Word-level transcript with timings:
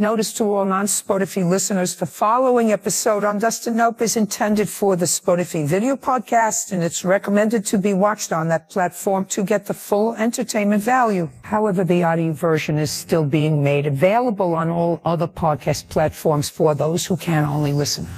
Notice 0.00 0.32
to 0.38 0.44
all 0.44 0.64
non-Spotify 0.64 1.46
listeners, 1.46 1.94
the 1.94 2.06
following 2.06 2.72
episode 2.72 3.22
on 3.22 3.38
Dustin 3.38 3.76
Nope 3.76 4.00
is 4.00 4.16
intended 4.16 4.66
for 4.66 4.96
the 4.96 5.04
Spotify 5.04 5.66
video 5.66 5.94
podcast 5.94 6.72
and 6.72 6.82
it's 6.82 7.04
recommended 7.04 7.66
to 7.66 7.76
be 7.76 7.92
watched 7.92 8.32
on 8.32 8.48
that 8.48 8.70
platform 8.70 9.26
to 9.26 9.44
get 9.44 9.66
the 9.66 9.74
full 9.74 10.14
entertainment 10.14 10.82
value. 10.82 11.28
However, 11.42 11.84
the 11.84 12.02
audio 12.02 12.32
version 12.32 12.78
is 12.78 12.90
still 12.90 13.26
being 13.26 13.62
made 13.62 13.86
available 13.86 14.54
on 14.54 14.70
all 14.70 15.02
other 15.04 15.28
podcast 15.28 15.90
platforms 15.90 16.48
for 16.48 16.74
those 16.74 17.04
who 17.04 17.18
can 17.18 17.44
only 17.44 17.74
listen. 17.74 18.08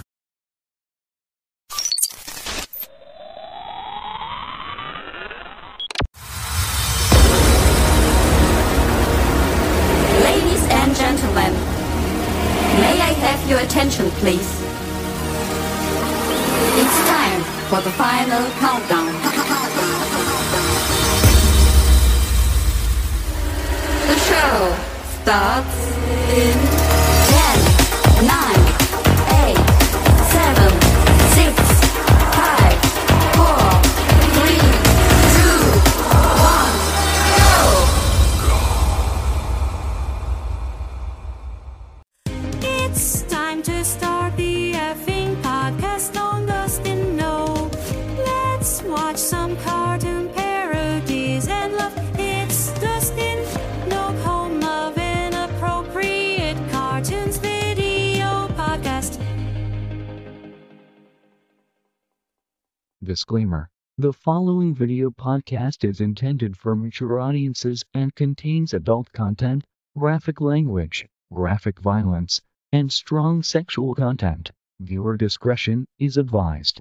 Disclaimer 63.22 63.70
The 63.98 64.12
following 64.12 64.74
video 64.74 65.10
podcast 65.10 65.88
is 65.88 66.00
intended 66.00 66.56
for 66.56 66.74
mature 66.74 67.20
audiences 67.20 67.84
and 67.94 68.12
contains 68.16 68.74
adult 68.74 69.12
content, 69.12 69.62
graphic 69.96 70.40
language, 70.40 71.06
graphic 71.32 71.78
violence, 71.78 72.40
and 72.72 72.92
strong 72.92 73.44
sexual 73.44 73.94
content. 73.94 74.50
Viewer 74.80 75.16
discretion 75.16 75.86
is 76.00 76.16
advised. 76.16 76.80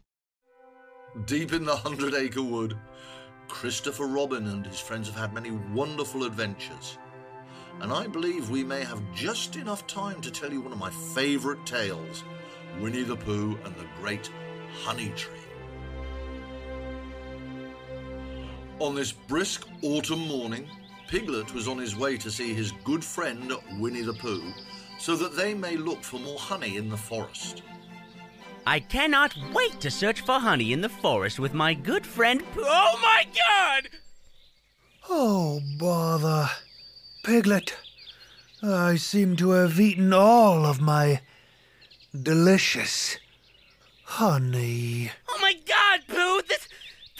Deep 1.26 1.54
in 1.54 1.64
the 1.64 1.76
Hundred 1.76 2.16
Acre 2.16 2.42
Wood, 2.42 2.76
Christopher 3.48 4.08
Robin 4.08 4.48
and 4.48 4.66
his 4.66 4.80
friends 4.80 5.10
have 5.10 5.18
had 5.18 5.36
many 5.36 5.52
wonderful 5.52 6.24
adventures. 6.24 6.98
And 7.82 7.94
I 7.94 8.08
believe 8.08 8.50
we 8.50 8.64
may 8.64 8.84
have 8.84 9.04
just 9.14 9.58
enough 9.58 9.86
time 9.86 10.22
to 10.22 10.32
tell 10.32 10.52
you 10.52 10.62
one 10.62 10.72
of 10.72 10.80
my 10.80 10.90
favourite 11.14 11.64
tales 11.68 12.24
Winnie 12.80 13.04
the 13.04 13.16
Pooh 13.16 13.60
and 13.64 13.76
the 13.76 13.86
Great 14.00 14.32
Honey 14.84 15.14
Tree. 15.16 15.41
On 18.82 18.96
this 18.96 19.12
brisk 19.12 19.68
autumn 19.84 20.28
morning, 20.28 20.68
Piglet 21.08 21.54
was 21.54 21.68
on 21.68 21.78
his 21.78 21.96
way 21.96 22.18
to 22.18 22.32
see 22.32 22.52
his 22.52 22.72
good 22.84 23.06
friend 23.06 23.54
Winnie 23.78 24.02
the 24.02 24.14
Pooh 24.14 24.52
so 24.98 25.16
that 25.18 25.36
they 25.36 25.54
may 25.54 25.78
look 25.78 26.04
for 26.04 26.20
more 26.20 26.40
honey 26.40 26.78
in 26.78 26.90
the 26.90 26.98
forest. 26.98 27.62
I 28.66 28.80
cannot 28.80 29.36
wait 29.54 29.80
to 29.82 29.92
search 29.92 30.22
for 30.22 30.40
honey 30.40 30.74
in 30.74 30.82
the 30.82 30.90
forest 30.90 31.38
with 31.38 31.54
my 31.54 31.76
good 31.76 32.08
friend. 32.08 32.44
Pooh. 32.54 32.64
Oh 32.66 33.00
my 33.04 33.28
god! 33.38 33.90
Oh, 35.08 35.62
bother. 35.78 36.50
Piglet, 37.24 37.78
I 38.64 38.96
seem 38.96 39.36
to 39.36 39.52
have 39.52 39.80
eaten 39.80 40.12
all 40.12 40.66
of 40.66 40.82
my 40.82 41.22
delicious 42.20 43.18
honey. 44.06 45.12
Oh 45.30 45.38
my 45.40 45.54
god, 45.68 46.00
Pooh! 46.08 46.42
This 46.48 46.68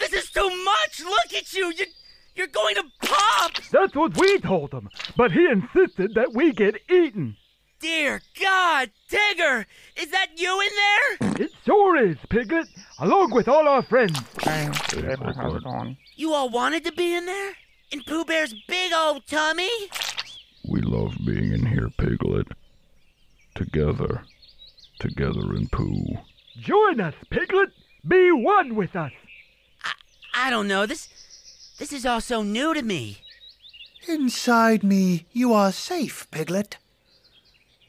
this 0.02 0.24
is 0.24 0.30
too 0.30 0.48
much! 0.64 1.00
Look 1.00 1.34
at 1.36 1.52
you! 1.52 1.72
You 1.76 1.86
you're 2.34 2.46
going 2.46 2.74
to 2.76 2.84
pop! 3.02 3.52
That's 3.70 3.94
what 3.94 4.16
we 4.16 4.38
told 4.38 4.72
him, 4.72 4.88
but 5.16 5.32
he 5.32 5.46
insisted 5.46 6.14
that 6.14 6.32
we 6.32 6.52
get 6.52 6.76
eaten. 6.90 7.36
Dear 7.78 8.22
God, 8.40 8.90
Tigger! 9.10 9.66
Is 9.96 10.10
that 10.12 10.28
you 10.36 10.60
in 10.60 10.68
there? 10.76 11.44
It 11.44 11.52
sure 11.64 11.96
is, 11.96 12.16
Piglet, 12.30 12.68
along 13.00 13.32
with 13.32 13.48
all 13.48 13.68
our 13.68 13.82
friends. 13.82 14.18
You 16.16 16.32
all 16.32 16.48
wanted 16.48 16.84
to 16.84 16.92
be 16.92 17.14
in 17.14 17.26
there? 17.26 17.52
In 17.90 18.02
Pooh 18.04 18.24
Bear's 18.24 18.54
big 18.66 18.92
old 18.92 19.26
tummy? 19.26 19.68
We 20.68 20.80
love 20.80 21.14
being 21.26 21.52
in 21.52 21.66
here, 21.66 21.90
Piglet. 21.98 22.46
Together. 23.54 24.22
Together 25.00 25.54
in 25.54 25.68
poo. 25.68 26.04
Join 26.60 27.00
us, 27.00 27.14
Piglet. 27.30 27.70
Be 28.06 28.30
one 28.30 28.74
with 28.74 28.96
us. 28.96 29.12
I 30.34 30.50
don't 30.50 30.68
know. 30.68 30.86
This 30.86 31.08
this 31.78 31.92
is 31.92 32.06
all 32.06 32.20
so 32.20 32.42
new 32.42 32.74
to 32.74 32.82
me. 32.82 33.18
Inside 34.08 34.82
me, 34.82 35.26
you 35.32 35.52
are 35.52 35.72
safe, 35.72 36.28
Piglet. 36.30 36.76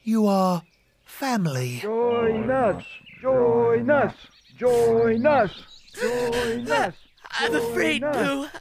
You 0.04 0.26
are 0.26 0.62
family. 1.04 1.78
Join 1.82 2.50
us. 2.50 2.84
Join 3.20 3.90
us. 3.90 4.14
Join 4.56 5.26
us. 5.26 5.50
Join 5.94 6.70
us. 6.82 6.94
I'm 7.30 7.54
afraid, 7.54 8.02
Join 8.02 8.14
us. 8.14 8.26
Pooh. 8.52 8.58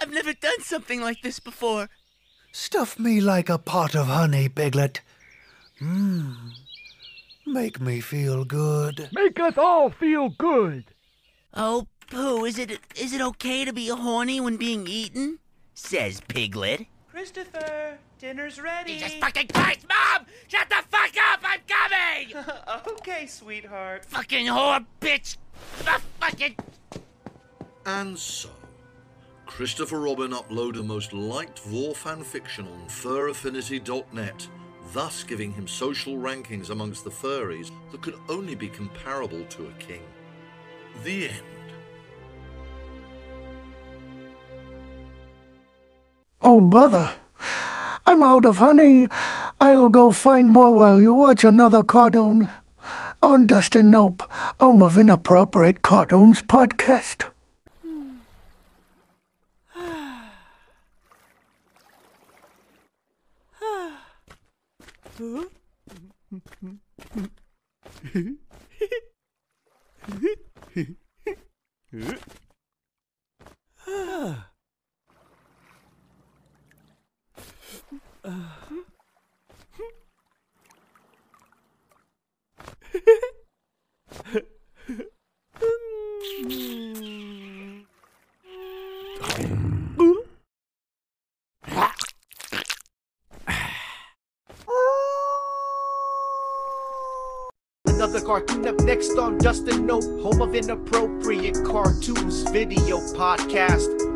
I've 0.00 0.10
never 0.12 0.32
done 0.32 0.60
something 0.62 1.00
like 1.00 1.22
this 1.22 1.38
before. 1.38 1.88
Stuff 2.52 2.98
me 2.98 3.20
like 3.20 3.48
a 3.48 3.58
pot 3.58 3.94
of 3.94 4.08
honey, 4.08 4.48
Piglet. 4.48 5.00
Mmm. 5.80 6.34
Make 7.46 7.80
me 7.80 8.00
feel 8.00 8.44
good. 8.44 9.08
Make 9.12 9.38
us 9.40 9.56
all 9.58 9.90
feel 9.90 10.30
good. 10.30 10.84
Oh, 11.54 11.86
Pooh, 12.12 12.44
is 12.44 12.58
it 12.58 12.78
is 12.94 13.14
it 13.14 13.22
okay 13.22 13.64
to 13.64 13.72
be 13.72 13.88
horny 13.88 14.38
when 14.38 14.58
being 14.58 14.86
eaten? 14.86 15.38
Says 15.72 16.20
Piglet. 16.28 16.86
Christopher, 17.10 17.96
dinner's 18.18 18.60
ready. 18.60 18.98
Jesus 18.98 19.14
fucking 19.14 19.48
Christ, 19.48 19.86
Mom! 19.88 20.26
Shut 20.46 20.68
the 20.68 20.84
fuck 20.90 21.14
up! 21.32 21.40
I'm 21.42 21.60
coming! 21.66 22.44
okay, 22.98 23.26
sweetheart. 23.26 24.04
fucking 24.04 24.44
whore, 24.44 24.84
bitch! 25.00 25.38
The 25.78 26.02
fucking. 26.20 26.56
And 27.86 28.18
so, 28.18 28.50
Christopher 29.46 30.00
Robin 30.00 30.32
uploaded 30.32 30.76
the 30.76 30.82
most 30.82 31.14
liked 31.14 31.60
Vore 31.60 31.94
fan 31.94 32.22
fiction 32.22 32.68
on 32.68 32.88
furaffinity.net, 32.88 34.48
thus 34.92 35.24
giving 35.24 35.50
him 35.50 35.66
social 35.66 36.16
rankings 36.16 36.68
amongst 36.68 37.04
the 37.04 37.10
furries 37.10 37.70
that 37.90 38.02
could 38.02 38.18
only 38.28 38.54
be 38.54 38.68
comparable 38.68 39.44
to 39.46 39.68
a 39.68 39.72
king. 39.78 40.02
The 41.04 41.30
end. 41.30 41.51
Oh, 46.44 46.60
mother. 46.60 47.14
I'm 48.04 48.22
out 48.22 48.44
of 48.44 48.56
honey. 48.56 49.06
I'll 49.60 49.88
go 49.88 50.10
find 50.10 50.50
more 50.50 50.74
while 50.74 51.00
you 51.00 51.14
watch 51.14 51.44
another 51.44 51.84
cartoon. 51.84 52.48
On 53.22 53.46
Dustin 53.46 53.90
Nope, 53.92 54.24
home 54.58 54.82
of 54.82 54.98
Inappropriate 54.98 55.82
Cartoons 55.82 56.42
podcast. 56.42 57.30
Another 97.84 98.20
cartoon 98.20 98.68
up 98.68 98.80
next 98.82 99.18
on 99.18 99.38
Dustin 99.38 99.84
Nope, 99.86 100.04
home 100.22 100.42
of 100.42 100.54
inappropriate 100.54 101.64
cartoons 101.64 102.42
video 102.50 102.98
podcast. 103.16 104.11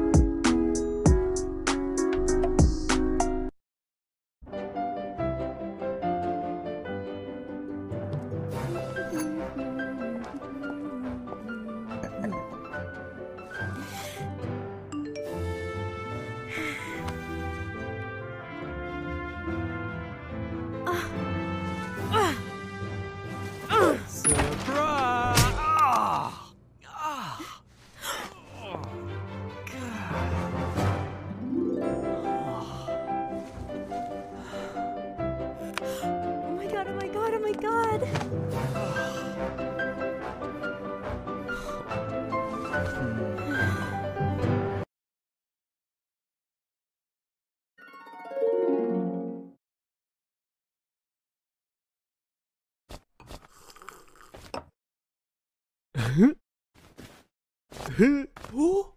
Oh. 58.56 58.93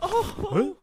Oh. 0.00 0.76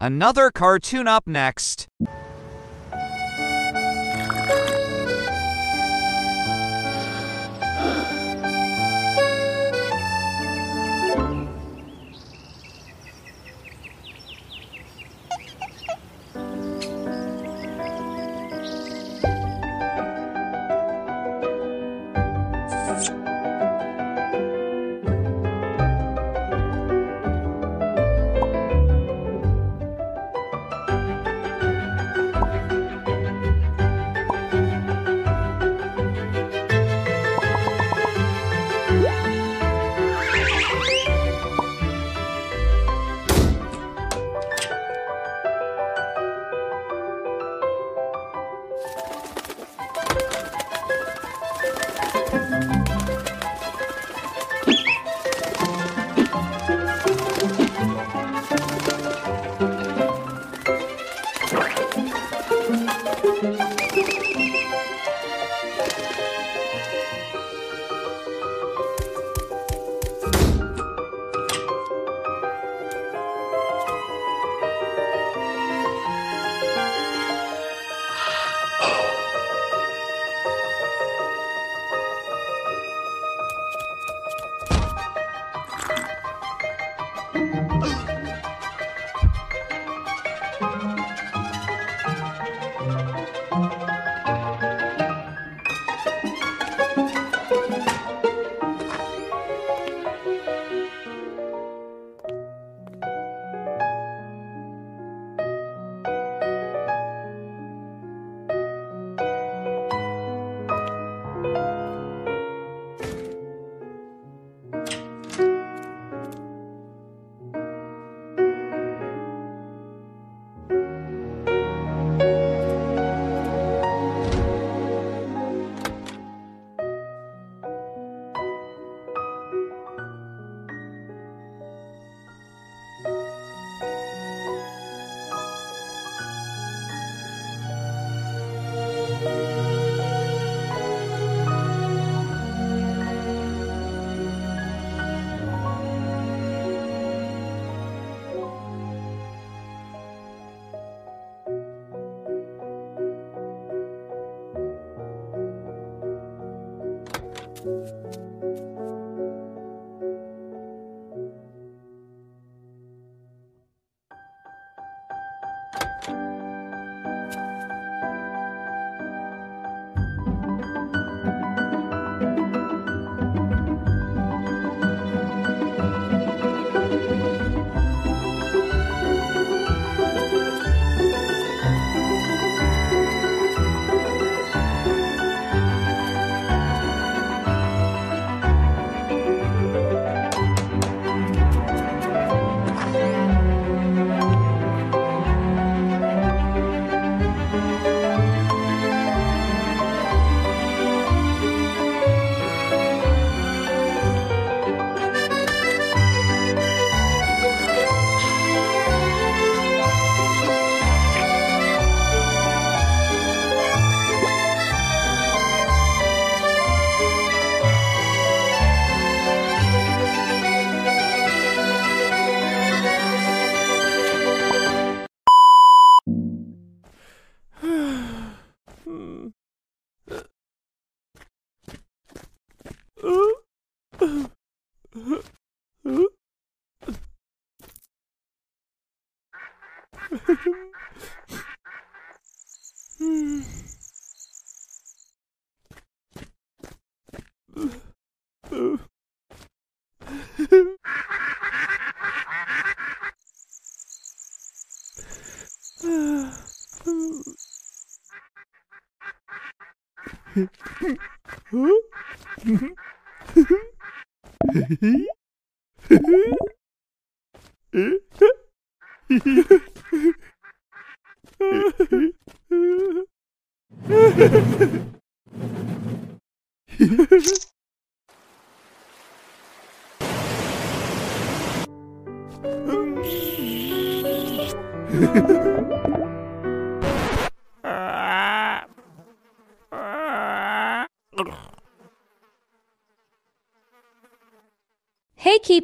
Another 0.00 0.50
cartoon 0.50 1.08
up 1.08 1.26
next. 1.26 1.88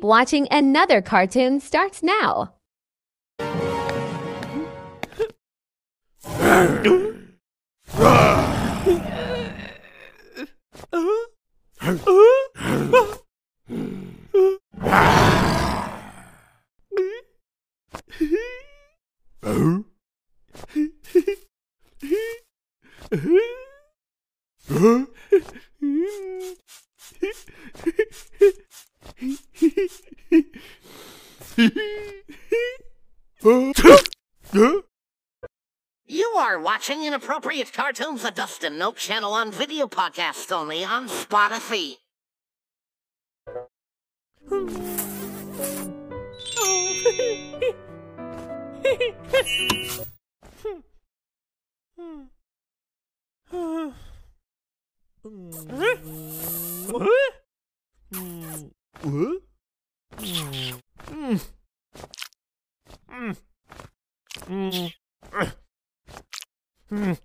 Watching 0.03 0.49
Another 0.51 1.01
Cartoon 1.01 1.61
starts 1.61 2.03
now. 2.03 2.55
watching 36.83 37.05
Inappropriate 37.05 37.73
Cartoons, 37.73 38.23
the 38.23 38.33
Dustin 38.33 38.77
Nope 38.77 38.97
channel 38.97 39.35
on 39.35 39.53
video 39.53 39.87
podcast 39.87 40.51
only 40.51 40.83
on 40.85 41.07
Spotify. 41.07 41.99
Ooh. 66.93 67.17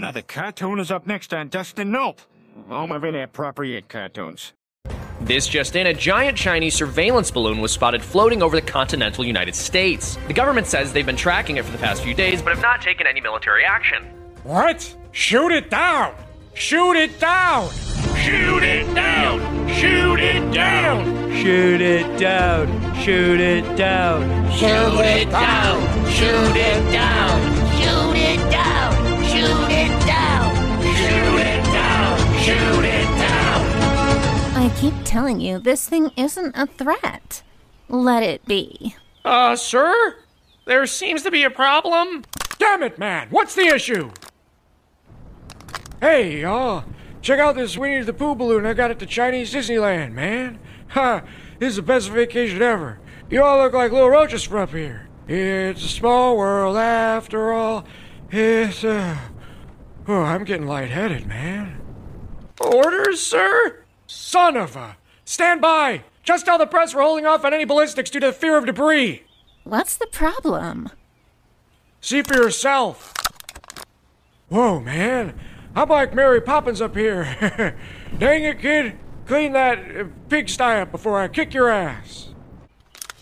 Another 0.08 0.22
cartoon 0.22 0.78
is 0.78 0.90
up 0.90 1.06
next 1.06 1.34
on 1.34 1.48
Dustin 1.48 1.90
Nope, 1.90 2.22
home 2.70 2.92
of 2.92 3.04
inappropriate 3.04 3.90
cartoons. 3.90 4.54
This 5.20 5.46
just 5.46 5.76
in, 5.76 5.86
a 5.86 5.92
giant 5.92 6.38
Chinese 6.38 6.74
surveillance 6.74 7.30
balloon 7.30 7.60
was 7.60 7.72
spotted 7.72 8.02
floating 8.02 8.42
over 8.42 8.56
the 8.56 8.62
continental 8.62 9.22
United 9.22 9.54
States. 9.54 10.16
The 10.26 10.32
government 10.32 10.66
says 10.66 10.94
they've 10.94 11.04
been 11.04 11.14
tracking 11.14 11.58
it 11.58 11.66
for 11.66 11.72
the 11.72 11.76
past 11.76 12.02
few 12.02 12.14
days, 12.14 12.40
but 12.40 12.54
have 12.54 12.62
not 12.62 12.80
taken 12.80 13.06
any 13.06 13.20
military 13.20 13.66
action. 13.66 14.02
What? 14.44 14.96
Shoot 15.12 15.52
it 15.52 15.68
down! 15.68 16.14
Shoot 16.54 16.96
it 16.96 17.20
down! 17.20 17.68
Shoot 18.16 18.62
it 18.62 18.94
down! 18.94 19.68
Shoot 19.74 20.22
it 20.22 20.54
down! 20.54 21.34
Shoot 21.34 21.82
it 21.82 22.16
down! 22.16 22.94
Shoot 22.94 23.40
it 23.40 23.76
down! 23.76 24.50
Shoot 24.52 24.96
it 24.96 25.30
down! 25.30 26.10
Shoot 26.10 26.56
it 26.56 26.92
down! 26.92 27.68
Shoot 27.76 28.16
it 28.16 28.50
down! 28.50 28.57
I 34.68 34.75
keep 34.80 34.92
telling 35.02 35.40
you, 35.40 35.58
this 35.58 35.88
thing 35.88 36.10
isn't 36.14 36.54
a 36.54 36.66
threat. 36.66 37.42
Let 37.88 38.22
it 38.22 38.44
be. 38.44 38.94
Uh, 39.25 39.56
sir? 39.56 40.16
There 40.66 40.87
seems 40.87 41.22
to 41.22 41.30
be 41.30 41.42
a 41.42 41.48
problem. 41.48 42.22
Damn 42.58 42.82
it, 42.82 42.98
man! 42.98 43.28
What's 43.30 43.54
the 43.54 43.62
issue? 43.62 44.10
Hey, 46.02 46.44
uh, 46.44 46.82
check 47.22 47.40
out 47.40 47.54
this 47.54 47.78
Winnie 47.78 48.02
the 48.02 48.12
Pooh 48.12 48.34
balloon 48.34 48.66
I 48.66 48.75
got 48.75 48.90
at 48.90 48.98
the 48.98 49.06
Chinese 49.06 49.54
Disneyland, 49.54 50.12
man. 50.12 50.58
Ha! 50.88 51.22
This 51.58 51.70
is 51.70 51.76
the 51.76 51.82
best 51.82 52.10
vacation 52.10 52.60
ever. 52.60 53.00
You 53.30 53.42
all 53.42 53.62
look 53.62 53.72
like 53.72 53.90
little 53.90 54.10
roaches 54.10 54.44
from 54.44 54.58
up 54.58 54.72
here. 54.72 55.08
It's 55.26 55.82
a 55.82 55.88
small 55.88 56.37
world 56.37 56.76
after 56.76 57.52
all. 57.54 57.87
It's, 58.30 58.84
uh. 58.84 59.16
Oh, 60.06 60.20
I'm 60.20 60.44
getting 60.44 60.66
lightheaded, 60.66 61.26
man. 61.26 61.80
Orders, 62.60 63.22
sir? 63.22 63.87
Son 64.08 64.56
of 64.56 64.74
a. 64.74 64.96
Stand 65.26 65.60
by! 65.60 66.02
Just 66.24 66.46
tell 66.46 66.56
the 66.56 66.66
press 66.66 66.94
we're 66.94 67.02
holding 67.02 67.26
off 67.26 67.44
on 67.44 67.52
any 67.52 67.66
ballistics 67.66 68.10
due 68.10 68.20
to 68.20 68.28
the 68.28 68.32
fear 68.32 68.56
of 68.56 68.64
debris. 68.64 69.22
What's 69.64 69.96
the 69.96 70.06
problem? 70.06 70.88
See 72.00 72.22
for 72.22 72.34
yourself. 72.34 73.12
Whoa, 74.48 74.80
man. 74.80 75.38
I'm 75.76 75.90
like 75.90 76.14
Mary 76.14 76.40
Poppins 76.40 76.80
up 76.80 76.96
here. 76.96 77.76
Dang 78.18 78.44
it, 78.44 78.60
kid. 78.60 78.98
Clean 79.26 79.52
that 79.52 79.78
uh, 79.78 80.04
pigsty 80.30 80.80
up 80.80 80.90
before 80.90 81.20
I 81.20 81.28
kick 81.28 81.52
your 81.52 81.68
ass. 81.68 82.30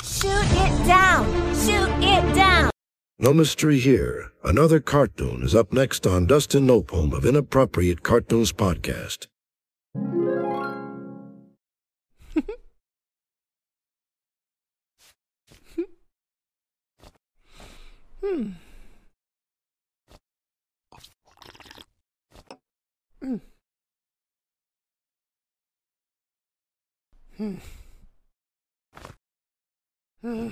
Shoot 0.05 0.31
it 0.31 0.87
down! 0.87 1.27
Shoot 1.57 1.91
it 1.99 2.33
down! 2.33 2.71
No 3.19 3.35
mystery 3.35 3.81
here. 3.81 4.31
Another 4.45 4.79
cartoon 4.79 5.43
is 5.43 5.55
up 5.55 5.73
next 5.73 6.07
on 6.07 6.27
Dustin 6.27 6.67
Nope, 6.67 6.93
of 6.93 7.27
Inappropriate 7.27 8.05
Cartoons 8.05 8.53
podcast. 8.53 9.27
Hmm. 18.27 18.51
Hmm. 23.23 23.37
Hmm. 27.37 27.55
Hmm. 30.23 30.49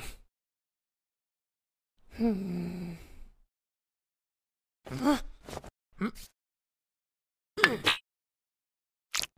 Hmm. 2.16 2.92
Huh? 4.88 5.18
Hmm. 5.98 6.08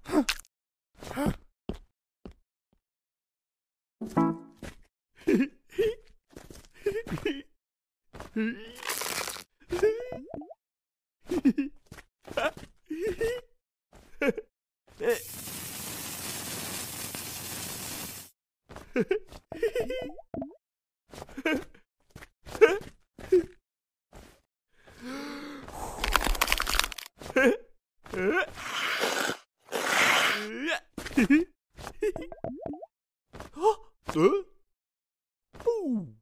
Huh? 0.05 0.23
Huh? 1.15 1.33
Huh? 5.27 5.47
Ooh. 35.67 36.16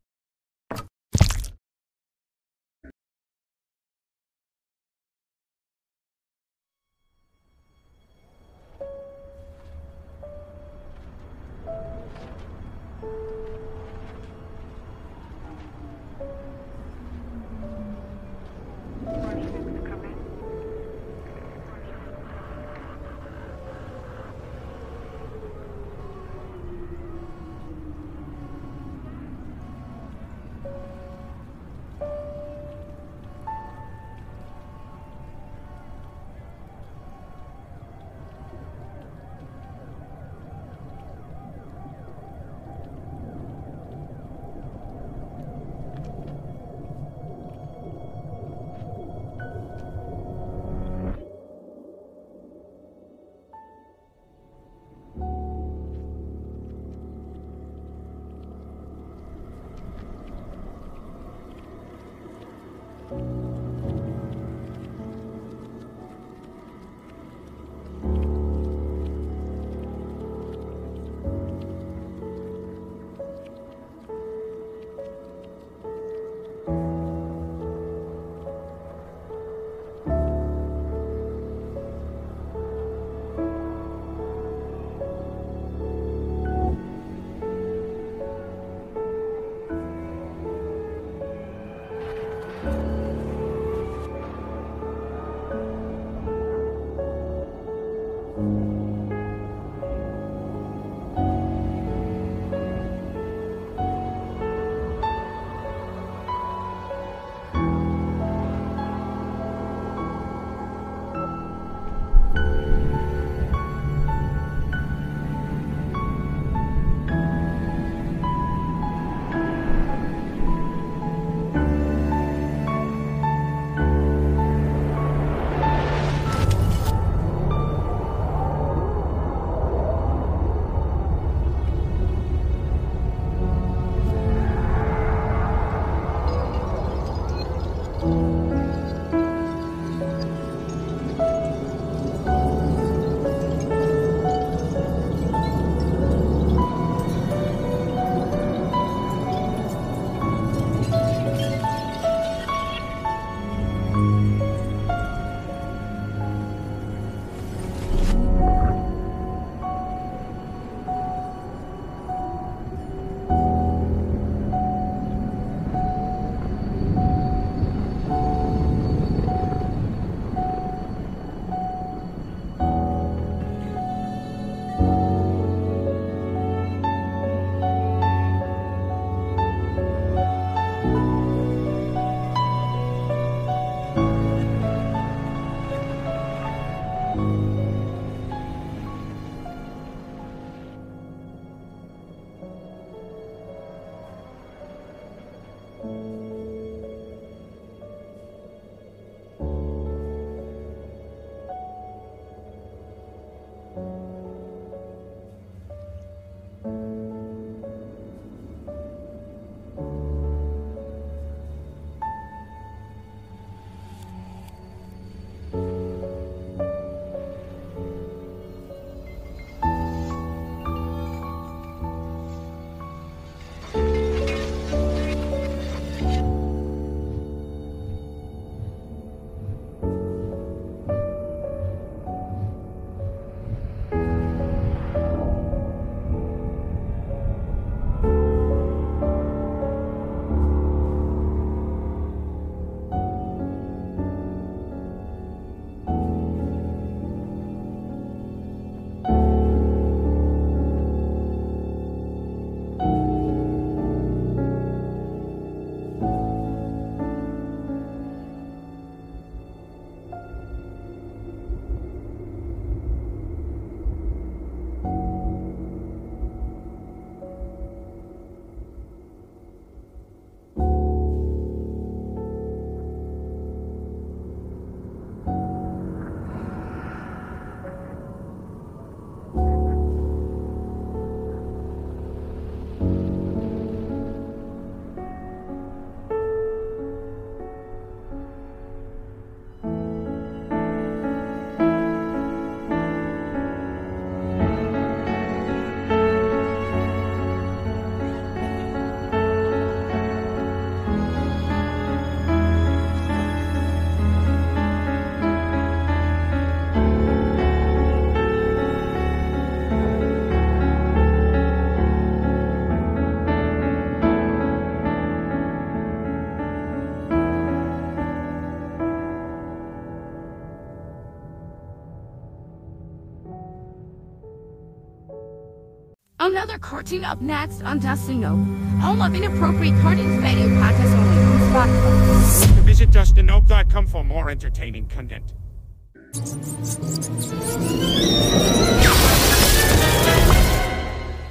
Another 326.34 326.58
cartoon 326.58 327.04
up 327.04 327.20
next 327.20 327.62
on 327.62 327.78
Dustin 327.78 328.22
Nope, 328.22 328.40
home 328.82 329.00
of 329.00 329.14
inappropriate 329.14 329.80
cartoons 329.80 330.20
video 330.20 330.48
podcast 330.58 330.98
only 330.98 331.22
on 331.22 331.38
Spotify. 331.52 332.60
Visit 332.64 332.90
DustinNope.com 332.90 333.86
for 333.86 334.02
more 334.02 334.30
entertaining 334.30 334.88
content. 334.88 335.32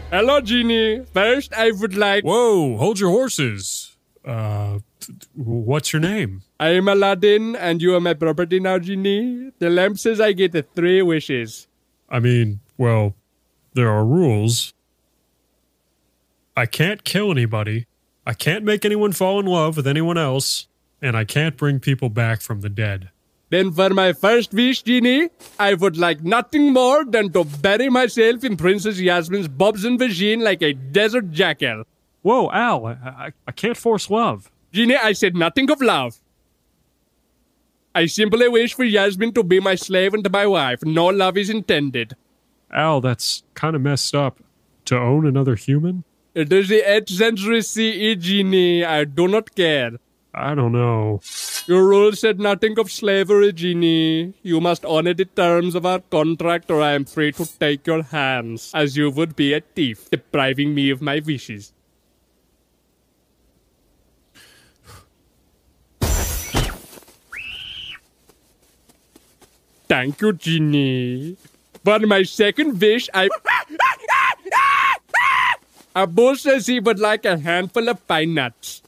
Hello, 0.10 0.39
Genie. 0.39 1.04
First, 1.13 1.54
I 1.54 1.72
would 1.72 1.98
like. 1.98 2.24
Whoa, 2.24 2.78
hold 2.78 3.02
your 3.02 3.10
horses. 3.10 3.98
Uh, 4.24 4.80
t- 5.02 5.12
t- 5.20 5.28
what's 5.36 5.92
your 5.92 6.02
name? 6.02 6.44
I 6.62 6.70
am 6.70 6.88
Aladdin, 6.88 7.58
and 7.58 7.82
you 7.82 7.94
are 7.94 8.00
my 8.00 8.13
property 8.13 8.62
now, 8.62 8.80
Genie. 8.80 9.52
The 9.60 9.70
lamp 9.70 10.00
says 10.00 10.22
I 10.22 10.32
get 10.32 10.54
the 10.54 10.62
three 10.62 11.02
wishes. 11.02 11.68
I 12.08 12.22
mean, 12.22 12.62
well, 12.78 13.16
there 13.74 13.89
are 13.89 14.06
rules. 14.06 14.74
I 16.56 16.66
can't 16.66 17.04
kill 17.04 17.32
anybody. 17.32 17.88
I 18.26 18.34
can't 18.34 18.63
make 18.63 18.86
anyone 18.86 19.12
fall 19.12 19.39
in 19.39 19.46
love 19.46 19.78
with 19.78 19.88
anyone 19.88 20.18
else. 20.18 20.68
And 21.02 21.18
I 21.18 21.26
can't 21.26 21.58
bring 21.58 21.80
people 21.80 22.10
back 22.10 22.42
from 22.42 22.62
the 22.62 22.70
dead. 22.70 23.10
Then, 23.50 23.72
for 23.72 23.89
my 23.89 24.13
first 24.13 24.54
wish, 24.54 24.82
Genie, 24.82 25.30
I 25.60 25.74
would 25.74 25.98
like 25.98 26.24
nothing 26.24 26.74
more 26.74 27.06
than 27.06 27.32
to 27.34 27.44
bury 27.44 27.89
myself 27.89 28.44
in 28.44 28.58
Princess 28.58 29.00
Yasmin's 29.00 29.48
bobs 29.48 29.84
and 29.84 30.00
vagine 30.00 30.42
like 30.42 30.63
a 30.63 30.74
desert 30.74 31.32
jackal. 31.32 31.84
Whoa, 32.24 32.50
Al, 32.52 32.86
I, 32.88 32.92
I, 32.94 33.32
I 33.46 33.52
can't 33.52 33.78
force 33.78 34.10
love. 34.10 34.50
Genie, 34.72 34.96
I 34.96 35.12
said 35.12 35.36
nothing 35.36 35.70
of 35.70 35.82
love. 35.82 36.18
I 37.94 38.08
simply 38.08 38.50
wish 38.50 38.74
for 38.74 38.86
Yasmin 38.86 39.34
to 39.34 39.44
be 39.44 39.60
my 39.60 39.76
slave 39.76 40.16
and 40.16 40.32
my 40.32 40.48
wife. 40.48 40.84
No 40.84 41.08
love 41.08 41.38
is 41.38 41.50
intended. 41.50 42.16
Al, 42.72 43.02
that's 43.02 43.44
kind 43.54 43.76
of 43.76 43.82
messed 43.84 44.16
up. 44.16 44.39
To 44.86 44.98
own 44.98 45.28
another 45.28 45.56
human? 45.56 46.04
It 46.36 46.52
is 46.52 46.67
the 46.67 46.82
8th 46.82 47.10
century 47.10 47.62
CE, 47.62 48.15
Genie. 48.19 48.84
I 48.84 49.04
do 49.04 49.28
not 49.28 49.54
care. 49.54 49.91
I 50.34 50.56
don't 50.56 50.72
know. 50.72 51.22
Your 51.67 51.86
rule 51.86 52.12
said 52.13 52.39
nothing 52.39 52.80
of 52.80 52.91
slavery, 52.91 53.54
Genie. 53.54 54.34
You 54.41 54.60
must 54.60 54.84
honor 54.84 55.13
the 55.13 55.26
terms 55.26 55.76
of 55.76 55.86
our 55.86 56.00
contract, 56.00 56.72
or 56.72 56.82
I 56.82 56.93
am 56.93 57.06
free 57.06 57.34
to 57.34 57.46
take 57.60 57.86
your 57.86 58.02
hands, 58.02 58.72
as 58.74 58.98
you 58.98 59.12
would 59.12 59.36
be 59.36 59.54
a 59.54 59.62
thief, 59.62 60.10
depriving 60.10 60.74
me 60.74 60.89
of 60.89 61.04
my 61.04 61.22
wishes. 61.24 61.72
Thank 69.88 70.19
you, 70.22 70.34
Genie. 70.34 71.38
But 71.84 72.02
my 72.08 72.24
second 72.24 72.82
wish, 72.82 73.08
I. 73.13 73.30
Abu 75.96 76.36
says 76.36 76.68
he 76.68 76.80
would 76.80 77.00
like 77.00 77.26
a 77.26 77.38
handful 77.38 77.88
of 77.90 78.08
pine 78.08 78.34
nuts. 78.34 78.82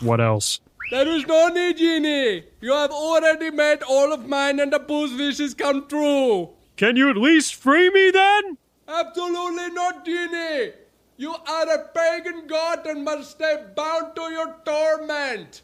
What 0.00 0.20
else? 0.20 0.60
There 0.90 1.08
is 1.08 1.26
no 1.26 1.48
need, 1.48 1.76
Genie. 1.76 2.44
You 2.60 2.72
have 2.72 2.92
already 2.92 3.50
made 3.50 3.82
all 3.82 4.12
of 4.12 4.26
mine 4.26 4.60
and 4.60 4.72
Abu's 4.72 5.12
wishes 5.18 5.52
come 5.52 5.86
true. 5.88 6.50
Can 6.76 6.96
you 6.96 7.10
at 7.10 7.16
least 7.16 7.56
free 7.56 7.90
me 7.90 8.10
then? 8.10 8.56
Absolutely 8.86 9.70
not, 9.70 10.04
Genie. 10.04 10.72
You 11.16 11.34
are 11.34 11.74
a 11.74 11.88
pagan 11.88 12.46
god 12.46 12.86
and 12.86 13.04
must 13.04 13.32
stay 13.32 13.64
bound 13.74 14.14
to 14.14 14.22
your 14.30 14.54
torment. 14.64 15.62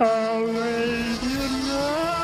Arabian 0.00 0.56
Nights, 1.68 2.17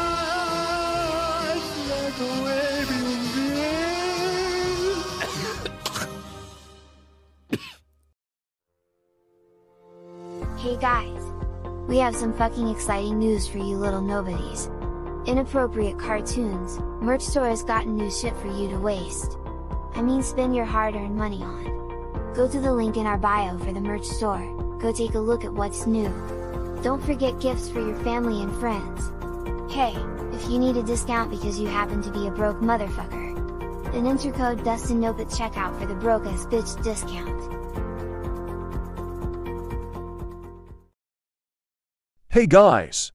guys! 10.85 11.33
We 11.89 11.97
have 11.97 12.15
some 12.15 12.35
fucking 12.35 12.69
exciting 12.69 13.19
news 13.19 13.49
for 13.49 13.57
you 13.57 13.79
little 13.79 14.03
nobodies. 14.03 14.69
Inappropriate 15.25 15.99
cartoons, 15.99 16.79
merch 17.01 17.23
store 17.23 17.49
has 17.49 17.63
gotten 17.63 17.97
new 17.97 18.11
shit 18.11 18.37
for 18.37 18.49
you 18.49 18.69
to 18.69 18.77
waste. 18.77 19.39
I 19.95 20.03
mean 20.03 20.23
spend 20.23 20.55
your 20.55 20.67
hard 20.67 20.95
earned 20.95 21.17
money 21.17 21.43
on. 21.43 22.35
Go 22.35 22.47
to 22.47 22.61
the 22.61 22.71
link 22.71 22.99
in 22.99 23.07
our 23.07 23.17
bio 23.17 23.57
for 23.57 23.73
the 23.73 23.81
merch 23.81 24.05
store, 24.05 24.45
go 24.79 24.93
take 24.93 25.15
a 25.15 25.19
look 25.19 25.43
at 25.43 25.55
what's 25.55 25.87
new. 25.87 26.11
Don't 26.83 27.03
forget 27.03 27.41
gifts 27.41 27.71
for 27.71 27.81
your 27.81 27.97
family 28.05 28.43
and 28.43 28.55
friends. 28.61 29.11
Hey, 29.73 29.95
if 30.37 30.51
you 30.51 30.59
need 30.59 30.77
a 30.77 30.83
discount 30.83 31.31
because 31.31 31.59
you 31.59 31.67
happen 31.67 32.03
to 32.03 32.11
be 32.11 32.27
a 32.27 32.31
broke 32.31 32.61
motherfucker, 32.61 33.91
then 33.91 34.07
enter 34.07 34.31
code 34.33 34.59
DustinNope 34.59 35.19
at 35.19 35.29
checkout 35.29 35.81
for 35.81 35.87
the 35.87 35.95
broke 35.95 36.27
ass 36.27 36.45
bitch 36.45 36.83
discount. 36.85 37.64
Hey 42.35 42.47
guys! 42.47 43.13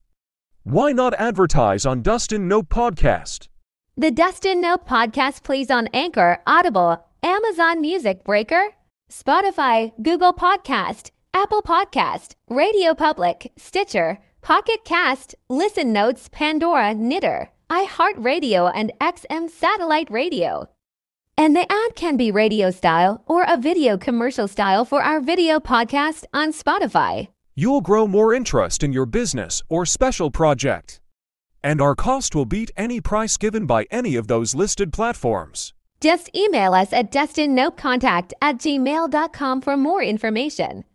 Why 0.64 0.94
not 0.94 1.14
advertise 1.16 1.86
on 1.86 2.02
Dustin 2.02 2.48
Nope 2.48 2.70
Podcast? 2.70 3.50
The 3.98 4.12
Dustin 4.12 4.62
Nope 4.62 4.88
podcast 4.88 5.44
plays 5.44 5.70
on 5.70 5.90
Anchor, 5.94 6.42
Audible, 6.48 7.06
Amazon 7.22 7.82
Music 7.82 8.24
Breaker, 8.24 8.70
Spotify, 9.12 9.92
Google 10.02 10.32
Podcast, 10.32 11.12
Apple 11.34 11.62
Podcast, 11.62 12.36
Radio 12.50 12.96
Public, 12.96 13.52
Stitcher, 13.58 14.20
Pocket 14.42 14.86
Cast, 14.86 15.36
Listen 15.50 15.92
Notes, 15.92 16.30
Pandora, 16.32 16.94
Knitter, 16.94 17.50
iHeartRadio, 17.70 18.72
and 18.74 18.94
XM 19.02 19.50
Satellite 19.50 20.10
Radio. 20.10 20.70
And 21.38 21.58
the 21.58 21.70
ad 21.70 21.96
can 21.96 22.16
be 22.16 22.32
radio 22.32 22.72
style 22.72 23.22
or 23.26 23.44
a 23.44 23.58
video 23.58 23.98
commercial 23.98 24.48
style 24.48 24.86
for 24.86 25.04
our 25.04 25.20
video 25.20 25.60
podcast 25.60 26.24
on 26.34 26.54
Spotify. 26.54 27.28
You'll 27.62 27.82
grow 27.82 28.08
more 28.08 28.34
interest 28.34 28.84
in 28.84 28.94
your 28.94 29.06
business 29.06 29.64
or 29.68 29.86
special 29.86 30.32
project. 30.32 31.02
And 31.62 31.82
our 31.82 31.94
cost 31.94 32.34
will 32.34 32.46
beat 32.46 32.72
any 32.78 33.02
price 33.02 33.36
given 33.36 33.66
by 33.66 33.86
any 33.92 34.16
of 34.16 34.28
those 34.28 34.56
listed 34.56 34.94
platforms. 34.94 35.74
Just 36.00 36.34
email 36.34 36.74
us 36.74 36.94
at 36.94 37.12
dustinnopecontact 37.12 38.32
at 38.42 38.60
gmail.com 38.60 39.60
for 39.60 39.76
more 39.76 40.02
information. 40.02 40.86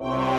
Oh, 0.00 0.37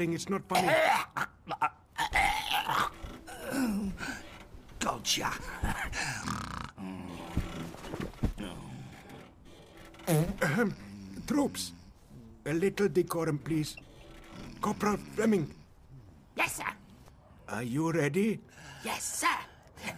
Stop 0.00 0.08
laughing, 0.08 0.14
it's 0.14 0.30
not 0.30 0.42
funny. 0.48 0.72
Gotcha. 4.78 5.28
Ahem. 10.08 10.74
Troops, 11.26 11.72
a 12.46 12.52
little 12.52 12.88
decorum, 12.88 13.38
please. 13.38 13.76
Corporal 14.60 14.96
Fleming, 15.14 15.46
Yes, 16.36 16.56
sir. 16.56 16.72
are 17.48 17.62
you 17.62 17.92
ready? 17.92 18.40
Yes, 18.84 19.20
sir. 19.22 19.36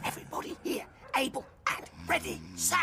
Everybody 0.04 0.56
here, 0.62 0.84
able 1.16 1.46
and 1.70 1.86
ready, 2.08 2.40
sir. 2.56 2.76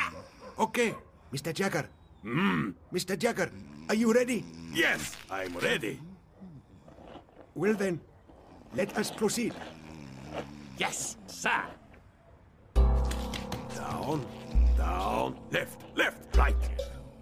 Okay, 0.57 0.95
Mr. 1.31 1.53
Jagger. 1.53 1.85
Hmm. 2.23 2.71
Mr. 2.91 3.15
Jagger, 3.19 3.51
are 3.87 3.95
you 3.95 4.11
ready? 4.13 4.43
Yes, 4.73 5.15
I'm 5.29 5.55
ready. 5.59 5.99
Well 7.59 7.73
then, 7.73 7.99
let 8.73 8.97
us 8.97 9.11
proceed. 9.11 9.53
Yes, 10.77 11.17
sir. 11.27 11.61
Down, 13.75 14.25
down, 14.77 15.35
left, 15.51 15.81
left, 15.93 16.37
right. 16.37 16.55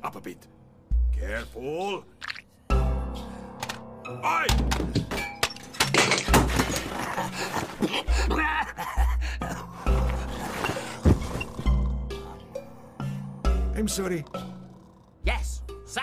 Up 0.04 0.16
a 0.16 0.22
bit. 0.22 0.46
Careful. 1.12 2.06
Aye! 2.70 4.46
I'm 13.76 13.88
sorry. 13.88 14.24
Yes, 15.26 15.64
sir. 15.88 16.02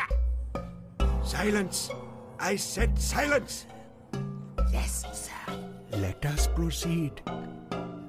Silence. 1.23 1.89
I 2.41 2.57
said 2.57 2.99
silence. 2.99 3.67
Yes, 4.75 5.05
sir. 5.13 5.55
Let 5.93 6.27
us 6.27 6.49
proceed. 6.49 7.23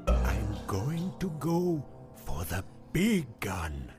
I'm 0.08 0.58
going 0.65 1.13
to 1.19 1.30
go 1.39 1.86
for 2.25 2.43
the 2.45 2.63
big 2.91 3.28
gun. 3.39 3.91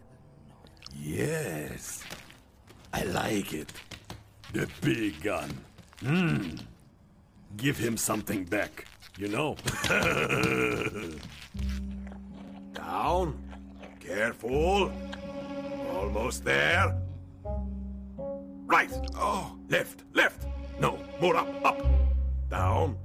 Yes. 0.92 2.02
I 2.92 3.05
like 3.05 3.55
it. 3.55 3.72
The 4.52 4.68
big 4.81 5.22
gun. 5.22 5.48
Hmm. 6.00 6.57
Give 7.57 7.79
him 7.79 7.96
something 7.96 8.44
back, 8.44 8.87
you 9.16 9.29
know? 9.29 9.55
Down. 12.74 13.38
Careful. 14.00 14.90
Almost 15.94 16.44
there. 16.44 17.00
Right. 18.66 18.90
Oh, 19.14 19.57
left, 19.68 20.02
left. 20.14 20.48
No, 20.81 20.98
more 21.20 21.37
up, 21.37 21.48
up. 21.64 22.15
Down. 22.51 22.97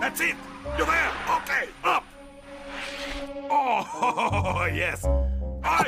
That's 0.00 0.20
it. 0.20 0.34
You're 0.76 0.86
there. 0.86 1.12
Okay, 1.36 1.68
up. 1.84 2.04
Oh, 3.50 4.68
yes. 4.74 5.04
I. 5.62 5.86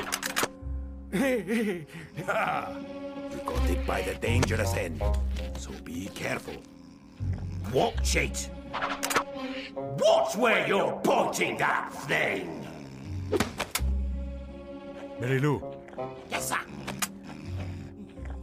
you 1.13 1.87
got 2.27 3.71
it 3.71 3.87
by 3.87 4.03
the 4.03 4.15
dangerous 4.21 4.75
end, 4.75 5.03
so 5.57 5.71
be 5.85 6.09
careful. 6.15 6.55
Watch 7.73 8.17
it. 8.17 8.49
Watch 9.75 10.37
where 10.37 10.67
you're 10.67 11.01
pointing 11.03 11.57
that 11.59 11.93
thing. 12.07 12.67
Mary 15.21 15.41
Lou, 15.41 15.63
Yes, 16.31 16.49
sir. 16.51 16.59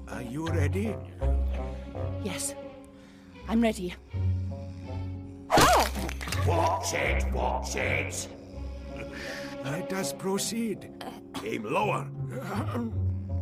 are 0.10 0.22
you 0.24 0.48
ready? 0.48 0.96
Yes. 2.24 2.56
I'm 3.48 3.62
ready. 3.62 3.94
Oh! 5.50 5.88
Watch 6.48 6.94
it, 6.94 7.32
watch 7.34 7.76
it. 7.76 8.28
Let 9.66 9.94
us 9.94 10.14
proceed. 10.14 10.90
Aim 11.44 11.64
lower. 11.64 12.08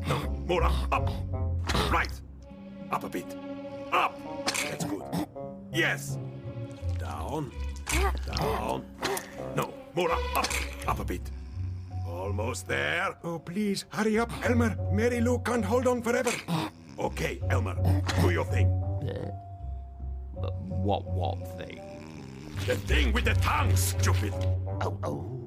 No, 0.08 0.44
more 0.48 0.64
up, 0.64 0.74
up. 0.92 1.10
Right. 1.92 2.12
Up 2.92 3.04
a 3.04 3.10
bit. 3.10 3.36
Up. 3.92 4.18
That's 4.48 4.86
good. 4.86 5.04
Yes. 5.72 6.18
Down. 6.98 7.52
Down. 8.26 8.86
No, 9.56 9.74
more 9.96 10.12
up, 10.12 10.38
up. 10.38 10.48
Up 10.88 11.00
a 11.00 11.06
bit. 11.06 11.22
Almost 12.08 12.68
there. 12.68 13.16
Oh, 13.24 13.40
please, 13.40 13.86
hurry 13.90 14.20
up, 14.20 14.32
Elmer. 14.46 14.76
Mary 14.92 15.22
Lou 15.22 15.40
can't 15.40 15.64
hold 15.64 15.88
on 15.88 16.02
forever. 16.02 16.32
Okay, 17.00 17.40
Elmer, 17.50 17.76
do 18.22 18.30
your 18.30 18.46
thing. 18.46 18.70
What, 20.50 21.06
what 21.06 21.58
thing? 21.58 21.82
The 22.66 22.76
thing 22.76 23.12
with 23.14 23.26
the 23.26 23.34
tongue, 23.36 23.76
stupid. 23.76 24.34
Oh, 24.82 24.98
oh. 25.04 25.42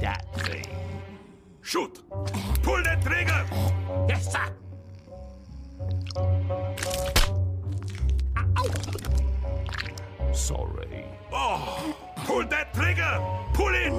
That 0.00 0.26
thing. 0.36 0.66
Shoot. 1.62 2.02
Pull 2.62 2.82
the 2.82 2.98
trigger. 3.02 3.44
Yes, 4.08 4.32
sir. 4.32 4.52
Ah, 8.36 8.46
Sorry. 10.32 11.06
Oh, 11.32 11.96
pull 12.24 12.46
that 12.46 12.72
trigger. 12.74 13.20
Pull 13.52 13.74
it. 13.74 13.92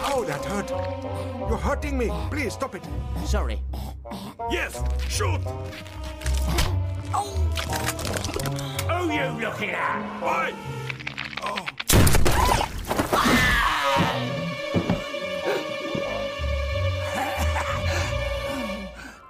Ow, 0.00 0.24
that 0.24 0.44
hurt. 0.44 0.70
You're 1.48 1.58
hurting 1.58 1.98
me. 1.98 2.10
Please 2.30 2.54
stop 2.54 2.74
it. 2.74 2.82
Sorry. 3.24 3.60
Yes, 4.50 4.82
shoot. 5.08 5.40
Oh, 7.14 9.08
you 9.10 9.40
looking 9.40 9.70
at? 9.70 10.20
Why? 10.20 10.52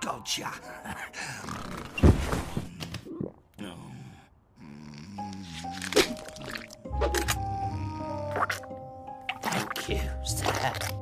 Gotcha. 0.01 0.51
Thank 9.43 9.89
you, 9.89 10.01
sir. 10.25 10.98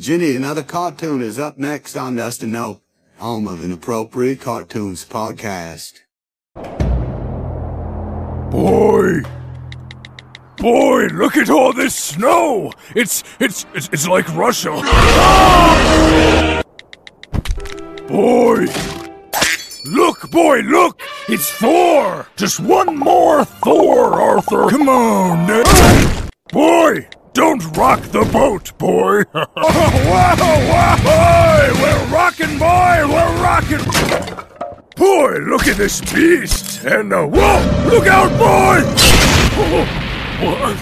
Ginny, 0.00 0.34
another 0.34 0.62
cartoon 0.62 1.20
is 1.20 1.38
up 1.38 1.58
next 1.58 1.94
on 1.94 2.16
Dustin 2.16 2.52
Nope, 2.52 2.80
home 3.18 3.46
of 3.46 3.62
Inappropriate 3.62 4.40
Cartoons 4.40 5.04
podcast. 5.04 5.98
Boy! 8.50 9.20
Boy, 10.56 11.06
look 11.08 11.36
at 11.36 11.50
all 11.50 11.74
this 11.74 11.94
snow! 11.94 12.72
It's 12.96 13.24
it's 13.38 13.66
it's, 13.74 13.90
it's 13.92 14.08
like 14.08 14.26
Russia. 14.34 14.70
Boy! 18.08 18.64
Look, 19.84 20.30
boy, 20.30 20.60
look! 20.60 21.02
It's 21.28 21.50
Thor! 21.50 22.26
Just 22.36 22.58
one 22.58 22.96
more 22.96 23.44
Thor, 23.44 24.18
Arthur! 24.18 24.70
Come 24.70 24.88
on. 24.88 25.62
Boy! 26.50 27.06
Don't 27.33 27.63
rock 27.77 28.01
the 28.17 28.23
boat, 28.31 28.77
boy! 28.77 29.23
wow, 29.33 30.35
wow! 30.71 31.71
We're 31.81 32.05
rocking, 32.15 32.57
boy! 32.57 32.95
We're 33.13 33.35
rocking! 33.43 33.83
Boy, 34.95 35.31
look 35.51 35.67
at 35.67 35.77
this 35.77 35.99
beast! 36.13 36.85
And, 36.85 37.11
uh, 37.13 37.25
whoa! 37.25 37.89
Look 37.91 38.07
out, 38.07 38.31
boy! 38.39 38.81
What? 40.45 40.77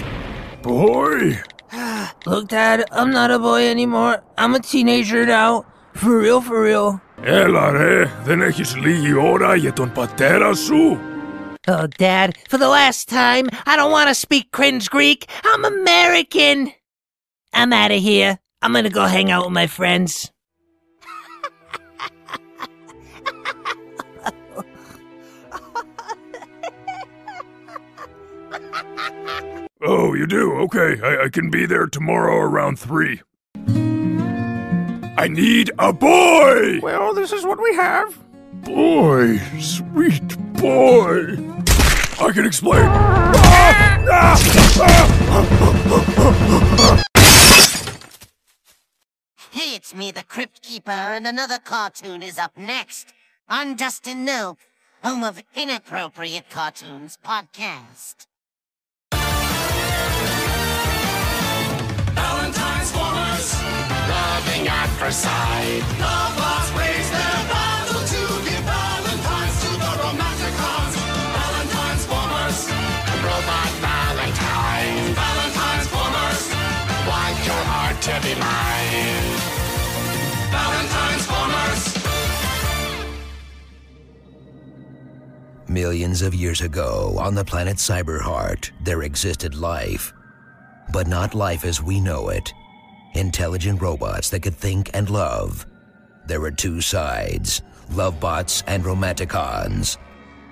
Boy? 0.62 1.40
Look, 2.26 2.48
Dad, 2.48 2.84
I'm 2.90 3.10
not 3.10 3.30
a 3.30 3.38
boy 3.38 3.68
anymore. 3.68 4.22
I'm 4.38 4.54
a 4.54 4.60
teenager 4.60 5.26
now. 5.26 5.64
For 5.94 6.18
real, 6.18 6.40
for 6.40 6.62
real. 6.62 7.00
Έλα 7.22 7.70
ρε, 7.70 8.10
δεν 8.24 8.42
έχεις 8.42 8.76
λίγη 8.76 9.14
ώρα 9.14 9.54
για 9.54 9.72
τον 9.72 9.92
πατέρα 9.92 10.54
σου. 10.54 10.98
Oh, 11.67 11.87
Dad, 11.87 12.37
for 12.47 12.57
the 12.57 12.69
last 12.69 13.09
time, 13.09 13.47
I 13.65 13.75
don't 13.75 13.91
want 13.91 14.07
to 14.09 14.15
speak 14.15 14.51
cringe 14.51 14.89
Greek. 14.89 15.29
I'm 15.43 15.65
American. 15.65 16.71
I'm 17.53 17.73
out 17.73 17.91
of 17.91 18.01
here. 18.01 18.39
I'm 18.61 18.73
gonna 18.73 18.89
go 18.89 19.05
hang 19.05 19.29
out 19.31 19.45
with 19.45 19.53
my 19.53 19.67
friends. 19.67 20.31
Oh, 29.81 30.13
you 30.13 30.27
do? 30.27 30.53
Okay, 30.63 30.99
I, 31.01 31.25
I 31.25 31.29
can 31.29 31.49
be 31.49 31.65
there 31.65 31.87
tomorrow 31.87 32.37
around 32.37 32.77
3. 32.77 33.21
I 35.17 35.27
need 35.29 35.71
a 35.79 35.93
boy! 35.93 36.79
Well, 36.81 37.13
this 37.13 37.31
is 37.31 37.45
what 37.45 37.61
we 37.61 37.73
have. 37.75 38.17
Boy, 38.63 39.37
sweet 39.59 40.37
boy. 40.55 41.48
I 42.21 42.31
can 42.33 42.45
explain. 42.45 42.83
Hey, 49.51 49.75
it's 49.75 49.95
me, 49.95 50.11
the 50.11 50.23
Crypt 50.23 50.61
Keeper, 50.61 50.91
and 50.91 51.25
another 51.25 51.59
cartoon 51.59 52.21
is 52.21 52.37
up 52.37 52.57
next 52.57 53.13
on 53.47 53.77
Dustin 53.77 54.25
Nope, 54.25 54.59
home 55.01 55.23
of 55.23 55.41
Inappropriate 55.55 56.49
Cartoons 56.49 57.17
podcast. 57.25 58.27
Valentine's 62.13 62.91
formers, 62.91 63.53
loving 64.09 64.67
at 64.67 64.87
first 64.99 65.21
sight. 65.21 65.83
Love 65.99 66.37
bots 66.37 66.71
Millions 85.69 86.23
of 86.23 86.33
years 86.33 86.61
ago, 86.61 87.15
on 87.19 87.35
the 87.35 87.45
planet 87.45 87.77
Cyberheart, 87.77 88.71
there 88.83 89.03
existed 89.03 89.53
life. 89.53 90.11
But 90.91 91.07
not 91.07 91.35
life 91.35 91.63
as 91.63 91.81
we 91.81 91.99
know 91.99 92.29
it. 92.29 92.51
Intelligent 93.13 93.81
robots 93.81 94.31
that 94.31 94.41
could 94.41 94.55
think 94.55 94.89
and 94.95 95.09
love. 95.09 95.67
There 96.25 96.41
were 96.41 96.51
two 96.51 96.81
sides 96.81 97.61
Lovebots 97.91 98.63
and 98.67 98.83
Romanticons. 98.83 99.97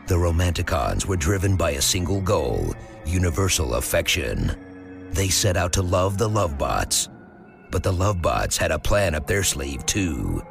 The 0.08 0.16
Romanticons 0.16 1.06
were 1.06 1.18
driven 1.18 1.56
by 1.56 1.72
a 1.72 1.82
single 1.82 2.22
goal 2.22 2.74
universal 3.08 3.76
affection. 3.76 4.56
They 5.12 5.30
set 5.30 5.58
out 5.58 5.74
to 5.74 5.82
love 5.82 6.18
the 6.18 6.30
Lovebots. 6.30 7.10
But 7.72 7.84
the 7.84 7.92
Lovebots 7.92 8.58
had 8.58 8.72
a 8.72 8.80
plan 8.80 9.16
up 9.16 9.28
their 9.28 9.44
sleeve, 9.44 9.86
too 9.86 10.42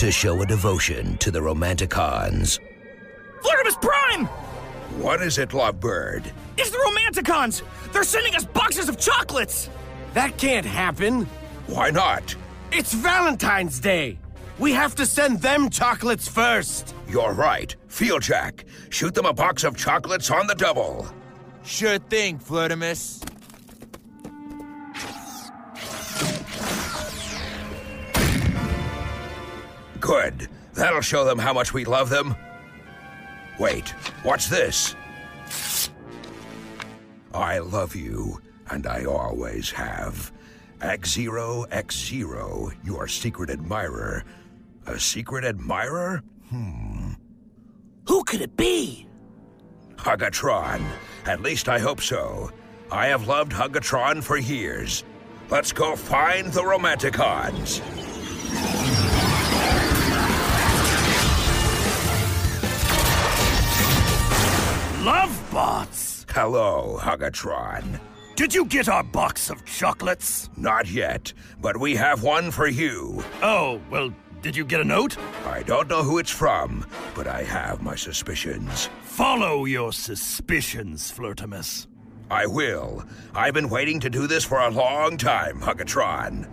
to 0.00 0.10
show 0.10 0.40
a 0.40 0.46
devotion 0.46 1.18
to 1.18 1.30
the 1.30 1.40
Romanticons. 1.40 2.58
Flirtimus 3.42 3.78
Prime! 3.82 4.24
What 4.98 5.20
is 5.20 5.36
it, 5.36 5.50
Lovebird? 5.50 6.24
It's 6.56 6.70
the 6.70 6.78
Romanticons! 6.78 7.60
They're 7.92 8.02
sending 8.02 8.34
us 8.34 8.46
boxes 8.46 8.88
of 8.88 8.98
chocolates! 8.98 9.68
That 10.14 10.38
can't 10.38 10.64
happen. 10.64 11.26
Why 11.66 11.90
not? 11.90 12.34
It's 12.72 12.94
Valentine's 12.94 13.78
Day. 13.78 14.18
We 14.58 14.72
have 14.72 14.94
to 14.94 15.04
send 15.04 15.42
them 15.42 15.68
chocolates 15.68 16.26
first. 16.26 16.94
You're 17.06 17.34
right. 17.34 17.76
Fieldjack, 17.90 18.64
shoot 18.88 19.12
them 19.12 19.26
a 19.26 19.34
box 19.34 19.64
of 19.64 19.76
chocolates 19.76 20.30
on 20.30 20.46
the 20.46 20.54
double. 20.54 21.06
Sure 21.62 21.98
thing, 21.98 22.38
Flirtimus. 22.38 23.22
Good. 30.00 30.48
That'll 30.74 31.00
show 31.00 31.24
them 31.24 31.38
how 31.38 31.52
much 31.52 31.74
we 31.74 31.84
love 31.84 32.08
them. 32.08 32.34
Wait, 33.58 33.90
what's 34.22 34.48
this? 34.48 34.96
I 37.34 37.58
love 37.58 37.94
you, 37.94 38.40
and 38.70 38.86
I 38.86 39.04
always 39.04 39.70
have. 39.70 40.32
X0 40.80 41.68
X0, 41.68 42.74
your 42.84 43.06
secret 43.06 43.50
admirer. 43.50 44.24
A 44.86 44.98
secret 44.98 45.44
admirer? 45.44 46.22
Hmm. 46.48 47.12
Who 48.08 48.24
could 48.24 48.40
it 48.40 48.56
be? 48.56 49.06
Huggatron. 49.96 50.82
At 51.26 51.42
least 51.42 51.68
I 51.68 51.78
hope 51.78 52.00
so. 52.00 52.50
I 52.90 53.06
have 53.08 53.28
loved 53.28 53.52
Huggatron 53.52 54.22
for 54.22 54.38
years. 54.38 55.04
Let's 55.50 55.72
go 55.72 55.94
find 55.94 56.50
the 56.52 56.62
Romanticons. 56.62 57.82
Love 65.00 65.48
bots! 65.50 66.26
Hello, 66.28 66.98
Huggatron. 67.00 67.98
Did 68.36 68.52
you 68.52 68.66
get 68.66 68.86
our 68.86 69.02
box 69.02 69.48
of 69.48 69.64
chocolates? 69.64 70.50
Not 70.58 70.90
yet, 70.90 71.32
but 71.58 71.78
we 71.78 71.96
have 71.96 72.22
one 72.22 72.50
for 72.50 72.68
you. 72.68 73.24
Oh, 73.42 73.80
well, 73.90 74.14
did 74.42 74.54
you 74.54 74.62
get 74.62 74.82
a 74.82 74.84
note? 74.84 75.16
I 75.46 75.62
don't 75.62 75.88
know 75.88 76.02
who 76.02 76.18
it's 76.18 76.30
from, 76.30 76.84
but 77.14 77.26
I 77.26 77.44
have 77.44 77.80
my 77.80 77.96
suspicions. 77.96 78.90
Follow 79.00 79.64
your 79.64 79.94
suspicions, 79.94 81.10
Flirtimus. 81.10 81.86
I 82.30 82.44
will. 82.44 83.02
I've 83.34 83.54
been 83.54 83.70
waiting 83.70 84.00
to 84.00 84.10
do 84.10 84.26
this 84.26 84.44
for 84.44 84.58
a 84.58 84.70
long 84.70 85.16
time, 85.16 85.62
Huggatron. 85.62 86.46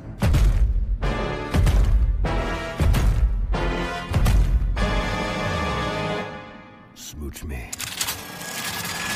Smooch 6.96 7.44
me. 7.44 7.72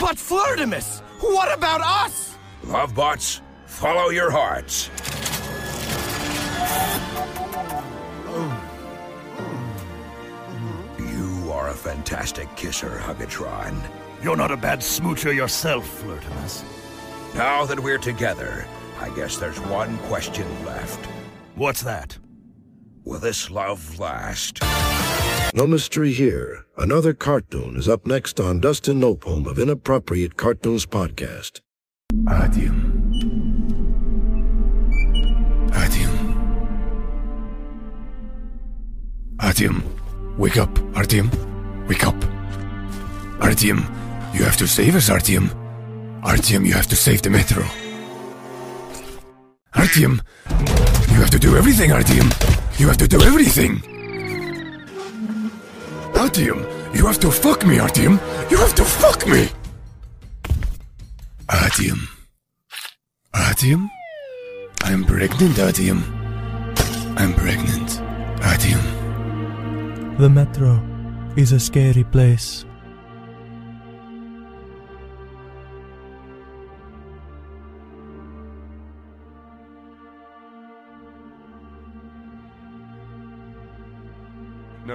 But 0.02 0.18
Flirtimus, 0.18 1.02
what 1.22 1.56
about 1.56 1.80
us? 1.82 2.36
Lovebots, 2.66 3.40
follow 3.68 4.10
your 4.10 4.32
hearts. 4.32 4.90
You 10.98 11.52
are 11.52 11.70
a 11.70 11.74
fantastic 11.74 12.54
kisser, 12.56 13.00
Huggatron. 13.00 13.80
You're 14.24 14.36
not 14.36 14.50
a 14.50 14.58
bad 14.58 14.80
smoocher 14.80 15.36
yourself, 15.36 15.86
Flirtimus. 16.02 16.64
Now 17.36 17.66
that 17.66 17.80
we're 17.80 18.00
together, 18.00 18.66
I 19.00 19.10
guess 19.16 19.38
there's 19.38 19.60
one 19.60 20.00
question 20.10 20.48
left. 20.66 21.06
What's 21.54 21.84
that? 21.84 22.18
Will 23.04 23.20
this 23.20 23.50
love 23.50 24.00
last? 24.00 24.60
No 25.54 25.66
mystery 25.66 26.12
here. 26.14 26.66
Another 26.78 27.14
cartoon 27.14 27.76
is 27.76 27.90
up 27.90 28.06
next 28.06 28.40
on 28.40 28.60
Dustin 28.60 29.00
Nope, 29.00 29.24
home 29.24 29.48
of 29.48 29.58
Inappropriate 29.58 30.38
Cartoons 30.38 30.86
Podcast. 30.86 31.62
Adium. 32.26 33.00
Adium. 35.72 36.32
Artyom, 39.38 39.84
wake 40.38 40.58
up, 40.58 40.70
Artyom. 40.94 41.28
Wake 41.88 42.06
up. 42.06 42.16
Artyom, 43.40 43.80
you 44.36 44.44
have 44.44 44.58
to 44.58 44.68
save 44.68 44.96
us, 44.96 45.10
Artyom. 45.10 45.50
Artyom, 46.22 46.66
you 46.66 46.74
have 46.74 46.88
to 46.88 46.96
save 46.96 47.24
the 47.24 47.32
metro. 47.32 47.64
Artyom, 49.74 50.22
you 51.10 51.16
have 51.16 51.32
to 51.32 51.40
do 51.40 51.58
everything, 51.58 51.90
Artyom. 51.90 52.30
You 52.82 52.88
have 52.88 52.98
to 52.98 53.08
do 53.08 53.22
everything. 53.22 53.78
Artyom, 56.16 56.66
you 56.96 57.06
have 57.06 57.20
to 57.20 57.30
fuck 57.30 57.64
me, 57.64 57.78
Artyom. 57.78 58.20
You 58.50 58.58
have 58.58 58.74
to 58.74 58.84
fuck 58.84 59.28
me. 59.28 59.50
Artyom. 61.48 62.00
Artyom? 63.36 63.88
I'm 64.82 65.04
pregnant, 65.04 65.58
Artyom. 65.58 66.02
I'm 67.18 67.36
pregnant. 67.36 68.02
Artyom. 68.50 70.18
The 70.18 70.28
metro 70.28 70.82
is 71.38 71.52
a 71.52 71.60
scary 71.60 72.04
place. 72.04 72.66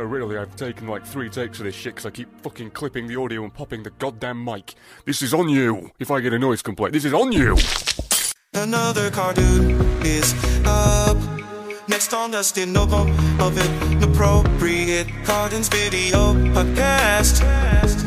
Really, 0.07 0.38
I've 0.38 0.54
taken 0.57 0.86
like 0.86 1.04
three 1.04 1.28
takes 1.28 1.59
of 1.59 1.64
this 1.64 1.74
shit 1.74 1.94
because 1.96 2.07
I 2.07 2.11
keep 2.11 2.28
fucking 2.42 2.70
clipping 2.70 3.09
the 3.09 3.16
audio 3.16 3.42
and 3.42 3.52
popping 3.52 3.82
the 3.82 3.90
goddamn 3.90 4.44
mic. 4.44 4.74
This 5.04 5.20
is 5.20 5.34
on 5.34 5.48
you. 5.48 5.90
If 5.98 6.11
I 6.11 6.20
get 6.20 6.32
a 6.32 6.38
noise 6.38 6.62
complaint, 6.62 6.92
this 6.92 7.04
is 7.04 7.12
on 7.12 7.32
you. 7.32 7.57
Another 8.54 9.11
cartoon 9.11 9.72
is 10.04 10.32
up. 10.64 11.18
Next 11.88 12.14
on 12.14 12.30
Dustin 12.30 12.72
Nope 12.72 12.92
of 13.40 13.59
Inappropriate 13.92 15.09
Cartoons 15.24 15.68
Video 15.68 16.34
Podcast. 16.54 18.05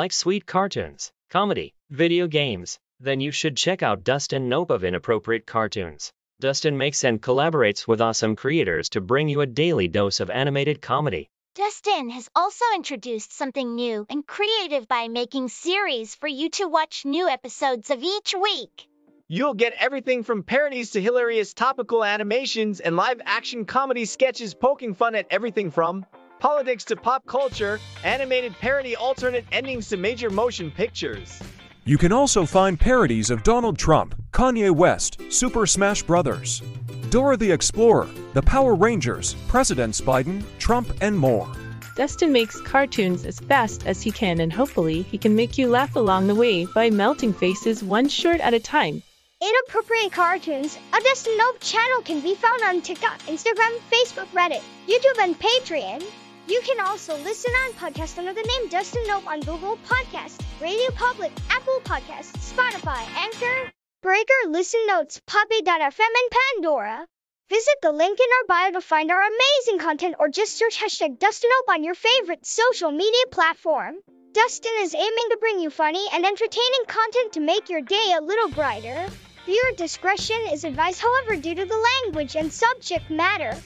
Like 0.00 0.14
sweet 0.14 0.46
cartoons, 0.46 1.12
comedy, 1.28 1.74
video 1.90 2.26
games, 2.26 2.78
then 3.00 3.20
you 3.20 3.30
should 3.30 3.54
check 3.54 3.82
out 3.82 4.02
Dustin 4.02 4.48
Nope 4.48 4.70
of 4.70 4.82
Inappropriate 4.82 5.44
Cartoons. 5.44 6.10
Dustin 6.40 6.78
makes 6.78 7.04
and 7.04 7.20
collaborates 7.20 7.86
with 7.86 8.00
awesome 8.00 8.34
creators 8.34 8.88
to 8.88 9.02
bring 9.02 9.28
you 9.28 9.42
a 9.42 9.46
daily 9.46 9.88
dose 9.88 10.20
of 10.20 10.30
animated 10.30 10.80
comedy. 10.80 11.28
Dustin 11.54 12.08
has 12.08 12.30
also 12.34 12.64
introduced 12.74 13.36
something 13.36 13.74
new 13.74 14.06
and 14.08 14.26
creative 14.26 14.88
by 14.88 15.08
making 15.08 15.48
series 15.48 16.14
for 16.14 16.28
you 16.28 16.48
to 16.48 16.66
watch 16.66 17.04
new 17.04 17.28
episodes 17.28 17.90
of 17.90 18.02
each 18.02 18.34
week. 18.34 18.88
You'll 19.28 19.52
get 19.52 19.74
everything 19.78 20.22
from 20.22 20.44
parodies 20.44 20.92
to 20.92 21.02
hilarious 21.02 21.52
topical 21.52 22.02
animations 22.02 22.80
and 22.80 22.96
live 22.96 23.20
action 23.26 23.66
comedy 23.66 24.06
sketches 24.06 24.54
poking 24.54 24.94
fun 24.94 25.14
at 25.14 25.26
everything 25.28 25.70
from 25.70 26.06
politics 26.40 26.84
to 26.86 26.96
pop 26.96 27.24
culture, 27.26 27.78
animated 28.02 28.52
parody 28.58 28.96
alternate 28.96 29.44
endings 29.52 29.88
to 29.90 29.96
major 29.96 30.30
motion 30.30 30.70
pictures. 30.70 31.40
You 31.84 31.98
can 31.98 32.12
also 32.12 32.44
find 32.44 32.78
parodies 32.78 33.30
of 33.30 33.42
Donald 33.42 33.78
Trump, 33.78 34.14
Kanye 34.32 34.70
West, 34.70 35.20
Super 35.30 35.66
Smash 35.66 36.02
Brothers, 36.02 36.62
Dora 37.10 37.36
the 37.36 37.50
Explorer, 37.50 38.08
the 38.32 38.42
Power 38.42 38.74
Rangers, 38.74 39.34
President 39.48 39.94
Biden, 39.94 40.42
Trump, 40.58 40.92
and 41.00 41.18
more. 41.18 41.50
Dustin 41.96 42.32
makes 42.32 42.60
cartoons 42.60 43.26
as 43.26 43.40
fast 43.40 43.86
as 43.86 44.00
he 44.00 44.10
can, 44.10 44.40
and 44.40 44.52
hopefully, 44.52 45.02
he 45.02 45.18
can 45.18 45.34
make 45.34 45.58
you 45.58 45.68
laugh 45.68 45.96
along 45.96 46.26
the 46.26 46.34
way 46.34 46.64
by 46.66 46.88
melting 46.88 47.32
faces 47.32 47.82
one 47.82 48.08
short 48.08 48.40
at 48.40 48.54
a 48.54 48.60
time. 48.60 49.02
Inappropriate 49.42 50.12
Cartoons, 50.12 50.78
a 50.92 51.00
Dustin 51.00 51.36
Nope 51.38 51.60
channel 51.60 52.02
can 52.02 52.20
be 52.20 52.34
found 52.34 52.62
on 52.62 52.82
TikTok, 52.82 53.18
Instagram, 53.20 53.74
Facebook, 53.90 54.26
Reddit, 54.34 54.62
YouTube, 54.86 55.18
and 55.18 55.34
Patreon. 55.38 56.04
You 56.50 56.60
can 56.62 56.80
also 56.80 57.16
listen 57.18 57.52
on 57.52 57.74
podcast 57.74 58.18
under 58.18 58.32
the 58.32 58.42
name 58.42 58.68
Dustin 58.70 59.04
Nope 59.06 59.24
on 59.28 59.38
Google 59.38 59.78
Podcasts, 59.86 60.42
Radio 60.60 60.90
Public, 60.96 61.30
Apple 61.48 61.80
Podcasts, 61.84 62.52
Spotify, 62.52 63.06
Anchor, 63.16 63.70
Breaker, 64.02 64.48
Listen 64.48 64.84
Notes, 64.88 65.20
Poppy.fm, 65.28 66.00
and 66.00 66.32
Pandora. 66.56 67.06
Visit 67.50 67.74
the 67.82 67.92
link 67.92 68.18
in 68.18 68.26
our 68.40 68.46
bio 68.48 68.72
to 68.72 68.80
find 68.80 69.12
our 69.12 69.22
amazing 69.22 69.78
content 69.78 70.16
or 70.18 70.28
just 70.28 70.58
search 70.58 70.76
hashtag 70.76 71.20
Dustin 71.20 71.50
Nope 71.50 71.76
on 71.76 71.84
your 71.84 71.94
favorite 71.94 72.44
social 72.44 72.90
media 72.90 73.26
platform. 73.30 73.94
Dustin 74.32 74.72
is 74.80 74.92
aiming 74.92 75.28
to 75.30 75.38
bring 75.38 75.60
you 75.60 75.70
funny 75.70 76.04
and 76.12 76.26
entertaining 76.26 76.84
content 76.88 77.34
to 77.34 77.40
make 77.40 77.70
your 77.70 77.82
day 77.82 78.14
a 78.18 78.24
little 78.24 78.50
brighter. 78.50 79.08
Viewer 79.46 79.76
discretion 79.76 80.40
is 80.50 80.64
advised, 80.64 81.00
however, 81.00 81.36
due 81.36 81.54
to 81.54 81.64
the 81.64 81.86
language 82.02 82.34
and 82.34 82.52
subject 82.52 83.08
matter. 83.08 83.56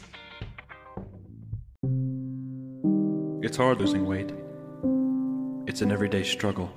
It's 3.55 3.61
hard 3.61 3.79
losing 3.79 4.05
weight. 4.05 4.33
It's 5.69 5.81
an 5.81 5.93
everyday 5.93 6.25
struggle. 6.25 6.73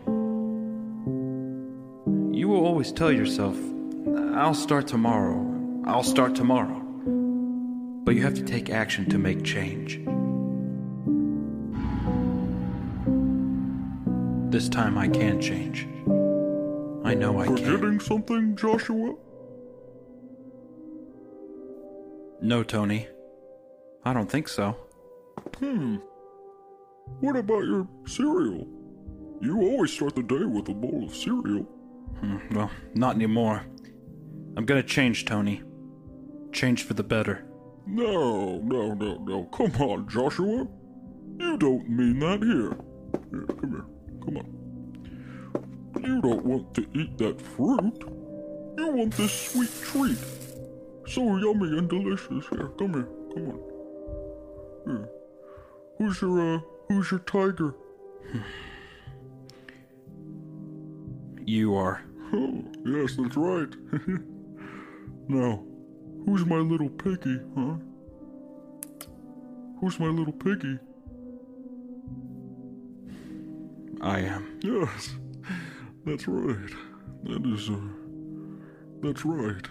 You 2.32 2.48
will 2.50 2.64
always 2.68 2.92
tell 2.92 3.12
yourself, 3.12 3.58
I'll 4.36 4.54
start 4.54 4.86
tomorrow, 4.86 5.42
I'll 5.88 6.04
start 6.04 6.36
tomorrow. 6.36 6.80
But 8.04 8.14
you 8.14 8.22
have 8.22 8.36
to 8.36 8.44
take 8.44 8.70
action 8.70 9.10
to 9.10 9.18
make 9.18 9.44
change. 9.44 9.96
This 14.52 14.70
time 14.70 15.00
I 15.00 15.08
can 15.08 15.42
change. 15.42 15.88
I 17.04 17.16
know 17.16 17.40
I 17.40 17.48
can. 17.48 17.58
Forgetting 17.58 18.00
something, 18.02 18.56
Joshua? 18.56 19.16
No, 22.40 22.62
Tony. 22.62 23.08
I 24.06 24.14
don't 24.14 24.30
think 24.30 24.48
so. 24.48 24.78
Hmm. 25.58 25.98
What 27.20 27.36
about 27.36 27.64
your 27.64 27.88
cereal? 28.06 28.68
You 29.42 29.62
always 29.62 29.94
start 29.94 30.16
the 30.16 30.24
day 30.24 30.46
with 30.46 30.70
a 30.70 30.74
bowl 30.74 31.06
of 31.06 31.16
cereal. 31.16 31.64
Hmm, 32.20 32.38
well, 32.52 32.72
not 32.96 33.16
anymore. 33.16 33.66
I'm 34.56 34.66
gonna 34.66 34.84
change, 34.84 35.26
Tony. 35.26 35.62
Change 36.52 36.84
for 36.84 36.94
the 36.96 37.04
better. 37.04 37.46
No, 37.86 38.60
no, 38.60 38.94
no, 38.94 39.18
no. 39.24 39.44
Come 39.46 39.72
on, 39.82 40.10
Joshua. 40.10 40.68
You 41.40 41.58
don't 41.58 41.88
mean 41.90 42.20
that 42.20 42.42
here. 42.44 42.76
Here, 43.32 43.46
come 43.46 43.72
here. 43.72 43.86
Come 44.26 44.38
on. 44.38 46.04
You 46.04 46.22
don't 46.22 46.44
want 46.44 46.74
to 46.74 46.86
eat 46.94 47.18
that 47.20 47.40
fruit. 47.40 47.94
You 48.78 48.88
want 48.92 49.14
this 49.16 49.52
sweet 49.52 49.70
treat. 49.84 50.18
So 51.08 51.38
yummy 51.38 51.78
and 51.78 51.90
delicious. 51.90 52.48
Here, 52.50 52.70
come 52.78 52.94
here. 52.94 53.10
Come 53.34 53.50
on. 53.50 53.60
Here. 54.88 55.10
Who's 56.00 56.22
your, 56.22 56.56
uh, 56.56 56.60
who's 56.88 57.12
your 57.12 57.20
tiger? 57.22 57.76
You 61.50 61.76
are. 61.76 62.02
Oh, 62.34 62.62
yes, 62.84 63.16
that's 63.16 63.38
right. 63.38 63.70
now, 65.30 65.64
who's 66.26 66.46
my 66.46 66.58
little 66.58 66.90
piggy, 66.90 67.40
huh? 67.56 67.76
Who's 69.80 69.98
my 69.98 70.08
little 70.08 70.34
piggy? 70.34 70.78
I 74.02 74.20
am. 74.20 74.60
Yes, 74.62 75.16
that's 76.06 76.28
right. 76.28 76.70
That 77.24 77.46
is, 77.46 77.70
uh, 77.70 77.80
that's 79.02 79.24
right. 79.24 79.68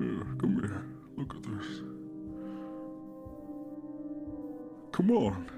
Yeah, 0.00 0.24
come 0.40 0.58
here. 0.60 0.84
Look 1.16 1.32
at 1.36 1.42
this. 1.44 1.80
Come 4.90 5.12
on. 5.12 5.55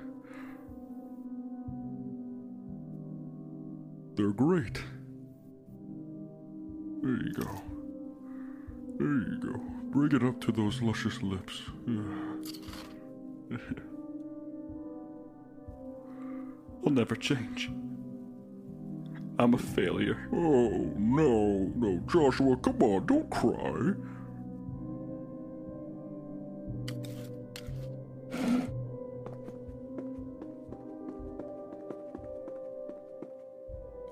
They're 4.19 4.33
great. 4.33 4.83
There 7.03 7.13
you 7.13 7.33
go. 7.35 7.63
There 8.99 9.07
you 9.07 9.39
go. 9.41 9.61
Bring 9.93 10.11
it 10.11 10.25
up 10.25 10.41
to 10.41 10.51
those 10.51 10.83
luscious 10.83 11.23
lips. 11.23 11.63
Yeah. 11.87 12.03
I'll 16.85 16.91
never 16.91 17.15
change. 17.15 17.71
I'm 19.39 19.55
a 19.55 19.59
failure. 19.59 20.29
Oh, 20.33 20.93
no, 20.99 21.73
no, 21.77 22.03
Joshua, 22.11 22.57
come 22.57 22.83
on, 22.83 23.07
don't 23.07 23.31
cry. 23.31 23.93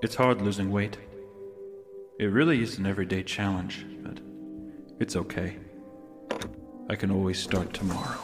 It's 0.01 0.15
hard 0.15 0.41
losing 0.41 0.71
weight. 0.71 0.97
It 2.19 2.25
really 2.25 2.61
is 2.61 2.77
an 2.77 2.85
everyday 2.85 3.23
challenge, 3.23 3.85
but 4.03 4.19
it's 4.99 5.15
okay. 5.15 5.57
I 6.89 6.95
can 6.95 7.11
always 7.11 7.39
start 7.39 7.73
tomorrow. 7.73 8.19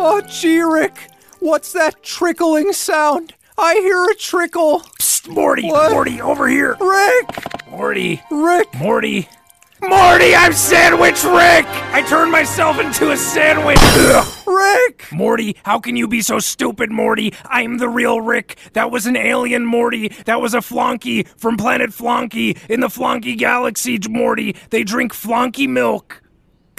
Oh, 0.00 0.22
gee, 0.28 0.60
Rick, 0.60 1.10
what's 1.40 1.72
that 1.72 2.02
trickling 2.02 2.72
sound? 2.72 3.34
I 3.58 3.74
hear 3.74 4.04
a 4.04 4.14
trickle. 4.14 4.80
Psst, 5.00 5.28
Morty, 5.28 5.68
What? 5.68 5.90
Morty, 5.92 6.20
over 6.20 6.48
here. 6.48 6.76
Rick! 6.80 7.68
Morty. 7.68 8.22
Rick! 8.30 8.72
Morty. 8.74 9.28
Morty, 9.82 10.34
I'm 10.34 10.52
Sandwich 10.52 11.24
Rick! 11.24 11.66
I 11.92 12.04
turned 12.08 12.32
myself 12.32 12.78
into 12.80 13.10
a 13.10 13.16
sandwich! 13.16 13.78
Rick! 14.58 15.06
Morty, 15.12 15.56
how 15.64 15.78
can 15.78 15.96
you 15.96 16.08
be 16.08 16.20
so 16.20 16.38
stupid, 16.38 16.90
Morty? 16.90 17.32
I'm 17.46 17.78
the 17.78 17.88
real 17.88 18.20
Rick. 18.20 18.58
That 18.72 18.90
was 18.90 19.06
an 19.06 19.16
alien, 19.16 19.64
Morty. 19.64 20.08
That 20.26 20.40
was 20.40 20.54
a 20.54 20.58
flonky 20.58 21.26
from 21.38 21.56
planet 21.56 21.90
Flonky 21.90 22.58
in 22.68 22.80
the 22.80 22.88
Flonky 22.88 23.36
Galaxy, 23.38 23.98
Morty. 24.08 24.56
They 24.70 24.84
drink 24.84 25.12
Flonky 25.12 25.68
milk. 25.68 26.22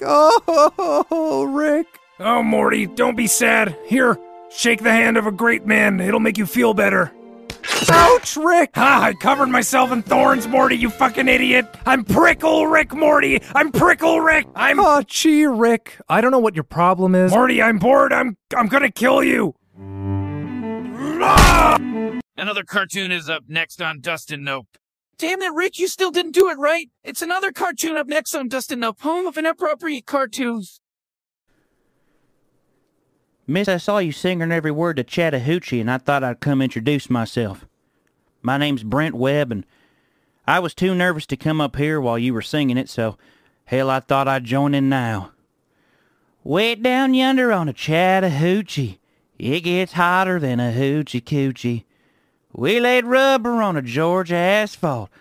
Oh, 0.01 1.45
Rick. 1.51 1.87
Oh, 2.19 2.43
Morty, 2.43 2.85
don't 2.85 3.15
be 3.15 3.27
sad. 3.27 3.77
Here, 3.85 4.17
shake 4.49 4.83
the 4.83 4.91
hand 4.91 5.17
of 5.17 5.25
a 5.25 5.31
great 5.31 5.65
man. 5.65 5.99
It'll 5.99 6.19
make 6.19 6.37
you 6.37 6.45
feel 6.45 6.73
better. 6.73 7.11
Ouch, 7.87 8.35
Rick! 8.35 8.71
Ah, 8.75 9.03
I 9.03 9.13
covered 9.13 9.47
myself 9.47 9.91
in 9.91 10.01
thorns, 10.01 10.47
Morty, 10.47 10.75
you 10.75 10.89
fucking 10.89 11.27
idiot! 11.27 11.65
I'm 11.85 12.03
Prickle 12.03 12.67
Rick, 12.67 12.93
Morty! 12.93 13.41
I'm 13.55 13.71
Prickle 13.71 14.19
Rick! 14.19 14.47
I'm. 14.55 14.79
Oh, 14.79 15.01
gee, 15.07 15.45
Rick. 15.45 15.99
I 16.09 16.19
don't 16.19 16.31
know 16.31 16.39
what 16.39 16.55
your 16.55 16.63
problem 16.63 17.15
is. 17.15 17.31
Morty, 17.31 17.61
I'm 17.61 17.79
bored. 17.79 18.11
I'm. 18.11 18.37
I'm 18.55 18.67
gonna 18.67 18.91
kill 18.91 19.23
you! 19.23 19.55
Another 22.37 22.63
cartoon 22.63 23.11
is 23.11 23.29
up 23.29 23.43
next 23.47 23.81
on 23.81 24.01
Dustin 24.01 24.43
Nope. 24.43 24.67
Damn 25.17 25.41
it, 25.41 25.53
Rick, 25.53 25.77
you 25.79 25.87
still 25.87 26.11
didn't 26.11 26.31
do 26.31 26.49
it 26.49 26.57
right. 26.57 26.89
It's 27.03 27.21
another 27.21 27.51
cartoon 27.51 27.97
up 27.97 28.07
next 28.07 28.33
on 28.35 28.47
Dustin 28.47 28.79
Nope, 28.79 29.01
home 29.01 29.27
of 29.27 29.37
inappropriate 29.37 30.05
cartoons. 30.05 30.79
Miss, 33.45 33.67
I 33.67 33.77
saw 33.77 33.97
you 33.97 34.11
singing 34.11 34.51
every 34.51 34.71
word 34.71 34.97
to 34.97 35.03
Chattahoochee, 35.03 35.81
and 35.81 35.89
I 35.89 35.97
thought 35.97 36.23
I'd 36.23 36.39
come 36.39 36.61
introduce 36.61 37.09
myself. 37.09 37.65
My 38.49 38.57
name's 38.57 38.81
Brent 38.81 39.13
Webb, 39.13 39.51
and 39.51 39.63
I 40.47 40.57
was 40.57 40.73
too 40.73 40.95
nervous 40.95 41.27
to 41.27 41.37
come 41.37 41.61
up 41.61 41.75
here 41.75 42.01
while 42.01 42.17
you 42.17 42.33
were 42.33 42.41
singing 42.41 42.79
it, 42.79 42.89
so 42.89 43.15
hell, 43.65 43.91
I 43.91 43.99
thought 43.99 44.27
I'd 44.27 44.43
join 44.43 44.73
in 44.73 44.89
now. 44.89 45.33
Way 46.43 46.73
down 46.73 47.13
yonder 47.13 47.51
on 47.51 47.69
a 47.69 47.73
Chattahoochee, 47.73 48.97
it 49.37 49.59
gets 49.59 49.93
hotter 49.93 50.39
than 50.39 50.59
a 50.59 50.71
hoochie 50.71 51.21
coochie. 51.21 51.83
We 52.51 52.79
laid 52.79 53.05
rubber 53.05 53.61
on 53.61 53.77
a 53.77 53.83
Georgia 53.83 54.33
asphalt. 54.33 55.11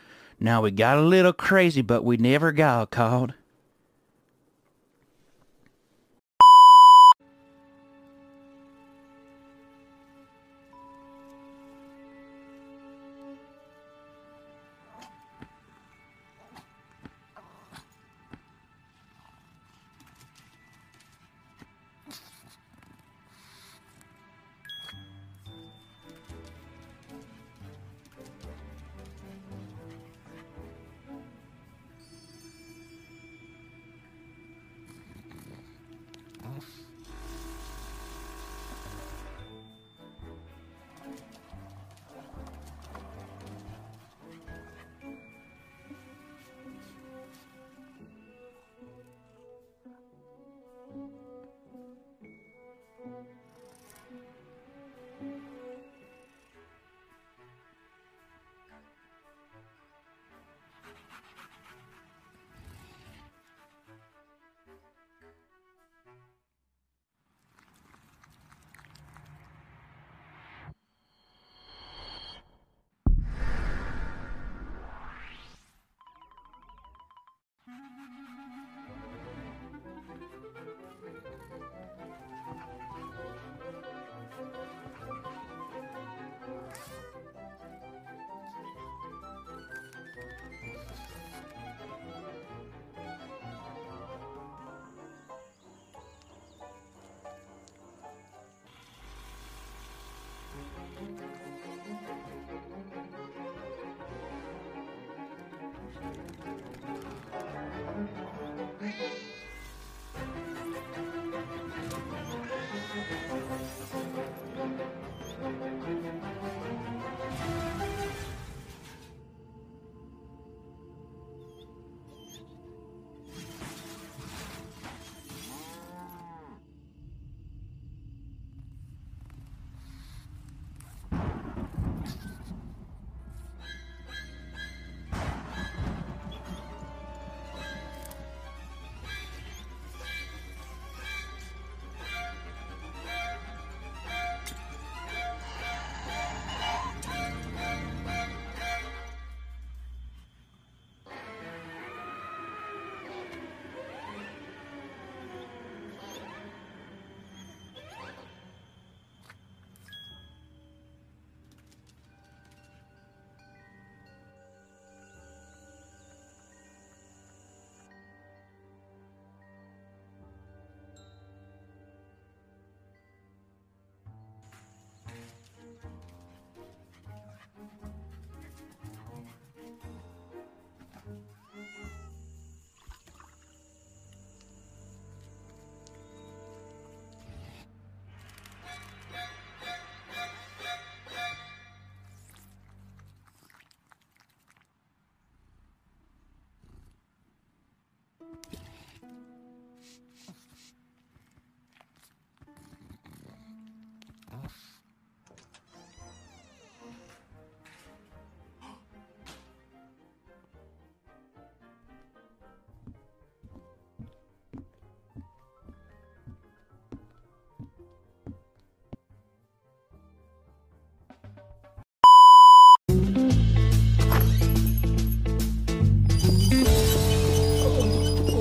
Now 0.40 0.62
we 0.62 0.70
got 0.70 0.96
a 0.96 1.02
little 1.02 1.34
crazy, 1.34 1.82
but 1.82 2.04
we 2.04 2.16
never 2.16 2.50
got 2.50 2.88
caught. 2.88 3.34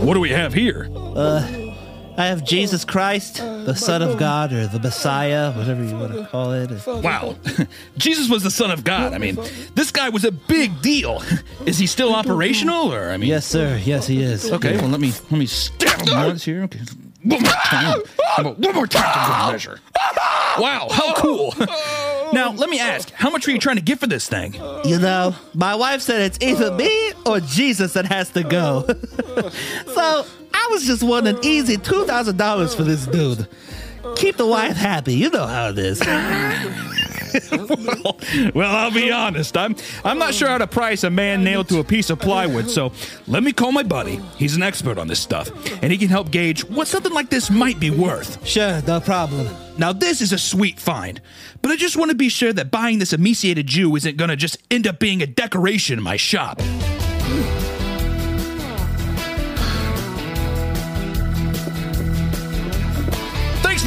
What 0.07 0.13
do 0.13 0.21
we 0.21 0.29
have 0.29 0.53
here? 0.53 0.89
Uh, 0.95 1.45
I 2.17 2.27
have 2.27 2.45
Jesus 2.45 2.85
Christ, 2.85 3.39
the 3.39 3.75
Son 3.75 4.01
of 4.01 4.17
God, 4.17 4.53
or 4.53 4.65
the 4.65 4.79
Messiah, 4.79 5.51
whatever 5.51 5.83
you 5.83 5.97
want 5.97 6.13
to 6.13 6.25
call 6.27 6.53
it. 6.53 6.71
Wow. 6.87 7.35
Jesus 7.97 8.29
was 8.29 8.41
the 8.41 8.49
Son 8.49 8.71
of 8.71 8.85
God. 8.85 9.13
I 9.13 9.17
mean, 9.17 9.35
this 9.75 9.91
guy 9.91 10.07
was 10.07 10.23
a 10.23 10.31
big 10.31 10.81
deal. 10.81 11.21
Is 11.65 11.77
he 11.77 11.87
still 11.87 12.15
operational 12.15 12.93
or 12.93 13.09
I 13.09 13.17
mean 13.17 13.27
Yes, 13.27 13.45
sir. 13.45 13.81
Yes, 13.83 14.07
he 14.07 14.21
is. 14.21 14.49
Okay, 14.49 14.77
well 14.77 14.87
let 14.87 15.01
me 15.01 15.11
let 15.29 15.39
me 15.39 15.45
stab 15.45 16.07
him 16.07 16.15
once 16.15 16.45
here. 16.45 16.63
Okay. 16.63 16.79
One 17.25 17.41
more 17.41 17.51
time. 17.51 17.99
One 18.37 18.75
more 18.75 18.87
time 18.87 19.45
good 19.45 19.51
measure. 19.51 19.79
Wow, 20.57 20.87
how 20.89 21.15
cool. 21.15 21.53
Now, 22.33 22.51
let 22.51 22.69
me 22.69 22.79
ask, 22.79 23.11
how 23.11 23.29
much 23.29 23.45
were 23.45 23.53
you 23.53 23.59
trying 23.59 23.75
to 23.75 23.81
get 23.81 23.99
for 23.99 24.07
this 24.07 24.27
thing? 24.27 24.53
You 24.85 24.99
know, 24.99 25.35
my 25.53 25.75
wife 25.75 26.01
said 26.01 26.21
it's 26.21 26.37
either 26.41 26.71
me 26.71 27.06
or 27.27 27.39
Jesus 27.39 27.93
that 27.93 28.05
has 28.05 28.29
to 28.31 28.43
go. 28.43 28.85
so 28.87 30.25
I 30.53 30.67
was 30.71 30.85
just 30.85 31.03
wanting 31.03 31.37
easy 31.43 31.77
$2,000 31.77 32.75
for 32.75 32.83
this 32.83 33.05
dude. 33.05 33.47
Keep 34.15 34.37
the 34.37 34.47
wife 34.47 34.77
happy. 34.77 35.13
You 35.13 35.29
know 35.29 35.45
how 35.45 35.69
it 35.69 35.77
is. 35.77 35.99
well, 37.51 38.17
well, 38.55 38.75
I'll 38.75 38.91
be 38.91 39.11
honest. 39.11 39.57
I'm 39.57 39.75
I'm 40.03 40.17
not 40.17 40.33
sure 40.33 40.47
how 40.47 40.57
to 40.57 40.67
price 40.67 41.03
a 41.03 41.09
man 41.09 41.43
nailed 41.43 41.69
to 41.69 41.79
a 41.79 41.83
piece 41.83 42.09
of 42.09 42.19
plywood, 42.19 42.69
so 42.69 42.91
let 43.27 43.43
me 43.43 43.51
call 43.51 43.71
my 43.71 43.83
buddy. 43.83 44.19
He's 44.37 44.55
an 44.55 44.63
expert 44.63 44.97
on 44.97 45.07
this 45.07 45.19
stuff, 45.19 45.49
and 45.83 45.91
he 45.91 45.97
can 45.97 46.09
help 46.09 46.31
gauge 46.31 46.63
what 46.69 46.87
something 46.87 47.13
like 47.13 47.29
this 47.29 47.49
might 47.49 47.79
be 47.79 47.89
worth. 47.89 48.45
Sure, 48.47 48.81
no 48.87 48.99
problem. 48.99 49.47
Now, 49.77 49.93
this 49.93 50.21
is 50.21 50.33
a 50.33 50.39
sweet 50.39 50.79
find, 50.79 51.21
but 51.61 51.71
I 51.71 51.75
just 51.75 51.97
want 51.97 52.09
to 52.09 52.17
be 52.17 52.29
sure 52.29 52.53
that 52.53 52.71
buying 52.71 52.99
this 52.99 53.13
emaciated 53.13 53.67
Jew 53.67 53.95
isn't 53.95 54.17
going 54.17 54.29
to 54.29 54.35
just 54.35 54.57
end 54.71 54.87
up 54.87 54.99
being 54.99 55.21
a 55.21 55.27
decoration 55.27 55.99
in 55.99 56.03
my 56.03 56.17
shop. 56.17 56.61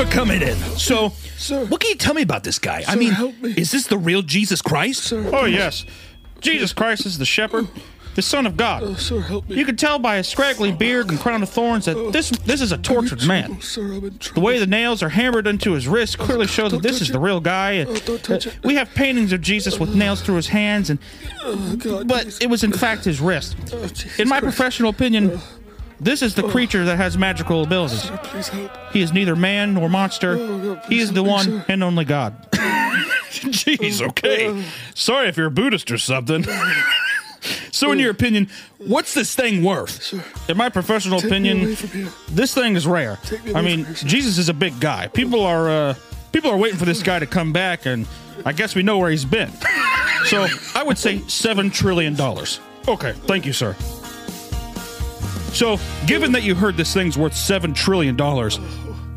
For 0.05 0.11
coming 0.11 0.43
in. 0.43 0.57
So, 0.79 1.09
what 1.11 1.81
can 1.81 1.91
you 1.91 1.97
tell 1.97 2.15
me 2.15 2.23
about 2.23 2.45
this 2.45 2.59
guy? 2.59 2.85
I 2.87 2.97
mean, 2.97 3.13
help 3.13 3.37
me. 3.41 3.53
is 3.57 3.71
this 3.71 3.87
the 3.87 3.99
real 3.99 4.23
Jesus 4.23 4.63
Christ? 4.63 5.13
Oh, 5.13 5.45
yes. 5.45 5.85
Jesus 6.41 6.73
Christ 6.73 7.05
is 7.05 7.19
the 7.19 7.27
shepherd, 7.27 7.69
the 8.15 8.23
Son 8.23 8.47
of 8.47 8.57
God. 8.57 8.83
Oh, 8.83 8.95
sir, 8.95 9.21
help 9.21 9.47
me. 9.49 9.57
You 9.57 9.65
can 9.67 9.77
tell 9.77 9.99
by 9.99 10.17
his 10.17 10.27
scraggly 10.27 10.73
beard 10.73 11.11
and 11.11 11.19
crown 11.21 11.43
of 11.43 11.51
thorns 11.51 11.85
that 11.85 12.13
this 12.13 12.31
this 12.31 12.63
is 12.63 12.73
a 12.73 12.79
tortured 12.79 13.27
man. 13.27 13.61
Sir, 13.61 14.01
The 14.01 14.41
way 14.41 14.59
the 14.59 14.67
nails 14.67 15.03
are 15.03 15.11
hammered 15.11 15.47
into 15.47 15.73
his 15.73 15.87
wrist 15.87 16.19
clearly 16.19 16.47
shows 16.47 16.73
that 16.73 16.83
this 16.83 17.03
is 17.03 17.11
it. 17.11 17.13
the 17.13 17.21
real 17.21 17.41
guy. 17.41 17.73
and, 17.73 17.91
Oh, 17.91 17.97
don't 17.97 18.23
touch 18.23 18.47
uh, 18.47 18.51
we 18.65 18.75
have 18.77 18.89
paintings 18.95 19.33
of 19.35 19.43
Jesus 19.43 19.79
with 19.79 19.95
nails 19.95 20.23
through 20.23 20.37
his 20.37 20.49
hands, 20.49 20.89
and 20.89 20.99
Oh, 21.43 22.05
but 22.07 22.39
it 22.41 22.49
was 22.49 22.65
in 22.65 22.73
fact 22.73 23.05
his 23.05 23.21
wrist. 23.21 23.55
Oh, 23.73 23.87
In 24.19 24.29
my 24.29 24.41
professional 24.41 24.89
opinion, 24.89 25.39
this 26.01 26.23
is 26.23 26.35
the 26.35 26.43
creature 26.43 26.85
that 26.85 26.97
has 26.97 27.17
magical 27.19 27.63
abilities. 27.63 28.11
Please 28.25 28.49
help. 28.49 28.71
He 28.93 29.01
is 29.03 29.13
neither 29.13 29.37
man 29.37 29.75
nor 29.75 29.89
monster. 29.89 30.37
Oh, 30.39 30.81
He 30.89 31.01
is 31.01 31.13
the 31.13 31.23
one 31.23 31.65
and 31.69 31.83
only 31.85 32.05
God. 32.05 32.51
Jeez, 33.31 34.03
okay. 34.09 34.65
Sorry 34.95 35.29
if 35.29 35.37
you're 35.37 35.47
a 35.47 35.51
Buddhist 35.51 35.91
or 35.91 35.99
something. 35.99 36.45
so, 37.71 37.93
in 37.93 37.99
your 37.99 38.11
opinion, 38.11 38.49
what's 38.79 39.15
this 39.15 39.35
thing 39.35 39.63
worth? 39.63 40.13
In 40.51 40.57
my 40.57 40.69
professional 40.69 41.19
opinion, 41.21 41.63
away 41.63 41.75
from 41.75 41.89
here. 41.91 42.09
this 42.31 42.55
thing 42.55 42.75
is 42.77 42.87
rare. 42.87 43.19
Me 43.45 43.55
I 43.55 43.61
away 43.61 43.63
mean, 43.77 43.85
from. 43.85 44.09
Jesus 44.09 44.39
is 44.39 44.49
a 44.49 44.55
big 44.55 44.79
guy. 44.81 45.07
People 45.09 45.43
are 45.45 45.69
uh, 45.69 45.95
people 46.33 46.51
are 46.51 46.57
waiting 46.57 46.79
for 46.79 46.85
this 46.87 47.03
guy 47.03 47.19
to 47.21 47.27
come 47.27 47.53
back, 47.53 47.87
and 47.87 48.07
I 48.45 48.53
guess 48.53 48.75
we 48.75 48.83
know 48.83 48.99
where 48.99 49.11
he's 49.11 49.25
been. 49.25 49.51
So 50.27 50.47
I 50.75 50.83
would 50.83 50.99
say 50.99 51.21
seven 51.29 51.71
trillion 51.71 52.15
dollars. 52.15 52.61
Okay, 52.87 53.13
thank 53.25 53.47
you, 53.47 53.55
sir. 53.55 53.75
So, 55.53 55.79
given 56.07 56.33
that 56.33 56.43
you 56.43 56.55
heard 56.55 56.77
this 56.77 56.93
thing's 56.95 57.19
worth 57.19 57.35
seven 57.37 57.75
trillion 57.75 58.17
dollars, 58.17 58.59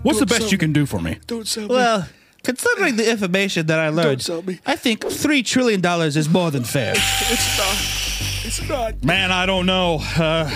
what's 0.03 0.19
the 0.19 0.25
Don't 0.25 0.39
best 0.39 0.51
you 0.51 0.57
can 0.57 0.73
do 0.73 0.86
for 0.86 0.99
me? 0.99 1.19
Don't 1.27 1.47
sell 1.47 1.67
me. 1.67 1.75
Well, 1.75 2.07
considering 2.43 2.95
the 2.95 3.09
information 3.09 3.67
that 3.67 3.79
I 3.79 3.89
learned, 3.89 4.21
sell 4.21 4.41
me. 4.41 4.59
I 4.65 4.75
think 4.75 5.05
three 5.09 5.43
trillion 5.43 5.81
dollars 5.81 6.17
is 6.17 6.27
more 6.29 6.51
than 6.51 6.63
fair. 6.63 6.93
It's 6.95 7.57
not. 7.57 7.99
It's 8.45 8.69
not. 8.69 9.03
Man, 9.03 9.31
I 9.31 9.45
don't 9.45 9.65
know. 9.65 9.99
Uh, 10.01 10.49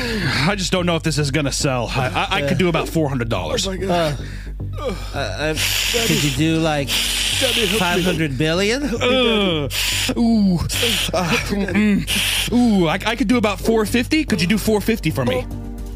I 0.47 0.55
just 0.57 0.71
don't 0.71 0.85
know 0.85 0.97
if 0.97 1.03
this 1.03 1.17
is 1.17 1.31
gonna 1.31 1.51
sell. 1.53 1.87
I, 1.87 2.07
I, 2.07 2.27
I 2.37 2.47
could 2.47 2.57
do 2.57 2.67
about 2.67 2.89
four 2.89 3.07
hundred 3.07 3.29
dollars. 3.29 3.65
Oh, 3.67 3.71
my 3.71 3.77
God. 3.77 4.19
Uh, 4.79 4.93
uh, 5.13 5.55
could 6.05 6.23
you 6.23 6.31
do 6.31 6.57
like 6.59 6.87
Daddy, 7.39 7.61
help 7.65 7.71
me. 7.71 7.79
five 7.79 8.03
hundred 8.03 8.37
billion? 8.37 8.83
Uh, 8.83 9.69
ooh, 10.17 10.55
uh, 10.55 11.29
mm, 11.49 12.51
ooh, 12.53 12.87
I, 12.87 12.99
I 13.05 13.15
could 13.15 13.27
do 13.27 13.37
about 13.37 13.59
four 13.59 13.85
fifty. 13.85 14.23
Could 14.23 14.41
you 14.41 14.47
do 14.47 14.57
four 14.57 14.81
fifty 14.81 15.09
for 15.09 15.25
me? 15.25 15.45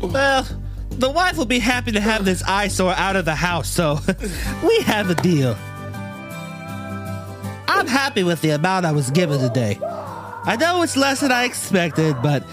Well, 0.01 0.47
the 0.91 1.09
wife 1.09 1.37
will 1.37 1.45
be 1.45 1.59
happy 1.59 1.91
to 1.93 1.99
have 1.99 2.25
this 2.25 2.43
eyesore 2.43 2.93
out 2.93 3.15
of 3.15 3.25
the 3.25 3.35
house, 3.35 3.69
so 3.69 3.99
we 4.63 4.81
have 4.81 5.09
a 5.09 5.15
deal. 5.15 5.55
I'm 7.67 7.87
happy 7.87 8.23
with 8.23 8.41
the 8.41 8.51
amount 8.51 8.85
I 8.85 8.91
was 8.91 9.09
given 9.11 9.39
today. 9.39 9.79
I 9.83 10.57
know 10.59 10.81
it's 10.81 10.97
less 10.97 11.21
than 11.21 11.31
I 11.31 11.45
expected, 11.45 12.15
but 12.21 12.43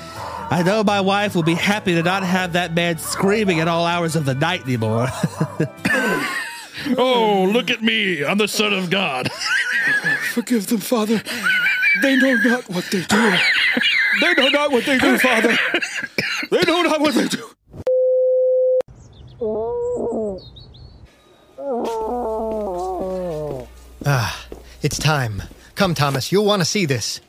I 0.50 0.62
know 0.62 0.82
my 0.84 1.00
wife 1.00 1.34
will 1.34 1.42
be 1.42 1.54
happy 1.54 1.94
to 1.94 2.02
not 2.02 2.22
have 2.22 2.52
that 2.52 2.74
man 2.74 2.98
screaming 2.98 3.60
at 3.60 3.68
all 3.68 3.84
hours 3.84 4.16
of 4.16 4.24
the 4.24 4.34
night 4.34 4.62
anymore. 4.62 5.08
Oh, 6.96 7.50
look 7.52 7.70
at 7.70 7.82
me! 7.82 8.24
I'm 8.24 8.38
the 8.38 8.46
son 8.48 8.72
of 8.72 8.88
God. 8.88 9.30
Forgive 10.30 10.68
them, 10.68 10.78
Father. 10.78 11.20
They 12.02 12.16
know 12.16 12.34
not 12.34 12.68
what 12.68 12.84
they 12.90 13.02
do. 13.02 13.36
They 14.20 14.34
know 14.34 14.48
not 14.48 14.70
what 14.72 14.84
they 14.84 14.98
do, 14.98 15.18
Father. 15.18 15.56
They 16.50 16.60
know 16.62 16.82
not 16.82 17.00
what 17.00 17.14
they 17.14 17.28
do. 17.28 17.48
Ah, 24.06 24.46
it's 24.82 24.98
time. 24.98 25.42
Come, 25.74 25.94
Thomas, 25.94 26.30
you'll 26.32 26.44
want 26.44 26.60
to 26.60 26.66
see 26.66 26.86
this. 26.86 27.20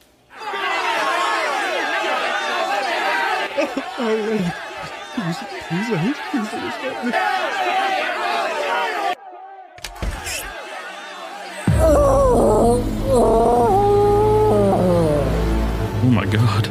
God. 16.31 16.67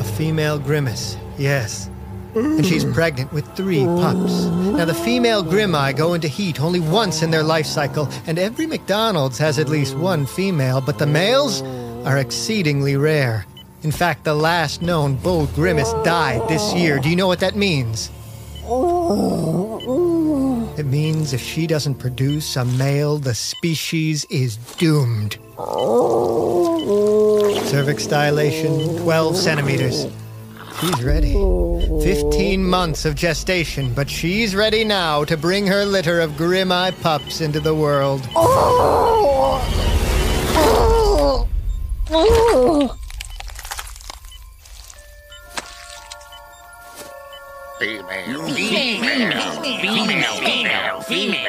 A 0.00 0.04
female 0.04 0.58
grimace, 0.58 1.16
yes. 1.38 1.90
And 2.34 2.66
she's 2.66 2.84
pregnant 2.84 3.32
with 3.32 3.46
three 3.54 3.84
pups. 3.84 4.46
Now, 4.46 4.84
the 4.84 4.94
female 4.94 5.44
Grimeye 5.44 5.96
go 5.96 6.14
into 6.14 6.26
heat 6.26 6.60
only 6.60 6.80
once 6.80 7.22
in 7.22 7.30
their 7.30 7.44
life 7.44 7.66
cycle, 7.66 8.08
and 8.26 8.38
every 8.38 8.66
McDonald's 8.66 9.38
has 9.38 9.58
at 9.58 9.68
least 9.68 9.96
one 9.96 10.26
female, 10.26 10.80
but 10.80 10.98
the 10.98 11.06
males 11.06 11.62
are 12.04 12.18
exceedingly 12.18 12.96
rare. 12.96 13.46
In 13.82 13.92
fact, 13.92 14.24
the 14.24 14.34
last 14.34 14.82
known 14.82 15.14
bull 15.14 15.46
grimace 15.48 15.92
died 16.04 16.48
this 16.48 16.74
year. 16.74 16.98
Do 16.98 17.08
you 17.08 17.16
know 17.16 17.28
what 17.28 17.40
that 17.40 17.54
means? 17.54 18.10
It 20.76 20.86
means 20.86 21.32
if 21.32 21.40
she 21.40 21.68
doesn't 21.68 21.96
produce 21.96 22.56
a 22.56 22.64
male, 22.64 23.18
the 23.18 23.34
species 23.34 24.24
is 24.24 24.56
doomed. 24.56 25.38
Cervix 27.68 28.08
dilation, 28.08 28.98
12 28.98 29.36
centimeters. 29.36 30.08
She's 30.80 31.02
ready. 31.04 31.34
15 32.02 32.64
months 32.64 33.04
of 33.04 33.14
gestation, 33.14 33.94
but 33.94 34.10
she's 34.10 34.56
ready 34.56 34.82
now 34.82 35.22
to 35.24 35.36
bring 35.36 35.64
her 35.68 35.84
litter 35.84 36.20
of 36.20 36.36
grim 36.36 36.72
eye 36.72 36.90
pups 36.90 37.40
into 37.40 37.60
the 37.60 37.74
world. 37.74 38.28
Oh! 38.34 39.60
Oh! 40.56 41.48
Oh! 42.10 42.98
Female, 47.84 48.48
female, 48.48 49.60
female, 49.60 50.32
female, 50.32 51.02
female. 51.02 51.44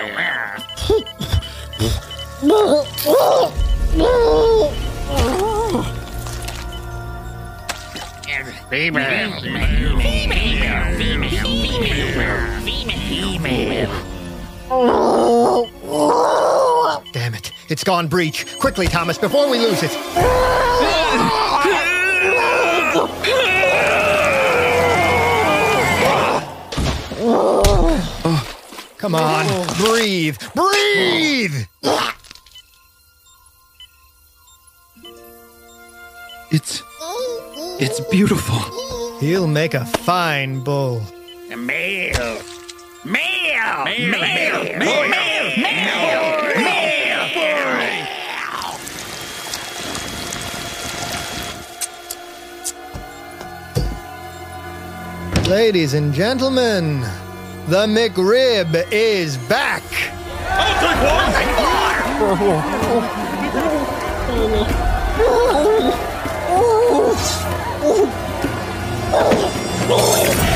Female, 8.69 9.39
female, 9.39 9.99
female, 10.01 10.41
female, 10.67 11.39
female, 12.65 13.39
female. 13.39 13.93
Damn 17.13 17.33
it. 17.33 17.53
It's 17.69 17.85
gone 17.85 18.09
breach. 18.09 18.59
Quickly, 18.59 18.87
Thomas, 18.87 19.17
before 19.17 19.49
we 19.49 19.57
lose 19.57 19.83
it. 19.83 19.91
Come 29.05 29.13
on. 29.13 29.45
Breathe. 29.77 30.35
Breathe! 30.55 31.67
It's. 36.49 36.81
It's 37.79 37.99
beautiful. 38.09 38.57
He'll 39.19 39.45
make 39.45 39.75
a 39.75 39.85
fine 39.85 40.61
bull. 40.61 41.03
Male, 41.49 41.55
male, 41.55 42.41
male, 43.05 43.85
male, 43.85 44.79
male, 44.79 45.09
male, 45.19 45.53
male. 45.55 45.85
Ladies 55.47 55.93
and 55.93 56.11
gentlemen, 56.11 57.05
the 57.67 57.87
McRib 57.87 58.91
is 58.91 59.37
back. 59.37 59.83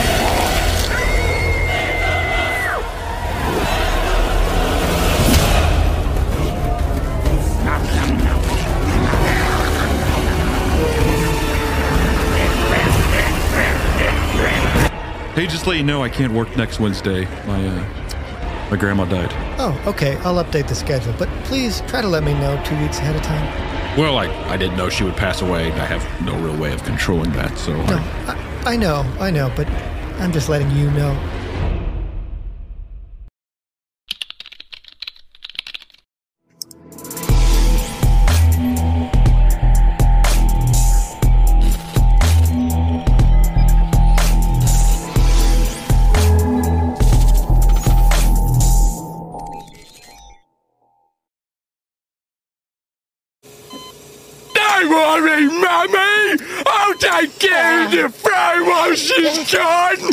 Hey, 15.39 15.47
just 15.47 15.67
let 15.67 15.77
you 15.77 15.83
know 15.83 16.03
I 16.03 16.09
can't 16.09 16.33
work 16.33 16.57
next 16.57 16.81
Wednesday. 16.81 17.23
My 17.47 17.65
uh, 17.65 18.69
my 18.69 18.75
grandma 18.75 19.05
died. 19.05 19.31
Oh, 19.57 19.81
okay. 19.87 20.17
I'll 20.17 20.43
update 20.43 20.67
the 20.67 20.75
schedule, 20.75 21.15
but 21.17 21.29
please 21.45 21.79
try 21.87 22.01
to 22.01 22.09
let 22.09 22.25
me 22.25 22.33
know 22.33 22.61
two 22.65 22.77
weeks 22.81 22.97
ahead 22.97 23.15
of 23.15 23.21
time. 23.21 23.97
Well, 23.97 24.17
I 24.17 24.25
I 24.49 24.57
didn't 24.57 24.75
know 24.75 24.89
she 24.89 25.05
would 25.05 25.15
pass 25.15 25.41
away. 25.41 25.71
I 25.71 25.85
have 25.85 26.03
no 26.25 26.37
real 26.41 26.57
way 26.57 26.73
of 26.73 26.83
controlling 26.83 27.31
that, 27.31 27.57
so 27.57 27.71
No, 27.71 27.95
I, 28.27 28.63
I 28.65 28.75
know, 28.75 29.05
I 29.17 29.31
know, 29.31 29.49
but 29.55 29.65
I'm 30.19 30.33
just 30.33 30.49
letting 30.49 30.71
you 30.71 30.91
know. 30.91 31.17
I'll 57.01 57.21
take 57.21 57.39
care 57.39 57.85
of 57.85 57.91
the 57.91 58.09
fry 58.09 58.61
while 58.61 58.95
she's 58.95 59.51
gone! 59.51 60.11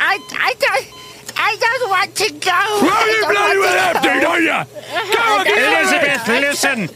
I, 0.00 0.18
I 0.38 0.54
don't. 0.58 0.98
I 1.40 1.56
don't 1.56 1.90
want 1.90 2.14
to 2.16 2.32
go. 2.32 2.50
Well, 2.50 2.90
I 2.92 3.16
you 3.20 3.26
bloody 3.30 3.58
well 3.58 3.78
have 3.78 4.02
to, 4.02 4.20
don't 4.20 4.44
ya? 4.44 4.64
Come 5.14 5.40
on, 5.40 5.46
Elizabeth, 5.46 6.28
listen. 6.28 6.90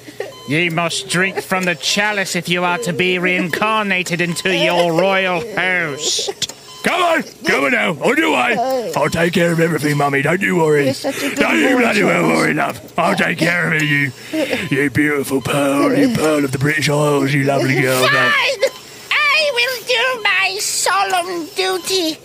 Ye 0.49 0.69
must 0.69 1.09
drink 1.09 1.41
from 1.41 1.65
the 1.65 1.77
chalice 1.77 2.35
if 2.35 2.49
you 2.49 2.65
are 2.65 2.79
to 2.79 2.93
be 2.93 3.19
reincarnated 3.19 4.21
into 4.21 4.55
your 4.55 4.93
royal 4.93 5.41
host. 5.55 6.53
Come 6.83 7.01
on, 7.01 7.23
come 7.45 7.65
on 7.65 7.71
now, 7.71 7.91
on 7.93 8.17
your 8.17 8.33
way. 8.33 8.93
I'll 8.97 9.09
take 9.09 9.35
care 9.35 9.53
of 9.53 9.61
everything, 9.61 9.97
Mummy. 9.97 10.21
Don't 10.23 10.41
you 10.41 10.57
worry. 10.57 10.87
You're 10.87 10.95
such 10.95 11.19
a 11.19 11.29
good 11.29 11.39
Don't 11.39 11.59
you 11.61 11.69
boy, 11.69 11.79
bloody 11.79 12.03
well 12.03 12.27
worry 12.27 12.51
enough. 12.51 12.99
I'll 12.99 13.15
take 13.15 13.39
care 13.39 13.69
of 13.69 13.81
it, 13.81 13.85
you, 13.85 14.11
you 14.77 14.91
beautiful 14.91 15.41
pearl, 15.41 15.97
you 15.97 16.13
pearl 16.17 16.45
of 16.45 16.51
the 16.51 16.59
British 16.59 16.89
Isles, 16.89 17.33
you 17.33 17.45
lovely 17.45 17.81
girl. 17.81 18.03
Fine. 18.09 18.13
Now, 18.13 18.72
solemn 20.83 21.47
duty. 21.55 22.19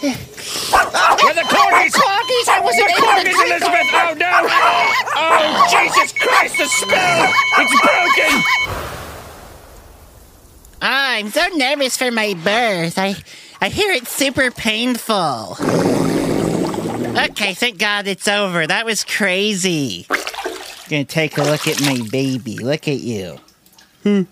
Where 0.00 1.34
the 1.34 1.46
corgis? 1.46 1.92
corgis! 1.94 2.48
I 2.48 2.60
wasn't 2.60 2.88
The 2.88 2.94
able 2.96 3.06
corgis, 3.06 3.22
drink 3.22 3.36
Elizabeth! 3.46 3.88
Oh, 3.92 4.14
no! 4.18 4.32
Oh, 5.14 5.66
Jesus 5.70 6.12
Christ, 6.18 6.58
the 6.58 6.66
spell! 6.66 7.32
It's 7.58 7.74
broken! 7.80 8.32
Ah, 10.82 11.12
I'm 11.16 11.30
so 11.30 11.46
nervous 11.54 11.96
for 11.96 12.10
my 12.10 12.34
birth. 12.34 12.98
I, 12.98 13.14
I 13.60 13.68
hear 13.68 13.92
it's 13.92 14.10
super 14.10 14.50
painful. 14.50 15.56
Okay, 15.60 17.54
thank 17.54 17.78
God 17.78 18.06
it's 18.08 18.26
over. 18.26 18.66
That 18.66 18.86
was 18.86 19.04
crazy. 19.04 20.06
Gonna 20.88 21.04
take 21.04 21.36
a 21.38 21.42
look 21.42 21.68
at 21.68 21.80
my 21.82 22.00
baby. 22.10 22.58
Look 22.58 22.88
at 22.88 23.00
you. 23.00 23.38
Who, 24.02 24.26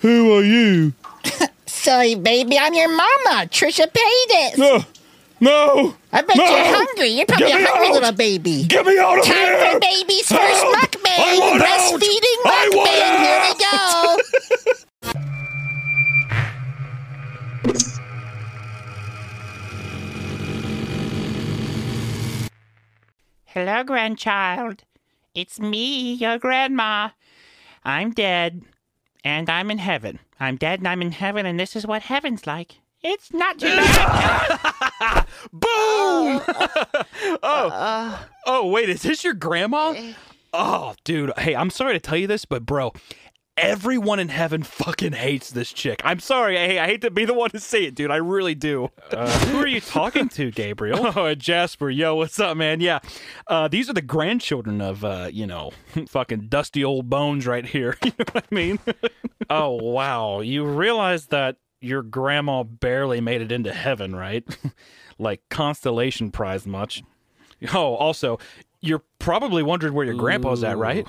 who 0.00 0.34
are 0.36 0.42
you? 0.42 0.92
Sorry, 1.88 2.16
baby, 2.16 2.58
I'm 2.58 2.74
your 2.74 2.90
mama, 2.90 3.46
Trisha 3.48 3.86
Paytas. 3.86 4.58
No, 4.58 4.84
no. 5.40 5.94
I 6.12 6.20
bet 6.20 6.36
no. 6.36 6.44
you're 6.44 6.76
hungry. 6.76 7.08
You're 7.08 7.24
probably 7.24 7.50
a 7.50 7.66
hungry 7.66 7.86
out. 7.86 7.94
little 7.94 8.12
baby. 8.12 8.64
Get 8.66 8.84
me 8.84 8.98
out 8.98 9.18
of 9.18 9.24
Time 9.24 9.34
here. 9.34 9.72
for 9.72 9.80
baby's 9.80 10.28
first 10.28 10.36
Help. 10.36 10.76
mukbang. 10.76 11.18
I 11.18 11.38
want 11.38 11.62
out. 11.62 11.68
Breastfeeding 11.70 12.40
I 12.44 12.68
want 12.74 12.90
mukbang. 12.90 13.24
Here 13.24 13.40
we 13.48 13.54
go. 13.64 14.18
Hello, 23.46 23.82
grandchild. 23.82 24.84
It's 25.34 25.58
me, 25.58 26.12
your 26.12 26.36
grandma. 26.36 27.08
I'm 27.82 28.10
dead, 28.10 28.60
and 29.24 29.48
I'm 29.48 29.70
in 29.70 29.78
heaven. 29.78 30.18
I'm 30.40 30.56
dead 30.56 30.80
and 30.80 30.88
I'm 30.88 31.02
in 31.02 31.12
heaven, 31.12 31.46
and 31.46 31.58
this 31.58 31.74
is 31.76 31.86
what 31.86 32.02
heaven's 32.02 32.46
like. 32.46 32.80
It's 33.02 33.32
not 33.32 33.58
too 33.58 33.66
bad. 33.76 35.26
Boom! 35.52 36.40
oh, 36.42 37.38
uh-uh. 37.42 38.18
oh, 38.46 38.66
wait, 38.68 38.88
is 38.88 39.02
this 39.02 39.22
your 39.22 39.34
grandma? 39.34 39.90
Eh. 39.96 40.12
Oh, 40.52 40.94
dude. 41.04 41.32
Hey, 41.38 41.54
I'm 41.54 41.70
sorry 41.70 41.92
to 41.94 42.00
tell 42.00 42.16
you 42.18 42.26
this, 42.26 42.44
but 42.44 42.66
bro, 42.66 42.92
everyone 43.58 44.20
in 44.20 44.28
heaven 44.28 44.62
fucking 44.62 45.12
hates 45.12 45.50
this 45.50 45.72
chick. 45.72 46.00
I'm 46.04 46.20
sorry. 46.20 46.56
Hey, 46.56 46.78
I 46.78 46.86
hate 46.86 47.00
to 47.02 47.10
be 47.10 47.24
the 47.24 47.34
one 47.34 47.50
to 47.50 47.60
say 47.60 47.84
it, 47.84 47.94
dude. 47.94 48.10
I 48.10 48.16
really 48.16 48.54
do. 48.54 48.90
who 49.10 49.58
are 49.58 49.66
you 49.66 49.80
talking 49.80 50.28
to, 50.30 50.50
Gabriel? 50.50 51.12
oh, 51.16 51.34
Jasper. 51.34 51.90
Yo, 51.90 52.14
what's 52.14 52.38
up, 52.38 52.56
man? 52.56 52.80
Yeah, 52.80 53.00
uh, 53.48 53.68
these 53.68 53.90
are 53.90 53.92
the 53.92 54.02
grandchildren 54.02 54.80
of, 54.80 55.04
uh, 55.04 55.28
you 55.32 55.46
know, 55.46 55.72
fucking 56.08 56.46
dusty 56.48 56.84
old 56.84 57.10
bones 57.10 57.46
right 57.46 57.66
here. 57.66 57.96
you 58.04 58.12
know 58.18 58.24
what 58.32 58.44
I 58.50 58.54
mean? 58.54 58.78
oh, 59.50 59.70
wow. 59.70 60.40
You 60.40 60.64
realize 60.64 61.26
that 61.26 61.56
your 61.80 62.02
grandma 62.02 62.62
barely 62.62 63.20
made 63.20 63.42
it 63.42 63.52
into 63.52 63.72
heaven, 63.72 64.14
right? 64.14 64.44
like 65.18 65.42
constellation 65.48 66.30
prize 66.30 66.66
much. 66.66 67.02
Oh, 67.74 67.94
also, 67.96 68.38
you're 68.80 69.02
probably 69.18 69.64
wondering 69.64 69.94
where 69.94 70.06
your 70.06 70.14
grandpa's 70.14 70.62
at, 70.62 70.78
right? 70.78 71.06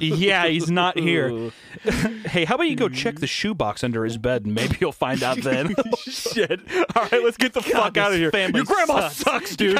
Yeah, 0.00 0.46
he's 0.46 0.70
not 0.70 0.98
here. 0.98 1.52
hey, 1.82 2.44
how 2.44 2.56
about 2.56 2.68
you 2.68 2.76
go 2.76 2.88
check 2.88 3.20
the 3.20 3.26
shoebox 3.26 3.84
under 3.84 4.04
his 4.04 4.18
bed 4.18 4.44
and 4.44 4.54
maybe 4.54 4.76
you'll 4.80 4.92
find 4.92 5.22
out 5.22 5.38
then. 5.38 5.74
Shit. 5.98 6.60
All 6.96 7.02
right, 7.10 7.22
let's 7.22 7.36
get 7.36 7.52
the 7.52 7.62
fuck 7.62 7.96
out 7.96 8.12
of 8.12 8.18
here. 8.18 8.30
Your 8.34 8.64
grandma 8.64 9.08
sucks, 9.08 9.56
dude. 9.56 9.78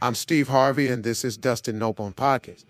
I'm 0.00 0.14
Steve 0.14 0.48
Harvey, 0.48 0.86
and 0.86 1.02
this 1.02 1.24
is 1.24 1.36
Dustin 1.36 1.78
Nope 1.78 1.98
on 1.98 2.12
Podcast. 2.12 2.64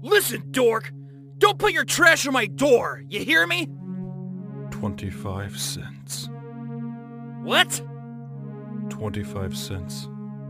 Listen, 0.00 0.50
dork! 0.50 0.92
Don't 1.36 1.58
put 1.58 1.72
your 1.72 1.84
trash 1.84 2.26
on 2.26 2.32
my 2.32 2.46
door! 2.46 3.02
You 3.08 3.20
hear 3.20 3.46
me? 3.46 3.68
25 4.70 5.58
cents. 5.58 6.30
What? 7.42 7.82
25 8.88 9.56
cents 9.56 10.08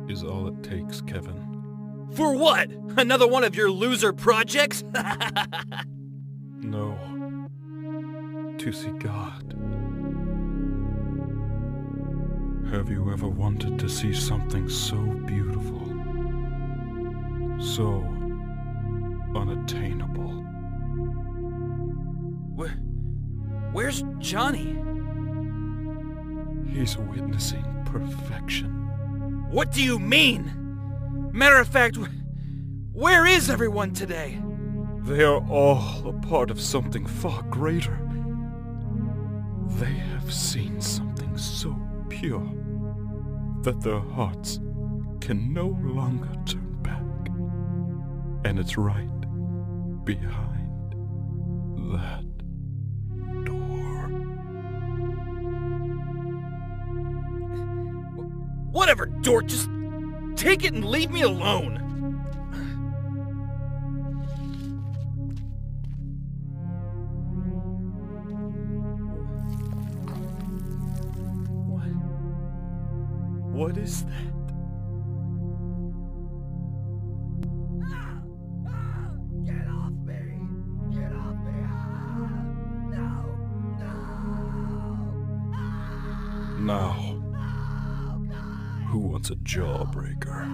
is 0.09 0.23
all 0.23 0.49
it 0.49 0.63
takes, 0.63 1.01
Kevin. 1.01 2.09
For 2.15 2.35
what? 2.35 2.71
Another 2.97 3.27
one 3.27 3.45
of 3.45 3.55
your 3.55 3.71
loser 3.71 4.13
projects? 4.13 4.85
No. 6.63 6.99
To 8.59 8.73
see 8.73 8.91
God. 8.91 9.55
Have 12.73 12.91
you 12.91 13.13
ever 13.13 13.29
wanted 13.29 13.79
to 13.79 13.89
see 13.89 14.13
something 14.13 14.69
so 14.69 14.97
beautiful? 14.97 15.79
So 17.61 18.03
unattainable? 19.37 20.33
Where, 22.57 22.77
where's 23.73 24.03
Johnny? 24.19 24.77
He's 26.73 26.97
witnessing 26.99 27.65
perfection. 27.85 28.86
What 29.51 29.73
do 29.73 29.83
you 29.83 29.99
mean? 29.99 31.31
Matter 31.33 31.59
of 31.59 31.69
fact, 31.69 31.99
where 32.93 33.25
is 33.27 33.49
everyone 33.49 33.93
today? 33.95 34.41
They 35.05 35.23
are 35.23 35.41
all 35.49 36.09
a 36.09 36.13
part 36.13 36.51
of 36.51 36.61
something 36.61 37.07
far 37.07 37.43
greater. 37.45 37.97
They 39.79 39.93
have 39.93 40.33
seen 40.33 40.81
something 40.81 41.39
so 41.39 41.77
pure 42.09 42.47
that 43.63 43.81
their 43.83 44.01
hearts 44.01 44.59
can 45.21 45.53
no 45.53 45.79
longer 45.81 46.29
turn 46.45 46.77
back. 46.83 47.29
And 48.45 48.59
it's 48.59 48.77
right 48.77 50.05
behind 50.05 50.93
that 51.93 52.26
Whatever, 58.97 59.21
dork, 59.21 59.47
just 59.47 59.69
take 60.37 60.65
it 60.65 60.73
and 60.73 60.83
leave 60.83 61.11
me 61.11 61.21
alone. 61.21 61.83
What 73.53 73.77
is 73.77 74.05
that? 74.05 74.26
Wants 89.27 89.31
a 89.31 89.59
jawbreaker? 89.59 90.47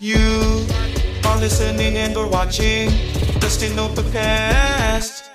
You 0.00 0.66
are 1.24 1.38
listening 1.38 1.96
and 1.96 2.16
or 2.16 2.28
watching 2.28 2.90
Dustin 3.40 3.74
Nope 3.76 3.92
Podcast. 3.92 5.33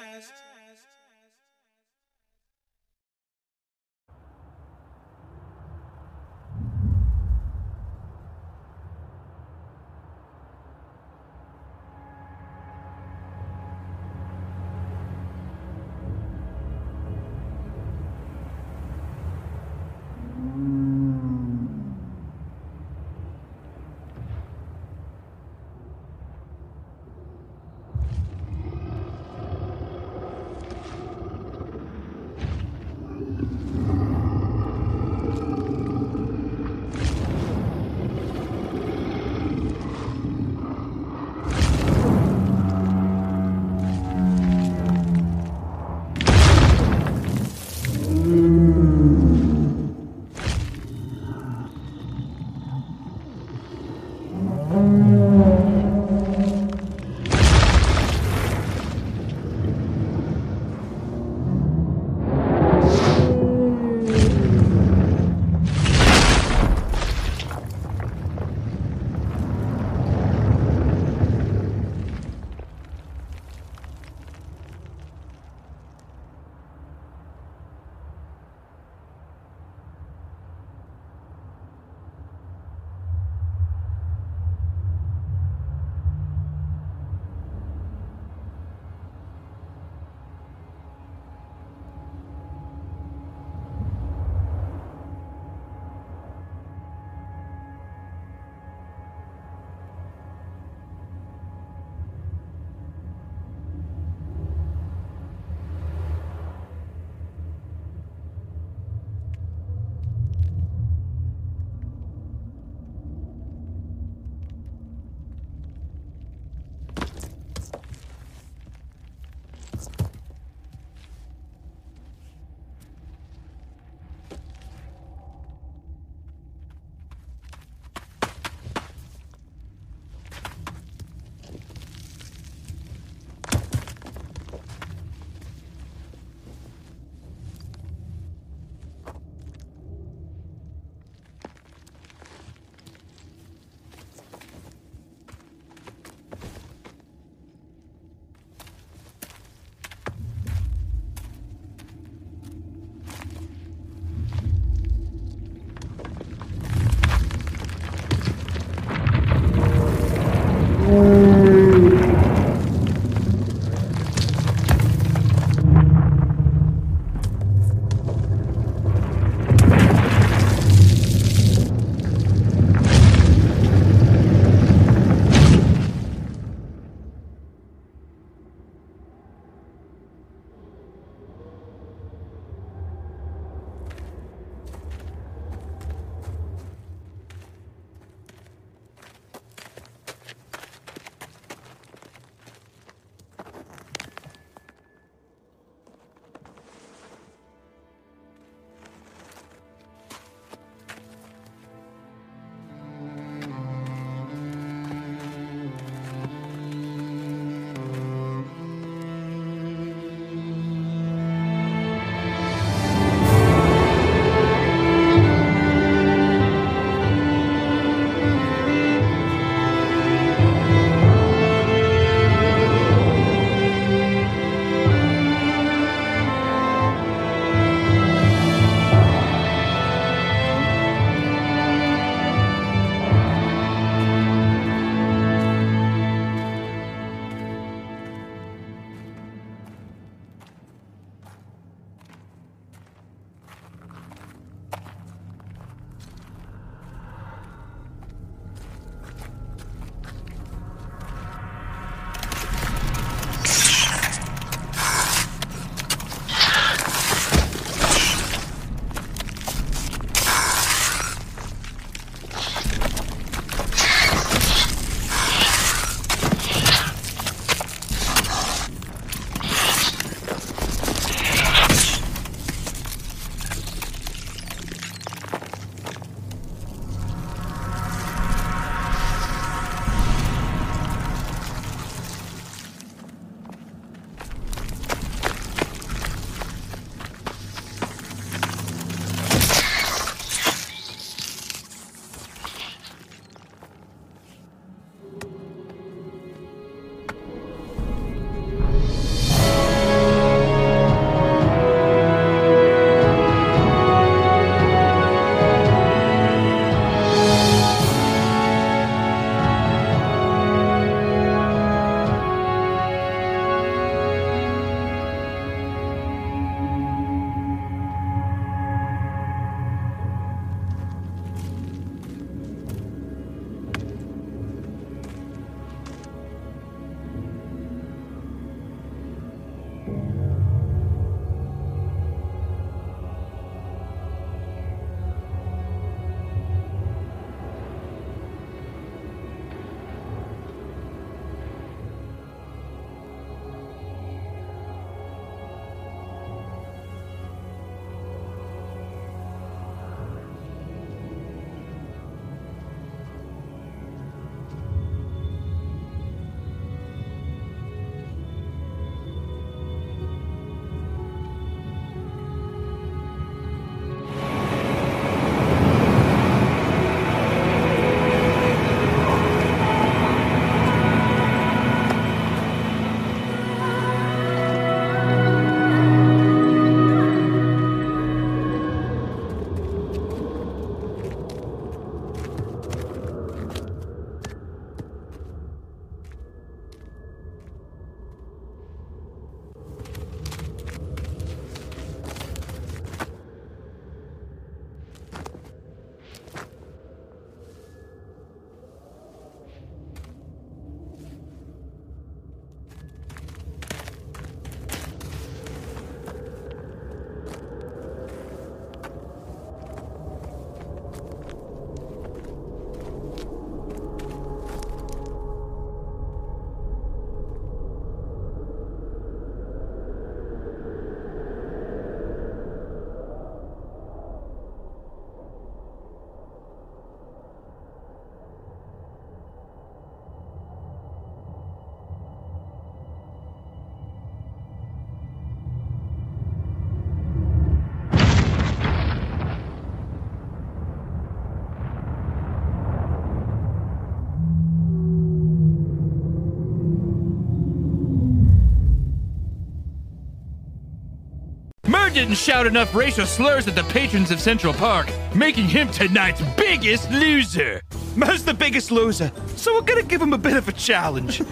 Murr 451.90 451.96
didn't 451.96 452.16
shout 452.18 452.46
enough 452.46 452.76
racial 452.76 453.08
slurs 453.08 453.48
at 453.48 453.56
the 453.56 453.64
patrons 453.64 454.12
of 454.12 454.20
Central 454.20 454.54
Park, 454.54 454.88
making 455.16 455.46
him 455.46 455.68
tonight's 455.70 456.22
biggest 456.38 456.92
loser. 456.92 457.64
Murr's 457.96 458.24
the 458.24 458.34
biggest 458.34 458.70
loser, 458.70 459.12
so 459.36 459.56
we're 459.56 459.62
gonna 459.62 459.82
give 459.82 460.00
him 460.00 460.14
a 460.14 460.18
bit 460.18 460.38
of 460.38 460.48
a 460.48 460.52
challenge. 460.52 461.22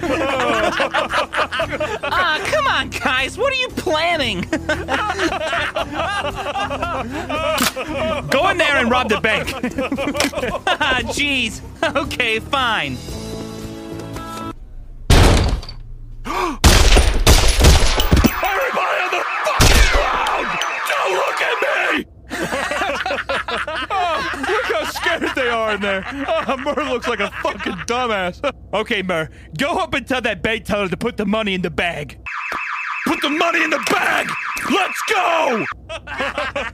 Ah, 2.09 2.39
come 2.45 2.65
on, 2.67 2.89
guys. 2.89 3.37
What 3.37 3.51
are 3.51 3.57
you 3.57 3.67
planning? 3.69 4.41
Go 8.29 8.49
in 8.49 8.57
there 8.57 8.77
and 8.77 8.89
rob 8.89 9.09
the 9.09 9.19
bank. 9.21 9.49
Ah, 10.79 11.01
Jeez. 11.03 11.61
Okay, 11.95 12.39
fine. 12.39 12.97
In 25.77 25.81
there. 25.83 26.03
Oh, 26.49 26.57
Murr 26.57 26.89
looks 26.89 27.07
like 27.07 27.19
a 27.19 27.29
fucking 27.41 27.73
dumbass. 27.85 28.41
Okay, 28.73 29.01
Murr, 29.01 29.29
go 29.57 29.77
up 29.77 29.93
and 29.93 30.05
tell 30.05 30.19
that 30.21 30.41
bank 30.43 30.65
teller 30.65 30.89
to 30.89 30.97
put 30.97 31.15
the 31.15 31.25
money 31.25 31.53
in 31.53 31.61
the 31.61 31.69
bag. 31.69 32.19
Put 33.05 33.21
the 33.21 33.29
money 33.29 33.63
in 33.63 33.69
the 33.69 33.79
bag! 33.89 34.27
Let's 34.69 35.01
go! 35.13 35.65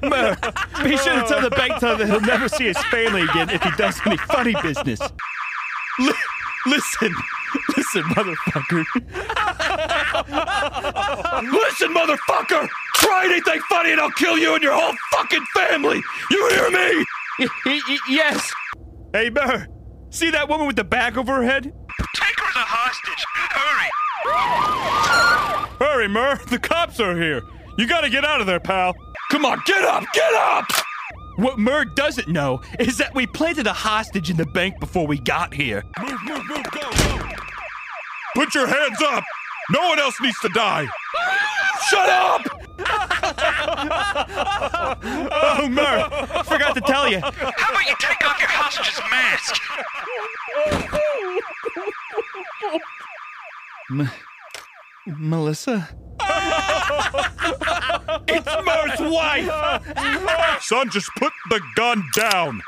Murr, 0.10 0.36
be 0.84 0.98
sure 0.98 1.14
to 1.14 1.26
tell 1.28 1.42
the 1.42 1.52
bank 1.56 1.78
teller 1.80 1.98
that 1.98 2.08
he'll 2.08 2.22
never 2.22 2.50
see 2.50 2.66
his 2.66 2.78
family 2.86 3.22
again 3.22 3.52
if 3.52 3.62
he 3.62 3.70
does 3.78 4.00
any 4.08 4.18
funny 4.18 4.56
business. 4.64 5.00
Li- 6.00 6.14
listen, 6.66 7.14
listen, 7.78 8.02
motherfucker. 8.16 8.84
Listen, 11.52 11.94
motherfucker! 11.94 12.68
Try 12.96 13.26
anything 13.26 13.62
funny 13.70 13.92
and 13.92 14.02
I'll 14.02 14.12
kill 14.12 14.38
you 14.40 14.56
and 14.56 14.64
your 14.64 14.74
whole 14.74 14.96
fucking 15.12 15.46
family! 15.56 16.02
You 16.32 16.50
hear 16.50 16.72
me? 16.72 17.06
Y- 17.68 17.98
yes. 18.10 18.52
Hey, 19.14 19.30
Murr, 19.30 19.68
see 20.10 20.32
that 20.32 20.50
woman 20.50 20.66
with 20.66 20.76
the 20.76 20.84
bag 20.84 21.20
over 21.20 21.36
her 21.36 21.44
head? 21.44 21.66
Take 21.66 22.40
her 22.40 22.50
as 22.50 22.56
a 22.56 22.66
hostage! 22.66 23.24
Hurry! 23.54 23.90
Hurry, 25.78 26.08
Murr, 26.08 26.40
the 26.50 26.58
cops 26.58 27.00
are 27.00 27.16
here. 27.16 27.44
You 27.78 27.88
gotta 27.88 28.10
get 28.10 28.26
out 28.26 28.42
of 28.42 28.48
there, 28.48 28.60
pal. 28.60 28.96
Come 29.30 29.46
on, 29.46 29.62
get 29.68 29.84
up! 29.84 30.04
Get 30.16 30.34
up! 30.34 30.66
What 31.36 31.60
Murr 31.60 31.86
doesn't 31.86 32.28
know 32.28 32.62
is 32.80 32.98
that 32.98 33.14
we 33.14 33.28
planted 33.28 33.68
a 33.68 33.74
hostage 33.74 34.32
in 34.32 34.38
the 34.38 34.48
bank 34.48 34.80
before 34.80 35.06
we 35.06 35.20
got 35.20 35.54
here. 35.54 35.84
Move, 36.02 36.24
move, 36.24 36.50
move, 36.50 36.64
go, 36.72 36.82
go! 36.82 37.20
Put 38.34 38.56
your 38.56 38.66
hands 38.66 39.00
up! 39.00 39.24
No 39.70 39.90
one 39.90 40.00
else 40.00 40.20
needs 40.22 40.40
to 40.40 40.50
die! 40.50 40.88
Shut 41.88 42.10
up! 42.10 42.42
Oh, 45.06 45.68
Murr, 45.70 46.10
forgot 46.46 46.74
to 46.76 46.82
tell 46.82 47.10
you. 47.10 47.20
How 47.20 47.72
about 47.72 47.86
you 47.88 47.96
take 48.00 48.26
off 48.26 48.40
your 48.40 48.50
hostage's 48.50 49.00
mask? 49.12 49.62
M- 53.92 54.10
Melissa? 55.06 55.90
it's 58.28 58.46
Murr's 58.66 59.00
wife! 59.12 60.62
Son, 60.62 60.90
just 60.90 61.10
put 61.18 61.34
the 61.50 61.62
gun 61.76 62.04
down. 62.16 62.62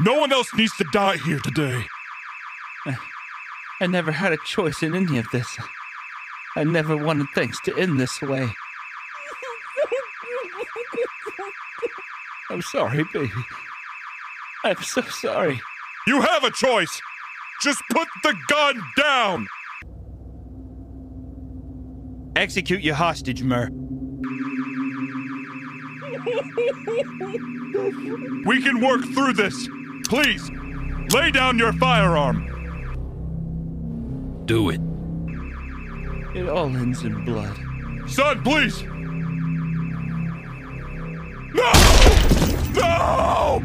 No 0.00 0.18
one 0.18 0.32
else 0.32 0.52
needs 0.54 0.76
to 0.76 0.84
die 0.92 1.16
here 1.16 1.40
today. 1.40 1.84
I 3.80 3.86
never 3.86 4.12
had 4.12 4.32
a 4.32 4.38
choice 4.46 4.82
in 4.82 4.94
any 4.94 5.18
of 5.18 5.26
this. 5.32 5.58
I 6.54 6.64
never 6.64 6.96
wanted 6.96 7.26
things 7.34 7.58
to 7.64 7.76
end 7.76 8.00
this 8.00 8.22
way. 8.22 8.48
I'm 12.50 12.62
sorry, 12.62 13.04
baby. 13.12 13.30
I'm 14.64 14.82
so 14.82 15.02
sorry. 15.02 15.60
You 16.06 16.20
have 16.20 16.44
a 16.44 16.50
choice. 16.50 17.00
Just 17.62 17.82
put 17.90 18.08
the 18.22 18.34
gun 18.48 18.80
down. 18.96 19.46
Execute 22.36 22.82
your 22.82 22.94
hostage, 22.94 23.42
Murr. 23.42 23.70
We 28.44 28.62
can 28.62 28.80
work 28.80 29.02
through 29.14 29.32
this. 29.32 29.68
Please, 30.08 30.50
lay 31.12 31.30
down 31.30 31.58
your 31.58 31.72
firearm. 31.74 32.44
Do 34.44 34.70
it. 34.70 34.80
It 36.36 36.48
all 36.48 36.68
ends 36.76 37.02
in 37.02 37.24
blood. 37.24 37.56
Son, 38.06 38.42
please. 38.42 38.84
No! 41.54 42.35
No! 42.76 43.62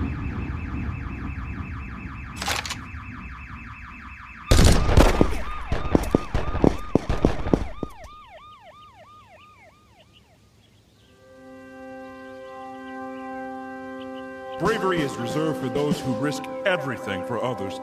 Bravery 14.60 15.02
is 15.02 15.16
reserved 15.16 15.60
for 15.60 15.68
those 15.70 16.00
who 16.00 16.14
risk 16.14 16.44
everything 16.66 17.26
for 17.26 17.44
others, 17.44 17.80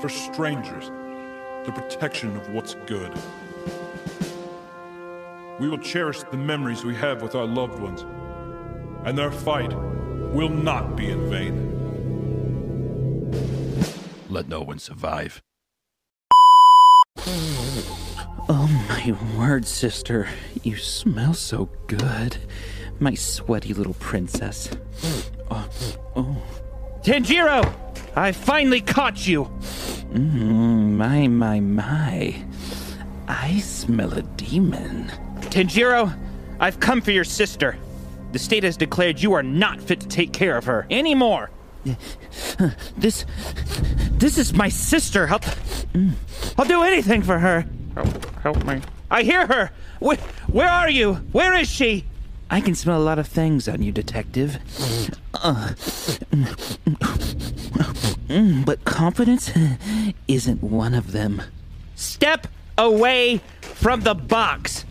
for 0.00 0.08
strangers, 0.08 0.86
the 1.66 1.72
protection 1.72 2.34
of 2.36 2.48
what's 2.50 2.74
good. 2.86 3.12
We 5.60 5.68
will 5.68 5.78
cherish 5.78 6.22
the 6.22 6.36
memories 6.36 6.84
we 6.84 6.94
have 6.94 7.20
with 7.20 7.34
our 7.34 7.46
loved 7.46 7.78
ones, 7.78 8.06
and 9.04 9.18
their 9.18 9.30
fight 9.30 9.72
will 10.32 10.48
not 10.48 10.96
be 10.96 11.10
in 11.10 11.30
vain. 11.30 11.68
Let 14.30 14.48
no 14.48 14.62
one 14.62 14.78
survive. 14.78 15.42
Oh 18.48 18.66
my 18.88 19.14
word, 19.38 19.66
sister. 19.66 20.28
You 20.62 20.76
smell 20.76 21.34
so 21.34 21.68
good. 21.86 22.38
My 22.98 23.14
sweaty 23.14 23.74
little 23.74 23.94
princess. 23.94 24.70
Oh, 25.50 25.68
oh. 26.16 26.42
Tanjiro! 27.02 27.74
I 28.16 28.32
finally 28.32 28.80
caught 28.80 29.26
you! 29.26 29.44
Mm, 30.12 30.96
my, 30.96 31.28
my, 31.28 31.60
my. 31.60 32.42
I 33.28 33.58
smell 33.60 34.12
a 34.12 34.22
demon. 34.22 35.10
Tanjiro, 35.50 36.12
I've 36.60 36.80
come 36.80 37.00
for 37.00 37.10
your 37.10 37.24
sister. 37.24 37.76
The 38.32 38.38
state 38.38 38.64
has 38.64 38.76
declared 38.76 39.20
you 39.20 39.34
are 39.34 39.42
not 39.42 39.80
fit 39.80 40.00
to 40.00 40.08
take 40.08 40.32
care 40.32 40.56
of 40.56 40.64
her 40.64 40.86
anymore. 40.90 41.50
This. 42.96 43.26
This 44.12 44.38
is 44.38 44.52
my 44.54 44.68
sister. 44.68 45.28
I'll, 45.28 45.40
I'll 46.56 46.64
do 46.64 46.82
anything 46.82 47.22
for 47.22 47.38
her. 47.38 47.66
help, 47.94 48.34
help 48.36 48.64
me. 48.64 48.80
I 49.10 49.24
hear 49.24 49.46
her. 49.46 49.72
Where, 49.98 50.16
where 50.46 50.68
are 50.68 50.88
you? 50.88 51.14
Where 51.32 51.54
is 51.54 51.68
she? 51.68 52.04
I 52.48 52.60
can 52.60 52.74
smell 52.74 53.00
a 53.00 53.02
lot 53.02 53.18
of 53.18 53.26
things 53.26 53.66
on 53.66 53.82
you, 53.82 53.92
detective. 53.92 54.58
Uh, 55.34 55.72
but 58.64 58.84
confidence 58.84 59.50
isn't 60.28 60.62
one 60.62 60.94
of 60.94 61.12
them. 61.12 61.42
Step 61.96 62.46
away 62.78 63.40
from 63.60 64.02
the 64.02 64.14
box. 64.14 64.84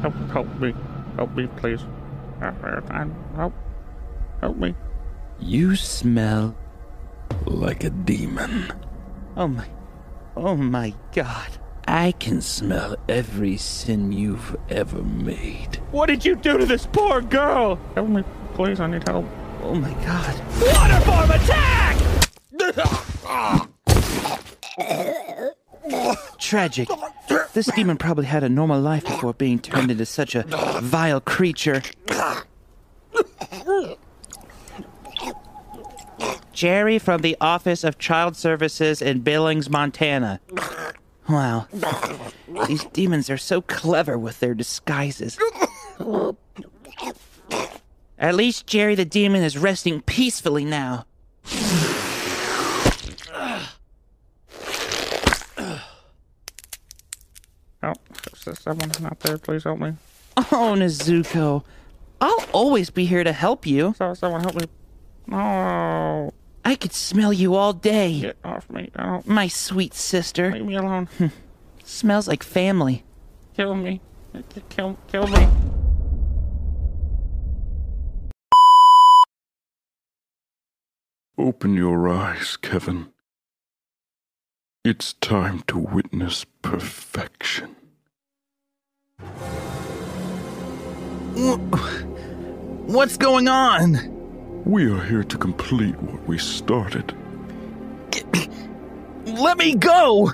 Help, 0.00 0.14
help 0.30 0.60
me. 0.60 0.74
Help 1.20 1.36
me, 1.36 1.46
please. 1.58 1.82
Help. 2.40 3.52
Help 4.40 4.56
me. 4.56 4.74
You 5.38 5.76
smell 5.76 6.56
Like 7.44 7.84
a 7.84 7.90
demon. 7.90 8.72
Oh 9.36 9.46
my. 9.46 9.68
Oh 10.34 10.56
my 10.56 10.94
god. 11.12 11.58
I 11.86 12.12
can 12.12 12.40
smell 12.40 12.96
every 13.06 13.58
sin 13.58 14.12
you've 14.12 14.56
ever 14.70 15.02
made. 15.02 15.76
What 15.90 16.06
did 16.06 16.24
you 16.24 16.36
do 16.36 16.56
to 16.56 16.64
this 16.64 16.86
poor 16.86 17.20
girl? 17.20 17.78
Help 17.94 18.08
me, 18.08 18.24
please. 18.54 18.80
I 18.80 18.86
need 18.86 19.06
help. 19.06 19.26
Oh 19.62 19.74
my 19.74 19.92
god. 20.02 20.34
Waterform 20.56 21.34
attack! 21.36 21.96
Tragic. 26.38 26.88
This 27.52 27.66
demon 27.74 27.96
probably 27.96 28.26
had 28.26 28.42
a 28.42 28.48
normal 28.48 28.80
life 28.80 29.04
before 29.04 29.34
being 29.34 29.58
turned 29.58 29.90
into 29.90 30.06
such 30.06 30.34
a 30.34 30.44
vile 30.80 31.20
creature. 31.20 31.82
Jerry 36.52 36.98
from 36.98 37.22
the 37.22 37.36
Office 37.40 37.84
of 37.84 37.98
Child 37.98 38.36
Services 38.36 39.00
in 39.00 39.20
Billings, 39.20 39.70
Montana. 39.70 40.40
Wow. 41.28 41.66
These 42.66 42.84
demons 42.86 43.30
are 43.30 43.38
so 43.38 43.62
clever 43.62 44.18
with 44.18 44.40
their 44.40 44.54
disguises. 44.54 45.38
At 48.18 48.34
least 48.34 48.66
Jerry 48.66 48.94
the 48.94 49.04
demon 49.04 49.42
is 49.42 49.56
resting 49.56 50.02
peacefully 50.02 50.64
now. 50.64 51.06
Oh, 58.46 58.50
is 58.52 58.58
someone 58.60 58.90
out 59.04 59.20
there? 59.20 59.38
Please 59.38 59.64
help 59.64 59.78
me. 59.80 59.94
Oh, 60.36 60.74
Nezuko. 60.76 61.64
I'll 62.20 62.44
always 62.52 62.90
be 62.90 63.04
here 63.04 63.24
to 63.24 63.32
help 63.32 63.66
you. 63.66 63.94
So, 63.96 64.14
someone 64.14 64.40
help 64.42 64.54
me. 64.54 64.66
No. 65.26 66.32
I 66.64 66.70
I 66.72 66.74
could 66.76 66.92
smell 66.92 67.32
you 67.32 67.54
all 67.54 67.72
day. 67.72 68.20
Get 68.20 68.36
off 68.44 68.68
me. 68.70 68.90
Don't 68.96 69.26
My 69.26 69.48
sweet 69.48 69.94
sister. 69.94 70.52
leave 70.52 70.64
me 70.64 70.76
alone. 70.76 71.08
Smells 71.84 72.28
like 72.28 72.42
family. 72.42 73.02
Kill 73.54 73.74
me. 73.74 74.00
Kill, 74.68 74.96
kill 75.10 75.26
me. 75.26 75.48
Open 81.38 81.74
your 81.74 82.08
eyes, 82.08 82.56
Kevin. 82.56 83.08
It's 84.84 85.14
time 85.14 85.62
to 85.66 85.78
witness 85.78 86.44
perfection. 86.62 87.76
What's 92.86 93.16
going 93.16 93.48
on? 93.48 94.62
We 94.64 94.90
are 94.90 95.02
here 95.02 95.24
to 95.24 95.38
complete 95.38 95.96
what 96.02 96.26
we 96.26 96.38
started. 96.38 97.14
Let 99.24 99.56
me 99.56 99.74
go! 99.74 100.32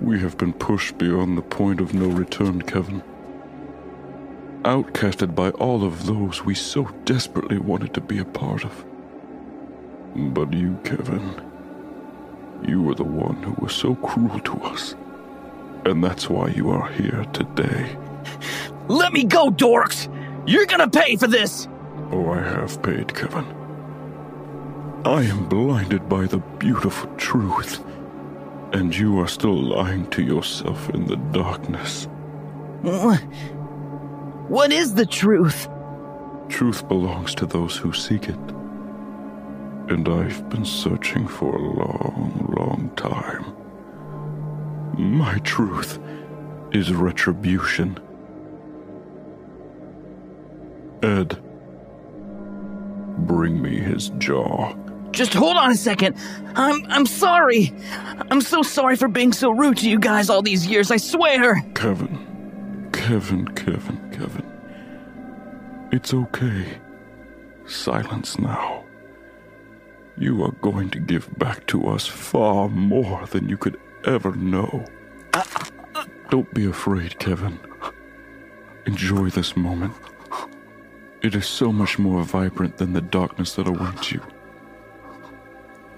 We 0.00 0.18
have 0.20 0.36
been 0.36 0.52
pushed 0.52 0.98
beyond 0.98 1.38
the 1.38 1.42
point 1.42 1.80
of 1.80 1.94
no 1.94 2.08
return, 2.08 2.62
Kevin. 2.62 3.02
Outcasted 4.62 5.34
by 5.34 5.50
all 5.50 5.84
of 5.84 6.06
those 6.06 6.44
we 6.44 6.54
so 6.54 6.84
desperately 7.04 7.58
wanted 7.58 7.94
to 7.94 8.00
be 8.00 8.18
a 8.18 8.24
part 8.24 8.64
of. 8.64 8.84
But 10.14 10.52
you, 10.52 10.78
Kevin, 10.84 11.40
you 12.66 12.82
were 12.82 12.94
the 12.94 13.04
one 13.04 13.42
who 13.42 13.54
was 13.62 13.72
so 13.72 13.94
cruel 13.94 14.40
to 14.40 14.60
us. 14.62 14.94
And 15.84 16.02
that's 16.02 16.28
why 16.28 16.48
you 16.48 16.70
are 16.70 16.88
here 16.90 17.24
today. 17.32 17.96
Let 18.88 19.12
me 19.12 19.24
go, 19.24 19.50
dorks! 19.50 20.08
You're 20.46 20.66
gonna 20.66 20.88
pay 20.88 21.16
for 21.16 21.26
this! 21.26 21.68
Oh, 22.10 22.30
I 22.30 22.40
have 22.42 22.82
paid, 22.82 23.14
Kevin. 23.14 23.46
I 25.04 25.22
am 25.22 25.48
blinded 25.48 26.08
by 26.08 26.26
the 26.26 26.38
beautiful 26.58 27.10
truth, 27.16 27.82
and 28.72 28.94
you 28.94 29.18
are 29.20 29.28
still 29.28 29.60
lying 29.60 30.08
to 30.10 30.22
yourself 30.22 30.90
in 30.90 31.06
the 31.06 31.16
darkness. 31.16 32.06
What 34.48 34.72
is 34.72 34.94
the 34.94 35.06
truth? 35.06 35.68
Truth 36.48 36.88
belongs 36.88 37.34
to 37.36 37.46
those 37.46 37.76
who 37.76 37.92
seek 37.92 38.28
it. 38.28 38.38
And 39.88 40.08
I've 40.08 40.48
been 40.50 40.64
searching 40.64 41.26
for 41.26 41.54
a 41.54 41.62
long, 41.62 42.54
long 42.56 42.90
time. 42.96 43.54
My 44.98 45.38
truth 45.38 45.98
is 46.72 46.92
retribution. 46.92 47.98
Ed, 51.02 51.40
bring 53.26 53.60
me 53.60 53.78
his 53.78 54.10
jaw. 54.18 54.74
Just 55.10 55.34
hold 55.34 55.56
on 55.56 55.72
a 55.72 55.74
second. 55.74 56.16
I'm 56.54 56.84
I'm 56.88 57.06
sorry. 57.06 57.74
I'm 58.30 58.40
so 58.40 58.62
sorry 58.62 58.96
for 58.96 59.08
being 59.08 59.32
so 59.32 59.50
rude 59.50 59.76
to 59.78 59.90
you 59.90 59.98
guys 59.98 60.30
all 60.30 60.42
these 60.42 60.66
years, 60.66 60.90
I 60.90 60.96
swear. 60.96 61.60
Kevin, 61.74 62.88
Kevin, 62.92 63.46
Kevin, 63.48 64.10
Kevin. 64.10 64.46
It's 65.92 66.14
okay. 66.14 66.78
Silence 67.66 68.38
now. 68.38 68.84
You 70.16 70.42
are 70.44 70.52
going 70.62 70.90
to 70.90 71.00
give 71.00 71.28
back 71.38 71.66
to 71.68 71.86
us 71.88 72.06
far 72.06 72.68
more 72.68 73.26
than 73.26 73.48
you 73.48 73.56
could 73.56 73.78
ever 74.04 74.34
know. 74.34 74.84
Uh, 75.34 75.42
uh, 75.56 75.64
uh. 75.94 76.04
Don't 76.30 76.52
be 76.54 76.64
afraid, 76.64 77.18
Kevin. 77.18 77.58
Enjoy 78.86 79.28
this 79.30 79.56
moment. 79.56 79.94
It 81.22 81.36
is 81.36 81.46
so 81.46 81.72
much 81.72 82.00
more 82.00 82.24
vibrant 82.24 82.78
than 82.78 82.94
the 82.94 83.00
darkness 83.00 83.54
that 83.54 83.68
awaits 83.68 84.10
you. 84.10 84.20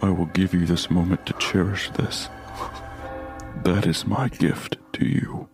I 0.02 0.10
will 0.10 0.26
give 0.26 0.52
you 0.52 0.66
this 0.66 0.90
moment 0.90 1.24
to 1.24 1.32
cherish 1.34 1.88
this. 1.92 2.28
That 3.62 3.86
is 3.86 4.06
my 4.06 4.28
gift 4.28 4.76
to 4.92 5.06
you. 5.06 5.48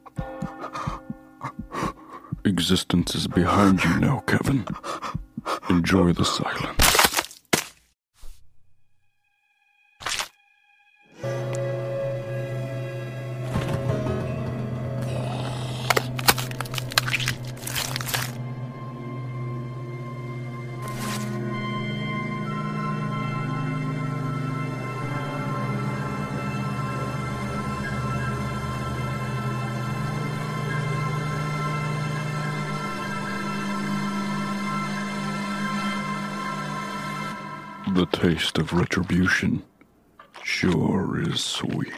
Existence 2.45 3.15
is 3.15 3.29
behind 3.29 3.85
you 3.85 3.97
now, 4.01 4.25
Kevin. 4.27 4.67
Enjoy 5.69 6.13
the 6.13 6.25
silence. 6.25 7.10
The 38.01 38.07
taste 38.07 38.57
of 38.57 38.73
retribution 38.73 39.63
sure 40.43 41.21
is 41.21 41.45
sweet. 41.45 41.93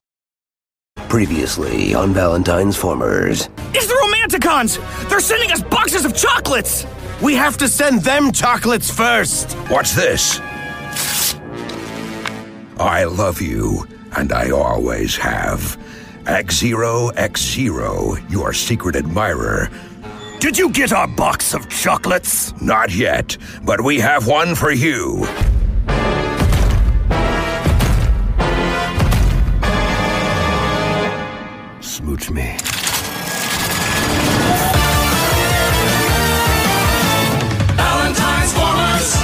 Previously 1.10 1.96
on 1.96 2.14
Valentine's 2.14 2.78
Formers. 2.78 3.50
It's 3.74 3.88
the 3.88 3.96
Romanticons! 3.96 5.10
They're 5.10 5.20
sending 5.20 5.52
us 5.52 5.64
boxes 5.64 6.06
of 6.06 6.16
chocolates! 6.16 6.86
We 7.20 7.34
have 7.34 7.58
to 7.58 7.68
send 7.68 8.04
them 8.04 8.32
chocolates 8.32 8.92
first! 8.92 9.54
What's 9.70 9.96
this? 9.96 10.40
I 12.80 13.06
love 13.06 13.42
you, 13.42 13.88
and 14.16 14.32
I 14.32 14.52
always 14.52 15.16
have. 15.18 15.80
X 16.28 16.60
Zero 16.60 17.08
X 17.10 17.42
Zero, 17.42 18.16
your 18.30 18.54
secret 18.54 18.96
admirer. 18.96 19.72
Did 20.40 20.60
you 20.60 20.70
get 20.70 20.94
our 20.94 21.08
box 21.08 21.56
of 21.56 21.68
chocolates? 21.70 22.54
Not 22.62 22.94
yet, 22.94 23.36
but 23.64 23.82
we 23.82 24.00
have 24.00 24.28
one 24.28 24.54
for 24.54 24.72
you. 24.72 25.26
Smooch 32.20 32.32
me. 32.32 32.58
Valentine's 37.78 38.54
Formers, 38.54 39.16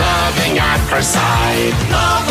loving 0.00 0.58
at 0.58 0.78
first 0.88 1.12
sight. 1.12 1.90
Love 1.90 2.27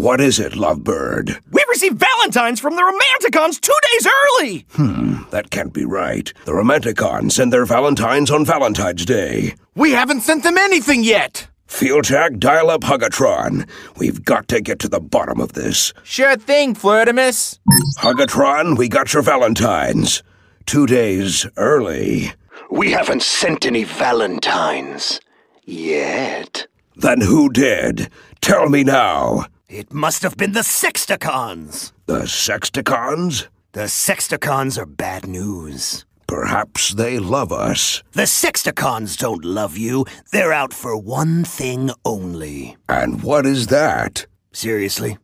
What 0.00 0.18
is 0.18 0.40
it, 0.40 0.54
Lovebird? 0.54 1.40
We 1.52 1.62
received 1.68 1.98
Valentines 1.98 2.58
from 2.58 2.74
the 2.74 2.80
Romanticons 2.80 3.60
two 3.60 3.76
days 3.92 4.06
early! 4.06 4.66
Hmm, 4.70 5.28
that 5.28 5.50
can't 5.50 5.74
be 5.74 5.84
right. 5.84 6.32
The 6.46 6.52
Romanticons 6.52 7.32
send 7.32 7.52
their 7.52 7.66
Valentines 7.66 8.30
on 8.30 8.46
Valentine's 8.46 9.04
Day. 9.04 9.56
We 9.74 9.90
haven't 9.90 10.22
sent 10.22 10.42
them 10.42 10.56
anything 10.56 11.04
yet! 11.04 11.48
Fieldjack, 11.68 12.38
dial 12.38 12.70
up 12.70 12.80
Hugatron. 12.80 13.68
We've 13.98 14.24
got 14.24 14.48
to 14.48 14.62
get 14.62 14.78
to 14.78 14.88
the 14.88 15.00
bottom 15.00 15.38
of 15.38 15.52
this. 15.52 15.92
Sure 16.02 16.34
thing, 16.34 16.74
Flirtimus. 16.74 17.58
Hugatron, 17.98 18.78
we 18.78 18.88
got 18.88 19.12
your 19.12 19.22
Valentines. 19.22 20.22
Two 20.64 20.86
days 20.86 21.46
early. 21.58 22.32
We 22.70 22.92
haven't 22.92 23.22
sent 23.22 23.66
any 23.66 23.84
Valentines. 23.84 25.20
Yet. 25.66 26.68
Then 26.96 27.20
who 27.20 27.50
did? 27.50 28.08
Tell 28.40 28.70
me 28.70 28.82
now. 28.82 29.44
It 29.72 29.92
must 29.92 30.24
have 30.24 30.36
been 30.36 30.50
the 30.50 30.64
Sexticons. 30.64 31.92
The 32.06 32.22
Sexticons? 32.22 33.46
The 33.70 33.82
Sexticons 33.82 34.76
are 34.76 34.84
bad 34.84 35.28
news. 35.28 36.04
Perhaps 36.26 36.94
they 36.94 37.20
love 37.20 37.52
us. 37.52 38.02
The 38.10 38.22
Sexticons 38.22 39.16
don't 39.16 39.44
love 39.44 39.76
you. 39.78 40.06
They're 40.32 40.52
out 40.52 40.74
for 40.74 40.96
one 40.96 41.44
thing 41.44 41.92
only. 42.04 42.78
And 42.88 43.22
what 43.22 43.46
is 43.46 43.68
that? 43.68 44.26
Seriously? 44.52 45.18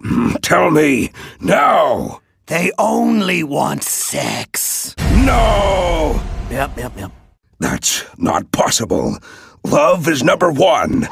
Hmm, 0.00 0.32
tell 0.42 0.72
me 0.72 1.12
now. 1.40 2.22
They 2.46 2.72
only 2.80 3.44
want 3.44 3.84
sex. 3.84 4.96
No! 4.98 6.20
Yep, 6.50 6.76
yep, 6.76 6.92
yep. 6.98 7.12
That's 7.60 8.04
not 8.18 8.50
possible. 8.50 9.16
Love 9.64 10.08
is 10.08 10.24
number 10.24 10.50
one. 10.50 11.06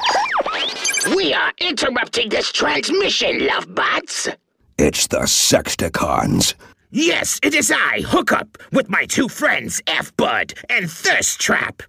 We 1.09 1.33
are 1.33 1.53
interrupting 1.61 2.29
this 2.29 2.53
transmission, 2.53 3.41
lovebots. 3.41 4.35
It's 4.77 5.07
the 5.07 5.21
Sexticons. 5.21 6.55
Yes, 6.91 7.41
it 7.43 7.55
is 7.55 7.73
I, 7.75 8.03
Hookup, 8.03 8.59
with 8.73 8.91
my 8.91 9.07
two 9.07 9.29
friends, 9.29 9.81
F 9.87 10.15
Bud 10.17 10.53
and 10.69 10.91
Thirst 10.91 11.41
Trap. 11.41 11.83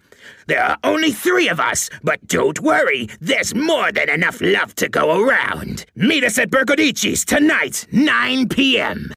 There 0.46 0.62
are 0.62 0.78
only 0.82 1.12
three 1.12 1.48
of 1.48 1.60
us, 1.60 1.90
but 2.02 2.26
don't 2.26 2.60
worry, 2.60 3.08
there's 3.20 3.54
more 3.54 3.92
than 3.92 4.08
enough 4.08 4.40
love 4.40 4.74
to 4.76 4.88
go 4.88 5.22
around. 5.22 5.84
Meet 5.94 6.24
us 6.24 6.38
at 6.38 6.50
Bergodici's 6.50 7.24
tonight, 7.24 7.86
9 7.92 8.48
p.m. 8.48 9.12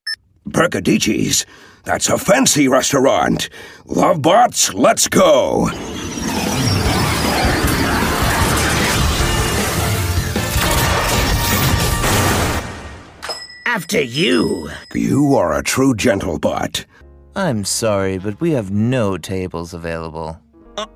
Bergodici's? 0.49 1.45
That's 1.83 2.09
a 2.09 2.17
fancy 2.17 2.67
restaurant. 2.67 3.49
Lovebots, 3.85 4.73
let's 4.73 5.07
go. 5.07 5.69
After 13.75 14.01
you. 14.01 14.69
You 14.93 15.35
are 15.35 15.51
a 15.51 15.61
true 15.61 15.93
gentlebot. 15.95 16.85
I'm 17.35 17.65
sorry, 17.65 18.17
but 18.17 18.39
we 18.39 18.51
have 18.51 18.71
no 18.71 19.17
tables 19.17 19.73
available. 19.73 20.39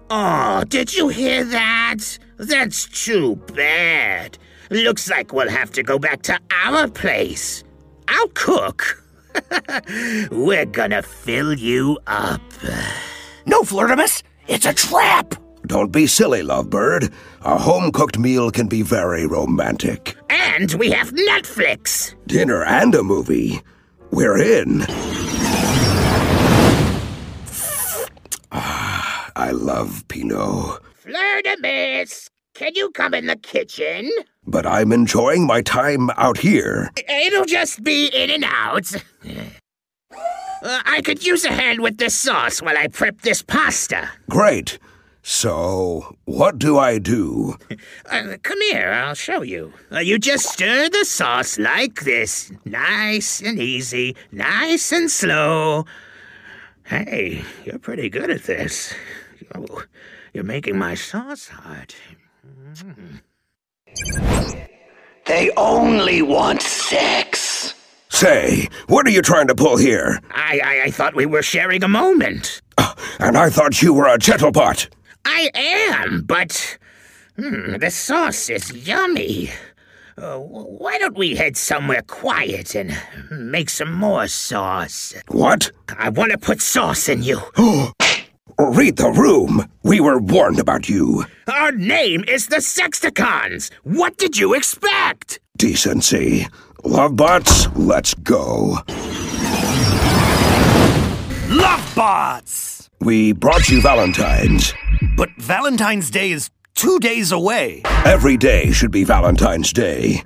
Oh, 0.09 0.63
did 0.65 0.93
you 0.93 1.09
hear 1.09 1.43
that? 1.43 2.17
That's 2.37 2.85
too 3.03 3.35
bad. 3.53 4.37
Looks 4.69 5.09
like 5.09 5.33
we'll 5.33 5.49
have 5.49 5.71
to 5.73 5.83
go 5.83 5.99
back 5.99 6.21
to 6.21 6.39
our 6.63 6.87
place. 6.87 7.65
I'll 8.07 8.29
cook. 8.29 9.03
We're 10.31 10.65
gonna 10.65 11.01
fill 11.01 11.55
you 11.55 11.99
up. 12.07 12.41
No, 13.45 13.63
Flirtimus! 13.63 14.23
It's 14.47 14.65
a 14.65 14.73
trap! 14.73 15.35
Don't 15.69 15.91
be 15.91 16.07
silly, 16.07 16.41
Lovebird. 16.41 17.13
A 17.41 17.55
home 17.55 17.91
cooked 17.91 18.17
meal 18.17 18.49
can 18.49 18.67
be 18.67 18.81
very 18.81 19.27
romantic. 19.27 20.15
And 20.27 20.73
we 20.73 20.89
have 20.89 21.11
Netflix. 21.11 22.15
Dinner 22.25 22.65
and 22.65 22.95
a 22.95 23.03
movie. 23.03 23.61
We're 24.09 24.39
in. 24.41 24.83
Ah, 28.51 29.31
I 29.35 29.51
love 29.51 30.03
Pinot. 30.07 30.81
Flirtimus, 31.05 32.29
can 32.55 32.71
you 32.73 32.89
come 32.89 33.13
in 33.13 33.27
the 33.27 33.35
kitchen? 33.35 34.09
But 34.47 34.65
I'm 34.65 34.91
enjoying 34.91 35.45
my 35.45 35.61
time 35.61 36.09
out 36.17 36.39
here. 36.39 36.89
It'll 37.07 37.45
just 37.45 37.83
be 37.83 38.07
in 38.07 38.31
and 38.31 38.43
out. 38.43 38.91
Uh, 40.63 40.81
I 40.85 41.01
could 41.01 41.23
use 41.23 41.45
a 41.45 41.53
hand 41.53 41.81
with 41.81 41.99
this 41.99 42.15
sauce 42.15 42.59
while 42.59 42.75
I 42.75 42.87
prep 42.87 43.21
this 43.21 43.43
pasta. 43.43 44.09
Great. 44.31 44.79
So, 45.21 46.15
what 46.25 46.57
do 46.59 46.77
I 46.77 46.97
do? 46.99 47.55
Uh, 48.11 48.37
come 48.41 48.59
here, 48.71 48.91
I'll 48.91 49.13
show 49.13 49.43
you. 49.43 49.71
Uh, 49.91 49.99
you 49.99 50.17
just 50.17 50.47
stir 50.51 50.89
the 50.89 51.05
sauce 51.05 51.59
like 51.59 52.01
this. 52.01 52.51
Nice 52.65 53.39
and 53.39 53.59
easy, 53.59 54.15
nice 54.31 54.91
and 54.91 55.11
slow. 55.11 55.85
Hey, 56.85 57.43
you're 57.65 57.77
pretty 57.77 58.09
good 58.09 58.31
at 58.31 58.43
this. 58.43 58.95
Oh, 59.53 59.83
you're 60.33 60.43
making 60.43 60.79
my 60.79 60.95
sauce 60.95 61.49
hot. 61.49 61.95
They 65.27 65.51
only 65.55 66.23
want 66.23 66.63
sex. 66.63 67.75
Say, 68.09 68.67
what 68.87 69.05
are 69.05 69.11
you 69.11 69.21
trying 69.21 69.47
to 69.49 69.55
pull 69.55 69.77
here? 69.77 70.19
I, 70.31 70.59
I, 70.63 70.81
I 70.85 70.91
thought 70.91 71.15
we 71.15 71.27
were 71.27 71.43
sharing 71.43 71.83
a 71.83 71.87
moment. 71.87 72.61
And 73.19 73.37
I 73.37 73.49
thought 73.49 73.81
you 73.83 73.93
were 73.93 74.07
a 74.07 74.17
gentlebot. 74.17 74.89
I 75.31 75.51
am, 75.53 76.23
but 76.23 76.79
hmm, 77.37 77.77
the 77.77 77.91
sauce 77.91 78.49
is 78.49 78.71
yummy. 78.87 79.51
Uh, 80.17 80.39
why 80.39 80.97
don't 80.97 81.15
we 81.15 81.35
head 81.35 81.55
somewhere 81.55 82.01
quiet 82.01 82.73
and 82.73 82.97
make 83.29 83.69
some 83.69 83.93
more 83.93 84.27
sauce? 84.27 85.13
What? 85.27 85.71
I 85.97 86.09
want 86.09 86.31
to 86.31 86.37
put 86.39 86.61
sauce 86.61 87.07
in 87.07 87.21
you. 87.21 87.39
Read 88.59 88.97
the 88.97 89.11
room. 89.15 89.69
We 89.83 89.99
were 89.99 90.19
warned 90.19 90.59
about 90.59 90.89
you. 90.89 91.25
Our 91.47 91.71
name 91.73 92.25
is 92.27 92.47
the 92.47 92.57
Sexticons. 92.57 93.71
What 93.83 94.17
did 94.17 94.35
you 94.37 94.55
expect? 94.55 95.39
Decency. 95.57 96.47
Lovebots, 96.83 97.71
let's 97.75 98.15
go. 98.15 98.79
Lovebots! 101.47 102.89
We 102.99 103.31
brought 103.33 103.69
you 103.69 103.81
Valentine's. 103.81 104.73
But 105.19 105.31
Valentine's 105.35 106.09
Day 106.09 106.31
is 106.31 106.49
two 106.75 106.97
days 106.99 107.33
away. 107.33 107.81
Every 108.05 108.37
day 108.37 108.71
should 108.71 108.89
be 108.89 109.03
Valentine's 109.03 109.73
Day. 109.73 110.23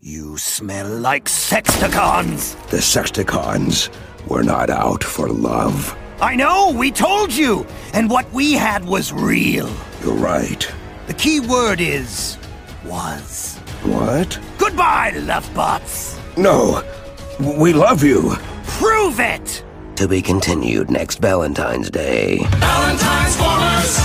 You 0.00 0.36
smell 0.36 0.86
like 0.86 1.24
Sexticons. 1.24 2.54
The 2.68 2.76
Sexticons 2.76 3.88
were 4.28 4.42
not 4.42 4.68
out 4.68 5.02
for 5.02 5.30
love. 5.30 5.96
I 6.20 6.36
know, 6.36 6.70
we 6.70 6.90
told 6.90 7.32
you. 7.32 7.66
And 7.94 8.10
what 8.10 8.30
we 8.30 8.52
had 8.52 8.84
was 8.84 9.10
real. 9.10 9.74
You're 10.02 10.12
right. 10.12 10.70
The 11.06 11.14
key 11.14 11.40
word 11.40 11.80
is 11.80 12.36
was. 12.84 13.56
What? 13.84 14.38
Goodbye, 14.58 15.12
lovebots. 15.14 16.18
No. 16.36 16.84
We 17.40 17.72
love 17.72 18.04
you. 18.04 18.36
Prove 18.66 19.18
it. 19.18 19.64
To 19.96 20.06
be 20.06 20.20
continued 20.20 20.90
next 20.90 21.20
Valentine's 21.20 21.88
Day. 21.88 22.38
Valentine's 22.60 23.34
formers, 23.34 23.96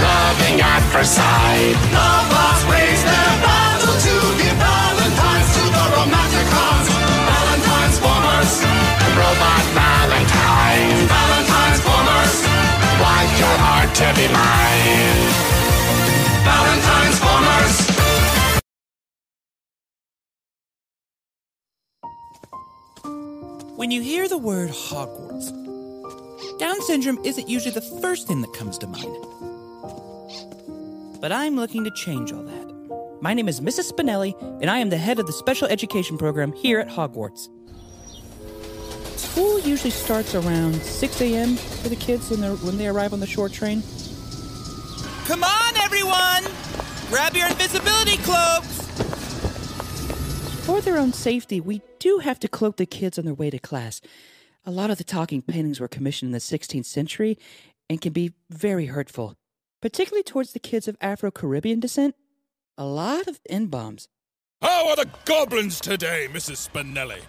loving 0.00 0.56
at 0.64 0.80
first 0.88 1.12
sight. 1.12 1.76
Raise 2.64 3.04
their 3.04 3.34
battle 3.44 3.92
to 3.92 4.14
give 4.40 4.56
Valentines 4.56 5.50
to 5.52 5.64
the 5.68 5.84
romanticons. 6.00 6.86
Valentine's 7.28 7.98
formers, 8.00 8.52
robot 9.20 9.64
Valentine. 9.76 11.08
Valentine's 11.12 11.80
your 13.38 13.56
heart 13.60 13.94
to 13.94 14.08
be 14.16 14.26
mine. 14.32 15.33
When 23.84 23.90
you 23.90 24.00
hear 24.00 24.26
the 24.28 24.38
word 24.38 24.70
Hogwarts, 24.70 25.50
Down 26.58 26.80
syndrome 26.84 27.22
isn't 27.22 27.50
usually 27.50 27.74
the 27.74 27.82
first 27.82 28.26
thing 28.26 28.40
that 28.40 28.50
comes 28.54 28.78
to 28.78 28.86
mind. 28.86 29.26
But 31.20 31.32
I'm 31.32 31.54
looking 31.56 31.84
to 31.84 31.90
change 31.90 32.32
all 32.32 32.44
that. 32.44 33.18
My 33.20 33.34
name 33.34 33.46
is 33.46 33.60
Mrs. 33.60 33.92
Spinelli, 33.92 34.32
and 34.62 34.70
I 34.70 34.78
am 34.78 34.88
the 34.88 34.96
head 34.96 35.18
of 35.18 35.26
the 35.26 35.34
special 35.34 35.68
education 35.68 36.16
program 36.16 36.54
here 36.54 36.80
at 36.80 36.88
Hogwarts. 36.88 37.50
School 39.18 39.60
usually 39.60 39.90
starts 39.90 40.34
around 40.34 40.76
6 40.76 41.20
a.m. 41.20 41.56
for 41.56 41.90
the 41.90 41.96
kids 41.96 42.30
when, 42.30 42.40
when 42.40 42.78
they 42.78 42.88
arrive 42.88 43.12
on 43.12 43.20
the 43.20 43.26
short 43.26 43.52
train. 43.52 43.82
Come 45.26 45.44
on, 45.44 45.76
everyone! 45.76 46.44
Grab 47.10 47.36
your 47.36 47.48
invisibility 47.48 48.16
cloaks! 48.22 48.83
For 50.64 50.80
their 50.80 50.96
own 50.96 51.12
safety, 51.12 51.60
we 51.60 51.82
do 51.98 52.20
have 52.20 52.40
to 52.40 52.48
cloak 52.48 52.78
the 52.78 52.86
kids 52.86 53.18
on 53.18 53.26
their 53.26 53.34
way 53.34 53.50
to 53.50 53.58
class. 53.58 54.00
A 54.64 54.70
lot 54.70 54.88
of 54.88 54.96
the 54.96 55.04
talking 55.04 55.42
paintings 55.42 55.78
were 55.78 55.88
commissioned 55.88 56.30
in 56.30 56.32
the 56.32 56.38
16th 56.38 56.86
century 56.86 57.36
and 57.90 58.00
can 58.00 58.14
be 58.14 58.32
very 58.48 58.86
hurtful, 58.86 59.36
particularly 59.82 60.22
towards 60.22 60.54
the 60.54 60.58
kids 60.58 60.88
of 60.88 60.96
Afro 61.02 61.30
Caribbean 61.30 61.80
descent. 61.80 62.14
A 62.78 62.86
lot 62.86 63.28
of 63.28 63.40
N 63.46 63.66
bombs. 63.66 64.08
How 64.62 64.88
are 64.88 64.96
the 64.96 65.10
goblins 65.26 65.80
today, 65.80 66.28
Mrs. 66.32 66.66
Spinelli? 66.66 67.20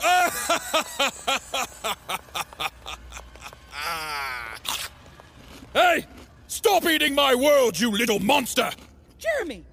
hey! 5.74 6.06
Stop 6.48 6.86
eating 6.86 7.14
my 7.14 7.36
world, 7.36 7.78
you 7.78 7.92
little 7.92 8.18
monster! 8.18 8.72
Jeremy! 9.20 9.64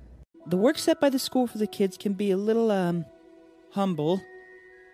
The 0.50 0.58
work 0.58 0.80
set 0.80 1.00
by 1.00 1.12
the 1.12 1.20
school 1.20 1.46
for 1.46 1.60
the 1.60 1.68
kids 1.68 1.96
can 1.96 2.14
be 2.14 2.32
a 2.32 2.38
little, 2.38 2.72
um, 2.72 3.06
humble. 3.74 4.20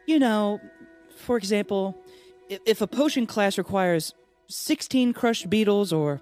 You 0.06 0.20
know, 0.20 0.60
for 1.16 1.38
example, 1.38 1.98
if, 2.50 2.82
a 2.82 2.88
potion 2.88 3.26
class 3.26 3.58
requires 3.58 4.14
16 4.50 5.14
crushed 5.14 5.50
beetles 5.50 5.94
or 5.94 6.22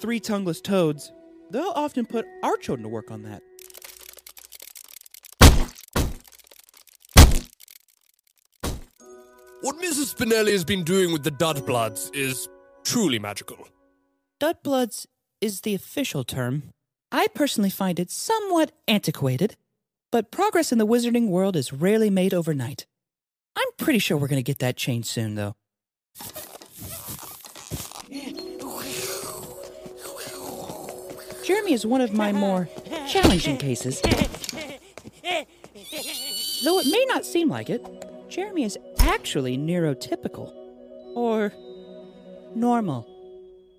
three 0.00 0.20
tongueless 0.20 0.60
toads, 0.60 1.12
they'll 1.50 1.72
often 1.74 2.04
put 2.04 2.26
our 2.42 2.58
children 2.58 2.82
to 2.82 2.90
work 2.90 3.10
on 3.10 3.22
that. 3.22 3.42
What 9.62 9.76
Mrs. 9.78 10.14
Spinelli 10.14 10.52
has 10.52 10.64
been 10.64 10.84
doing 10.84 11.10
with 11.10 11.24
the 11.24 11.30
Dudbloods 11.30 12.14
is 12.14 12.50
truly 12.84 13.18
magical. 13.18 13.66
Dudbloods 14.38 15.06
is 15.40 15.62
the 15.62 15.74
official 15.74 16.22
term. 16.22 16.74
I 17.14 17.28
personally 17.34 17.68
find 17.68 18.00
it 18.00 18.10
somewhat 18.10 18.72
antiquated, 18.88 19.56
but 20.10 20.30
progress 20.30 20.72
in 20.72 20.78
the 20.78 20.86
wizarding 20.86 21.28
world 21.28 21.56
is 21.56 21.70
rarely 21.70 22.08
made 22.08 22.32
overnight. 22.32 22.86
I'm 23.54 23.68
pretty 23.76 23.98
sure 23.98 24.16
we're 24.16 24.28
going 24.28 24.38
to 24.38 24.42
get 24.42 24.60
that 24.60 24.78
change 24.78 25.04
soon, 25.04 25.34
though. 25.34 25.54
Jeremy 31.44 31.74
is 31.74 31.84
one 31.84 32.00
of 32.00 32.14
my 32.14 32.32
more 32.32 32.70
challenging 33.06 33.58
cases. 33.58 34.00
Though 36.64 36.78
it 36.78 36.86
may 36.90 37.04
not 37.08 37.26
seem 37.26 37.50
like 37.50 37.68
it, 37.68 37.84
Jeremy 38.30 38.64
is 38.64 38.78
actually 39.00 39.58
neurotypical. 39.58 40.50
Or 41.14 41.52
normal. 42.54 43.06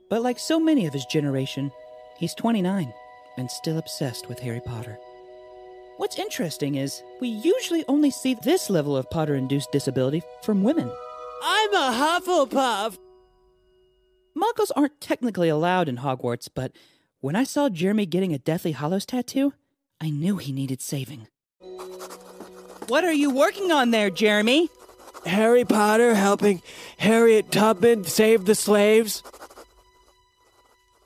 But 0.07 0.21
like 0.21 0.37
so 0.37 0.59
many 0.59 0.85
of 0.85 0.93
his 0.93 1.05
generation, 1.05 1.71
he's 2.19 2.35
29 2.35 2.93
and 3.37 3.49
still 3.49 3.77
obsessed 3.77 4.29
with 4.29 4.39
Harry 4.39 4.61
Potter. 4.61 4.97
What's 5.97 6.17
interesting 6.17 6.75
is 6.75 7.03
we 7.21 7.27
usually 7.27 7.85
only 7.87 8.09
see 8.09 8.35
this 8.43 8.69
level 8.69 8.97
of 8.97 9.09
Potter 9.09 9.35
induced 9.35 9.71
disability 9.71 10.21
from 10.41 10.63
women. 10.63 10.91
I'm 11.43 11.73
a 11.73 12.21
Hufflepuff! 12.21 12.97
Muggles 14.35 14.71
aren't 14.75 14.99
technically 14.99 15.49
allowed 15.49 15.87
in 15.87 15.97
Hogwarts, 15.97 16.49
but 16.53 16.71
when 17.19 17.35
I 17.35 17.43
saw 17.43 17.69
Jeremy 17.69 18.05
getting 18.05 18.33
a 18.33 18.39
Deathly 18.39 18.71
Hallows 18.71 19.05
tattoo, 19.05 19.53
I 20.01 20.09
knew 20.09 20.37
he 20.37 20.51
needed 20.51 20.81
saving. 20.81 21.27
What 22.87 23.03
are 23.03 23.13
you 23.13 23.29
working 23.29 23.71
on 23.71 23.91
there, 23.91 24.09
Jeremy? 24.09 24.69
Harry 25.25 25.63
Potter 25.63 26.15
helping 26.15 26.61
Harriet 26.97 27.51
Tubman 27.51 28.03
save 28.03 28.45
the 28.45 28.55
slaves. 28.55 29.23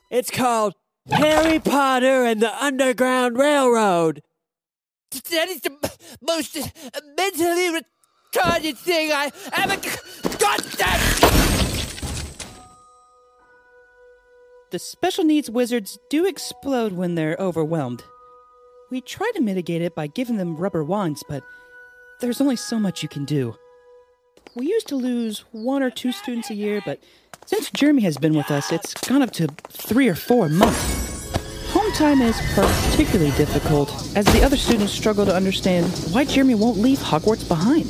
It's 0.09 0.31
called 0.31 0.73
Harry 1.11 1.59
Potter 1.59 2.25
and 2.25 2.41
the 2.41 2.63
Underground 2.63 3.37
Railroad. 3.37 4.21
That 5.11 5.47
is 5.47 5.61
the 5.61 5.71
most 6.21 6.55
mentally 7.17 7.81
retarded 8.33 8.77
thing 8.77 9.11
I 9.11 9.31
ever. 9.53 9.77
God 10.37 10.61
The 14.69 14.79
special 14.79 15.23
needs 15.23 15.49
wizards 15.49 15.97
do 16.09 16.25
explode 16.25 16.91
when 16.91 17.15
they're 17.15 17.37
overwhelmed. 17.39 18.03
We 18.91 18.99
try 18.99 19.31
to 19.35 19.41
mitigate 19.41 19.81
it 19.81 19.95
by 19.95 20.07
giving 20.07 20.35
them 20.37 20.57
rubber 20.57 20.83
wands, 20.83 21.23
but 21.29 21.41
there's 22.19 22.41
only 22.41 22.57
so 22.57 22.77
much 22.79 23.01
you 23.01 23.09
can 23.09 23.23
do. 23.23 23.55
We 24.55 24.67
used 24.67 24.87
to 24.87 24.95
lose 24.95 25.45
one 25.51 25.83
or 25.83 25.89
two 25.89 26.11
students 26.11 26.49
a 26.49 26.55
year, 26.55 26.81
but 26.85 26.99
since 27.47 27.71
Jeremy 27.71 28.01
has 28.01 28.17
been 28.17 28.35
with 28.35 28.51
us, 28.51 28.73
it's 28.73 28.93
gone 29.07 29.21
up 29.21 29.31
to 29.31 29.47
three 29.69 30.09
or 30.09 30.15
four 30.15 30.49
months. 30.49 31.71
Home 31.71 31.91
time 31.93 32.21
is 32.21 32.37
particularly 32.53 33.31
difficult, 33.31 33.89
as 34.17 34.25
the 34.25 34.43
other 34.43 34.57
students 34.57 34.91
struggle 34.91 35.25
to 35.25 35.33
understand 35.33 35.87
why 36.11 36.25
Jeremy 36.25 36.55
won't 36.55 36.77
leave 36.77 36.99
Hogwarts 36.99 37.47
behind. 37.47 37.85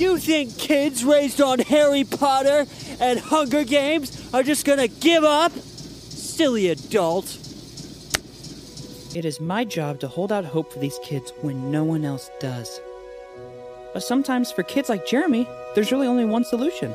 You 0.00 0.18
think 0.18 0.56
kids 0.56 1.04
raised 1.04 1.40
on 1.40 1.58
Harry 1.58 2.04
Potter 2.04 2.64
and 3.00 3.18
Hunger 3.18 3.64
Games 3.64 4.32
are 4.32 4.44
just 4.44 4.64
gonna 4.64 4.86
give 4.86 5.24
up? 5.24 5.50
Silly 5.52 6.68
adult. 6.68 7.26
It 9.16 9.24
is 9.24 9.40
my 9.40 9.64
job 9.64 9.98
to 10.00 10.08
hold 10.08 10.30
out 10.30 10.44
hope 10.44 10.72
for 10.72 10.78
these 10.78 10.98
kids 11.02 11.32
when 11.40 11.72
no 11.72 11.82
one 11.82 12.04
else 12.04 12.30
does. 12.38 12.80
But 13.92 14.04
sometimes 14.04 14.52
for 14.52 14.62
kids 14.62 14.88
like 14.88 15.06
Jeremy, 15.08 15.48
there's 15.74 15.90
really 15.90 16.06
only 16.06 16.24
one 16.24 16.44
solution. 16.44 16.94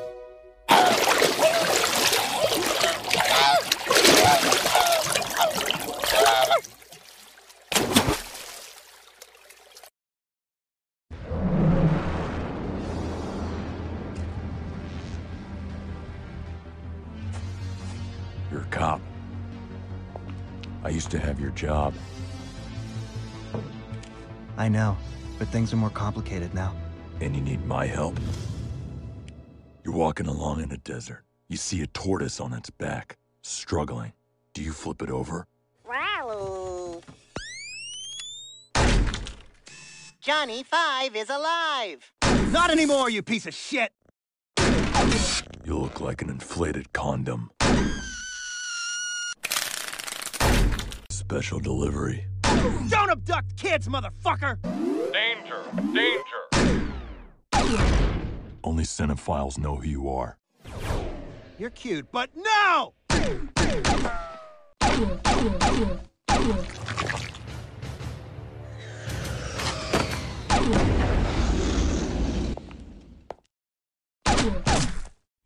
Cop. 18.78 19.02
I 20.84 20.90
used 20.90 21.10
to 21.12 21.20
have 21.20 21.40
your 21.40 21.50
job. 21.52 21.96
I 24.56 24.70
know, 24.70 24.96
but 25.40 25.48
things 25.48 25.74
are 25.74 25.78
more 25.78 25.90
complicated 25.90 26.54
now. 26.54 26.76
And 27.20 27.36
you 27.36 27.42
need 27.42 27.66
my 27.66 27.88
help. 27.88 28.20
You're 29.84 29.96
walking 29.96 30.28
along 30.28 30.62
in 30.62 30.72
a 30.72 30.78
desert. 30.78 31.24
You 31.48 31.58
see 31.58 31.82
a 31.82 31.88
tortoise 31.88 32.40
on 32.40 32.54
its 32.54 32.70
back, 32.70 33.18
struggling. 33.42 34.14
Do 34.54 34.62
you 34.62 34.74
flip 34.74 35.02
it 35.02 35.10
over? 35.10 35.48
Wow. 35.88 37.02
Johnny 40.22 40.62
Five 40.62 41.16
is 41.16 41.30
alive! 41.30 42.12
Not 42.52 42.70
anymore, 42.70 43.10
you 43.10 43.24
piece 43.24 43.48
of 43.48 43.54
shit! 43.54 43.92
You 45.66 45.78
look 45.78 46.02
like 46.02 46.22
an 46.22 46.30
inflated 46.30 46.92
condom. 46.94 47.50
Special 51.30 51.60
delivery. 51.60 52.26
Don't 52.88 53.12
abduct 53.12 53.58
kids, 53.58 53.90
motherfucker! 53.90 54.62
Danger! 55.12 55.62
Danger! 55.94 56.94
Only 58.64 58.86
cinephiles 58.86 59.58
know 59.58 59.76
who 59.76 59.86
you 59.86 60.08
are. 60.08 60.38
You're 61.60 61.72
cute, 61.72 62.10
but 62.14 62.30
no! 62.34 62.94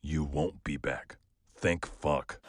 You 0.04 0.24
won't 0.26 0.64
be 0.64 0.78
back. 0.78 1.18
Thank 1.56 1.88
fuck. 1.88 2.40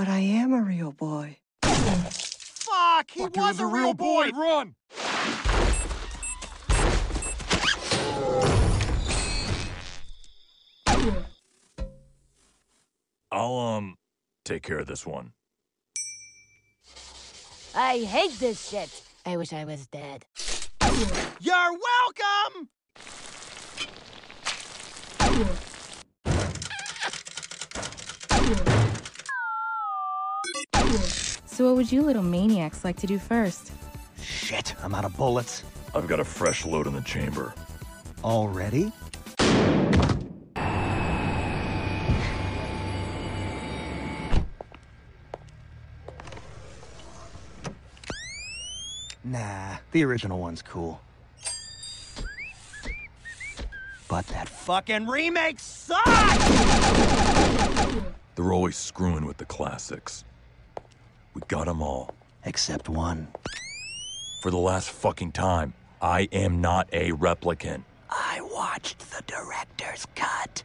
But 0.00 0.08
I 0.08 0.20
am 0.20 0.54
a 0.54 0.62
real 0.62 0.92
boy. 0.92 1.36
Fuck! 1.60 3.10
He 3.10 3.20
was 3.20 3.60
a 3.60 3.66
real 3.66 3.92
boy! 3.92 4.30
Run! 4.30 4.74
I'll, 13.30 13.58
um, 13.58 13.98
take 14.46 14.62
care 14.62 14.78
of 14.78 14.86
this 14.86 15.06
one. 15.06 15.34
I 17.74 17.98
hate 17.98 18.38
this 18.38 18.70
shit. 18.70 19.02
I 19.26 19.36
wish 19.36 19.52
I 19.52 19.66
was 19.66 19.86
dead. 19.86 20.24
You're 21.42 21.76
welcome! 21.76 22.70
So, 31.60 31.66
what 31.66 31.76
would 31.76 31.92
you 31.92 32.00
little 32.00 32.22
maniacs 32.22 32.84
like 32.84 32.96
to 33.00 33.06
do 33.06 33.18
first? 33.18 33.70
Shit, 34.18 34.74
I'm 34.82 34.94
out 34.94 35.04
of 35.04 35.14
bullets. 35.14 35.62
I've 35.94 36.08
got 36.08 36.18
a 36.18 36.24
fresh 36.24 36.64
load 36.64 36.86
in 36.86 36.94
the 36.94 37.02
chamber. 37.02 37.52
Already? 38.24 38.90
Nah, 49.22 49.76
the 49.92 50.02
original 50.02 50.40
one's 50.40 50.62
cool. 50.62 50.98
But 54.08 54.26
that 54.28 54.48
Fucking 54.48 55.06
remake 55.06 55.60
sucks! 55.60 56.48
They're 58.34 58.54
always 58.54 58.78
screwing 58.78 59.26
with 59.26 59.36
the 59.36 59.44
classics. 59.44 60.24
We 61.34 61.42
got 61.48 61.66
them 61.66 61.82
all. 61.82 62.14
Except 62.44 62.88
one. 62.88 63.28
For 64.42 64.50
the 64.50 64.56
last 64.56 64.90
fucking 64.90 65.32
time, 65.32 65.74
I 66.00 66.28
am 66.32 66.60
not 66.60 66.88
a 66.92 67.12
replicant. 67.12 67.82
I 68.08 68.40
watched 68.40 68.98
the 69.10 69.22
director's 69.26 70.06
cut. 70.14 70.62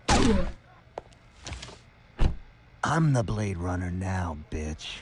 I'm 2.83 3.13
the 3.13 3.23
Blade 3.23 3.57
Runner 3.57 3.91
now, 3.91 4.37
bitch. 4.51 5.01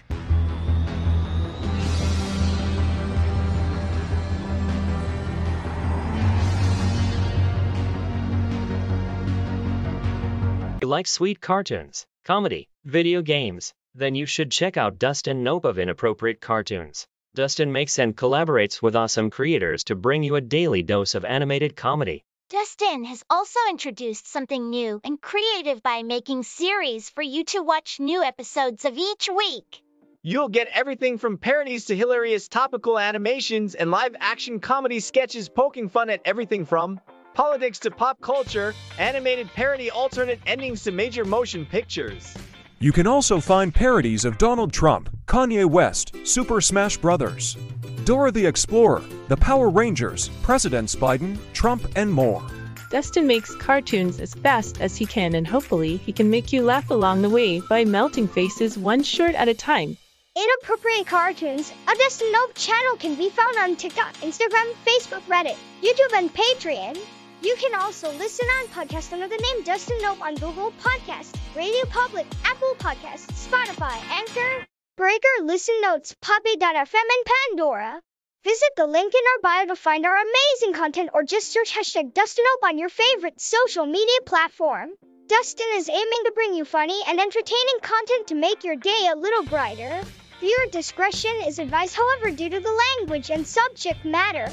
you 10.84 10.90
like 10.90 11.08
sweet 11.08 11.40
cartoons, 11.40 12.06
comedy, 12.26 12.68
video 12.84 13.22
games, 13.22 13.74
then 13.96 14.16
you 14.16 14.26
should 14.26 14.52
check 14.52 14.76
out 14.76 14.98
Dustin 14.98 15.44
Nope 15.44 15.66
of 15.66 15.78
Inappropriate 15.78 16.42
Cartoons. 16.42 17.06
Dustin 17.36 17.72
makes 17.72 18.00
and 18.00 18.16
collaborates 18.16 18.82
with 18.82 18.96
awesome 18.96 19.30
creators 19.30 19.84
to 19.86 19.96
bring 19.96 20.24
you 20.24 20.36
a 20.36 20.42
daily 20.42 20.84
dose 20.84 21.16
of 21.16 21.26
animated 21.26 21.76
comedy. 21.76 22.24
Dustin 22.50 23.04
has 23.06 23.24
also 23.30 23.60
introduced 23.70 24.28
something 24.28 24.70
new 24.70 25.02
and 25.04 25.20
creative 25.22 25.82
by 25.82 26.04
making 26.04 26.44
series 26.44 27.10
for 27.10 27.22
you 27.22 27.44
to 27.46 27.62
watch 27.62 28.00
new 28.00 28.24
episodes 28.24 28.86
of 28.86 28.98
each 28.98 29.30
week. 29.36 29.82
You'll 30.22 30.50
get 30.50 30.70
everything 30.74 31.18
from 31.18 31.38
parodies 31.38 31.86
to 31.86 31.96
hilarious 31.96 32.48
topical 32.48 32.98
animations 32.98 33.76
and 33.76 33.92
live 33.92 34.16
action 34.20 34.60
comedy 34.60 35.00
sketches 35.00 35.50
poking 35.50 35.90
fun 35.90 36.10
at 36.10 36.22
everything 36.26 36.66
from 36.66 37.00
politics 37.34 37.80
to 37.80 37.92
pop 37.92 38.22
culture, 38.22 38.74
animated 39.00 39.48
parody 39.48 39.90
alternate 39.90 40.40
endings 40.46 40.84
to 40.84 40.92
major 40.92 41.26
motion 41.26 41.66
pictures. 41.66 42.36
You 42.84 42.92
can 42.92 43.08
also 43.08 43.40
find 43.40 43.74
parodies 43.74 44.26
of 44.26 44.38
Donald 44.38 44.74
Trump, 44.74 45.10
Kanye 45.26 45.64
West, 45.66 46.18
Super 46.26 46.60
Smash 46.60 46.98
Brothers, 46.98 47.56
Dora 48.04 48.30
the 48.30 48.46
Explorer, 48.46 49.02
the 49.30 49.38
Power 49.38 49.70
Rangers, 49.70 50.28
Presidents 50.42 50.94
Biden, 50.94 51.38
Trump, 51.54 51.88
and 51.96 52.12
more. 52.12 52.46
Dustin 52.92 53.26
makes 53.26 53.56
cartoons 53.56 54.20
as 54.20 54.34
fast 54.34 54.82
as 54.82 54.98
he 54.98 55.06
can, 55.06 55.34
and 55.34 55.48
hopefully, 55.48 55.96
he 55.96 56.12
can 56.12 56.30
make 56.30 56.52
you 56.52 56.62
laugh 56.62 56.90
along 56.92 57.22
the 57.22 57.30
way 57.30 57.62
by 57.62 57.86
melting 57.86 58.28
faces 58.28 58.78
one 58.78 59.02
short 59.02 59.34
at 59.36 59.48
a 59.48 59.54
time. 59.54 59.96
Inappropriate 60.36 61.08
Cartoons, 61.08 61.72
a 61.88 61.96
Dustin 61.96 62.34
Nope 62.34 62.52
channel 62.54 62.98
can 62.98 63.16
be 63.16 63.30
found 63.30 63.56
on 63.60 63.78
TikTok, 63.78 64.14
Instagram, 64.16 64.70
Facebook, 64.86 65.22
Reddit, 65.30 65.56
YouTube, 65.82 66.18
and 66.18 66.30
Patreon. 66.34 67.00
You 67.44 67.58
can 67.58 67.76
also 67.76 68.10
listen 68.14 68.48
on 68.48 68.68
podcast 68.68 69.12
under 69.12 69.28
the 69.28 69.36
name 69.36 69.64
Dustin 69.66 69.98
Nope 70.02 70.22
on 70.22 70.36
Google 70.36 70.72
Podcasts, 70.80 71.36
Radio 71.58 71.84
Public, 71.90 72.26
Apple 72.46 72.74
Podcasts, 72.80 73.28
Spotify, 73.48 74.00
Anchor, 74.10 74.66
Breaker, 74.96 75.28
Listen 75.42 75.76
Notes, 75.82 76.16
Poppy.fm, 76.22 76.62
and 76.64 77.26
Pandora. 77.50 78.02
Visit 78.46 78.70
the 78.78 78.88
link 78.88 79.14
in 79.14 79.22
our 79.34 79.42
bio 79.42 79.66
to 79.68 79.76
find 79.76 80.06
our 80.06 80.16
amazing 80.16 80.74
content 80.74 81.10
or 81.14 81.24
just 81.24 81.52
search 81.52 81.74
hashtag 81.74 82.14
Dustin 82.14 82.46
Nope 82.48 82.70
on 82.72 82.78
your 82.78 82.88
favorite 82.88 83.42
social 83.42 83.86
media 83.86 84.22
platform. 84.26 84.92
Dustin 85.28 85.68
is 85.74 85.90
aiming 85.90 86.24
to 86.24 86.32
bring 86.34 86.54
you 86.54 86.64
funny 86.64 87.02
and 87.10 87.20
entertaining 87.20 87.80
content 87.82 88.28
to 88.28 88.36
make 88.36 88.64
your 88.64 88.78
day 88.78 89.10
a 89.12 89.18
little 89.18 89.44
brighter. 89.44 90.02
Viewer 90.40 90.72
discretion 90.72 91.36
is 91.46 91.60
advised, 91.60 91.94
however, 91.98 92.32
due 92.32 92.50
to 92.50 92.60
the 92.62 92.82
language 93.00 93.32
and 93.32 93.46
subject 93.46 94.06
matter. 94.06 94.48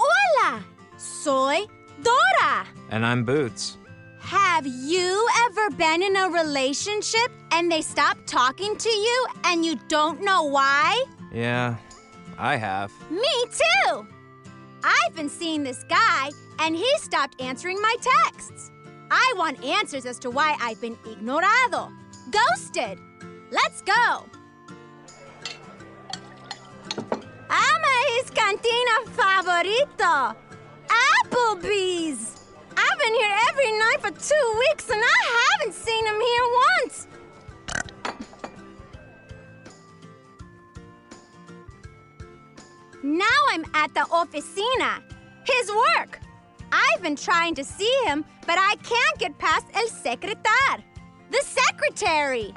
Hola! 0.00 0.64
Soy 0.96 1.66
Dora! 2.02 2.66
And 2.90 3.04
I'm 3.04 3.24
Boots. 3.24 3.76
Have 4.20 4.66
you 4.66 5.28
ever 5.46 5.70
been 5.70 6.02
in 6.02 6.16
a 6.16 6.30
relationship 6.30 7.30
and 7.52 7.70
they 7.70 7.82
stop 7.82 8.16
talking 8.26 8.76
to 8.76 8.88
you 8.88 9.26
and 9.44 9.64
you 9.64 9.78
don't 9.88 10.22
know 10.22 10.44
why? 10.44 11.04
Yeah, 11.32 11.76
I 12.38 12.56
have. 12.56 12.92
Me 13.10 13.44
too! 13.50 14.06
I've 14.82 15.14
been 15.14 15.28
seeing 15.28 15.62
this 15.62 15.84
guy 15.84 16.30
and 16.60 16.74
he 16.74 16.90
stopped 16.98 17.40
answering 17.40 17.80
my 17.82 17.94
texts. 18.00 18.70
I 19.10 19.34
want 19.36 19.62
answers 19.62 20.06
as 20.06 20.18
to 20.20 20.30
why 20.30 20.56
I've 20.60 20.80
been 20.80 20.96
ignorado, 21.04 21.92
ghosted. 22.30 22.98
Let's 23.50 23.82
go! 23.82 24.29
Ama 27.50 27.94
his 28.14 28.30
cantina 28.30 28.96
favorito, 29.16 30.36
Applebee's. 30.86 32.46
I've 32.76 32.98
been 32.98 33.14
here 33.14 33.36
every 33.48 33.72
night 33.72 33.98
for 34.00 34.10
two 34.12 34.58
weeks 34.60 34.88
and 34.88 35.02
I 35.02 35.56
haven't 35.58 35.74
seen 35.74 36.06
him 36.06 36.20
here 36.20 36.46
once. 36.78 37.06
Now 43.02 43.40
I'm 43.50 43.64
at 43.74 43.92
the 43.94 44.06
oficina, 44.10 45.02
his 45.44 45.70
work. 45.70 46.20
I've 46.70 47.02
been 47.02 47.16
trying 47.16 47.56
to 47.56 47.64
see 47.64 47.92
him, 48.04 48.24
but 48.46 48.58
I 48.58 48.76
can't 48.76 49.18
get 49.18 49.36
past 49.38 49.66
el 49.74 49.88
secretar, 49.88 50.82
the 51.30 51.42
secretary. 51.42 52.54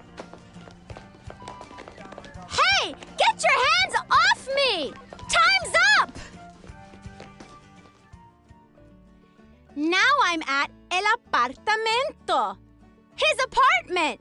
Hey, 2.54 2.94
get 3.18 3.44
your 3.44 3.58
hands 3.68 3.96
off 4.12 4.48
me! 4.56 4.94
Time's 5.18 5.76
up! 6.02 6.10
Now 9.76 10.12
I'm 10.24 10.42
at 10.48 10.70
el 10.92 11.04
apartamento, 11.18 12.58
his 13.16 13.38
apartment. 13.44 14.20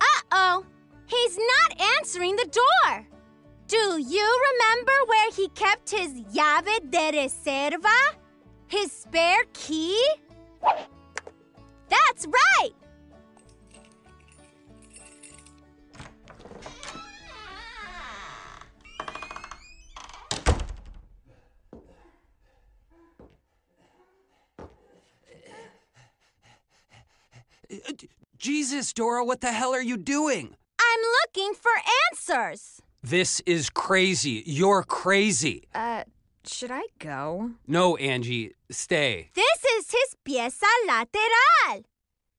Uh 0.00 0.22
oh, 0.30 0.64
he's 1.06 1.36
not 1.36 1.80
answering 1.98 2.36
the 2.36 2.46
door. 2.46 3.06
Do 3.66 3.98
you 4.00 4.42
remember 4.52 4.92
where 5.08 5.30
he 5.32 5.48
kept 5.48 5.90
his 5.90 6.12
llave 6.32 6.88
de 6.90 7.10
reserva? 7.12 8.16
His 8.68 8.90
spare 8.92 9.44
key? 9.52 10.02
That's 11.88 12.26
right! 12.26 12.72
Jesus, 28.38 28.92
Dora, 28.92 29.24
what 29.24 29.40
the 29.40 29.52
hell 29.52 29.74
are 29.74 29.82
you 29.82 29.96
doing? 29.96 30.56
I'm 30.80 31.00
looking 31.24 31.54
for 31.54 31.72
answers. 32.12 32.80
This 33.02 33.40
is 33.46 33.70
crazy. 33.70 34.42
You're 34.46 34.82
crazy. 34.82 35.68
Uh, 35.74 36.04
should 36.48 36.70
I 36.70 36.82
go? 36.98 37.52
No, 37.66 37.96
Angie, 37.96 38.52
stay. 38.70 39.30
This 39.34 39.64
is 39.78 39.90
his 39.90 40.16
pieza 40.24 40.66
lateral. 40.86 41.84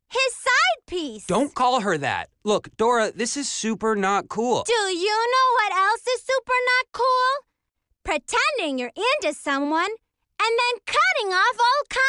His 0.10 0.34
side 0.36 0.86
piece. 0.88 1.26
Don't 1.26 1.54
call 1.54 1.82
her 1.82 1.98
that. 1.98 2.30
Look, 2.44 2.70
Dora, 2.78 3.12
this 3.12 3.36
is 3.36 3.50
super 3.50 3.96
not 3.96 4.30
cool. 4.30 4.64
Do 4.64 4.74
you 4.74 5.26
know 5.34 5.54
what 5.56 5.74
else 5.76 6.08
is 6.08 6.22
super 6.22 6.54
not 6.66 6.86
cool? 6.94 7.46
Pretending 8.04 8.80
you're 8.80 8.94
into 9.22 9.38
someone 9.38 9.90
and 10.40 10.60
then 10.60 10.82
cutting 10.86 11.34
off 11.34 11.58
all 11.60 12.00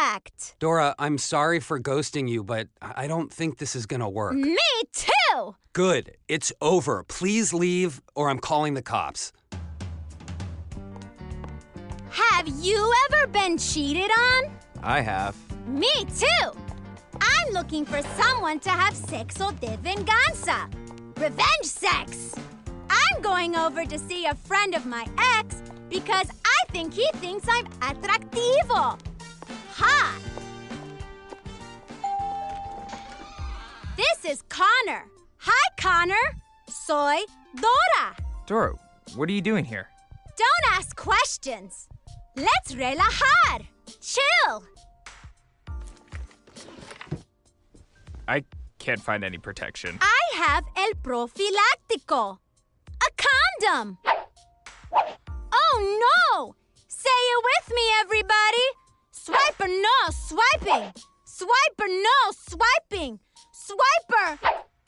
contact. 0.00 0.54
Dora, 0.58 0.94
I'm 0.98 1.18
sorry 1.18 1.60
for 1.60 1.78
ghosting 1.78 2.28
you, 2.28 2.42
but 2.42 2.68
I 2.80 3.06
don't 3.06 3.32
think 3.32 3.58
this 3.58 3.76
is 3.76 3.86
gonna 3.86 4.08
work. 4.08 4.34
Me 4.34 4.56
too. 4.92 5.56
Good. 5.72 6.16
It's 6.28 6.52
over. 6.60 7.04
Please 7.04 7.52
leave, 7.52 8.00
or 8.14 8.30
I'm 8.30 8.38
calling 8.38 8.74
the 8.74 8.82
cops. 8.82 9.32
Have 12.12 12.46
you 12.46 12.92
ever 13.10 13.26
been 13.28 13.56
cheated 13.56 14.10
on? 14.10 14.50
I 14.82 15.00
have. 15.00 15.34
Me 15.66 15.90
too. 16.18 16.50
I'm 17.18 17.52
looking 17.54 17.86
for 17.86 18.02
someone 18.20 18.60
to 18.60 18.68
have 18.68 18.92
sexo 18.92 19.58
de 19.60 19.78
venganza. 19.78 20.68
Revenge 21.16 21.64
sex. 21.64 22.34
I'm 22.90 23.22
going 23.22 23.56
over 23.56 23.86
to 23.86 23.98
see 23.98 24.26
a 24.26 24.34
friend 24.34 24.74
of 24.74 24.84
my 24.84 25.06
ex 25.38 25.62
because 25.88 26.28
I 26.44 26.70
think 26.70 26.92
he 26.92 27.08
thinks 27.14 27.46
I'm 27.48 27.64
atractivo. 27.80 28.98
Hot. 29.70 30.20
This 33.96 34.30
is 34.30 34.42
Connor. 34.50 35.06
Hi, 35.38 35.68
Connor. 35.80 36.36
Soy 36.68 37.20
Dora. 37.56 38.16
Dora, 38.46 38.74
what 39.14 39.30
are 39.30 39.32
you 39.32 39.40
doing 39.40 39.64
here? 39.64 39.88
Don't 40.36 40.76
ask 40.76 40.94
questions. 40.94 41.88
Let's 42.34 42.74
relajar. 42.74 43.66
Chill. 44.00 44.64
I 48.26 48.44
can't 48.78 49.00
find 49.00 49.22
any 49.22 49.36
protection. 49.36 49.98
I 50.00 50.20
have 50.36 50.64
el 50.76 50.92
profiláctico. 51.02 52.38
A 53.02 53.08
condom. 53.16 53.98
Oh 55.52 55.76
no! 56.04 56.54
Say 56.88 57.10
it 57.10 57.44
with 57.44 57.74
me, 57.74 57.82
everybody. 58.00 58.66
Swiper 59.12 59.68
no 59.68 60.10
swiping. 60.10 60.92
Swiper 61.26 61.88
no 61.88 62.32
swiping. 62.32 63.20
Swiper. 63.52 64.38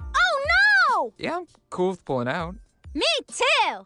Oh 0.00 0.46
no! 0.54 1.12
Yeah, 1.18 1.36
I'm 1.36 1.46
cool 1.68 1.90
with 1.90 2.04
pulling 2.04 2.28
out. 2.28 2.56
Me 2.94 3.04
too. 3.28 3.84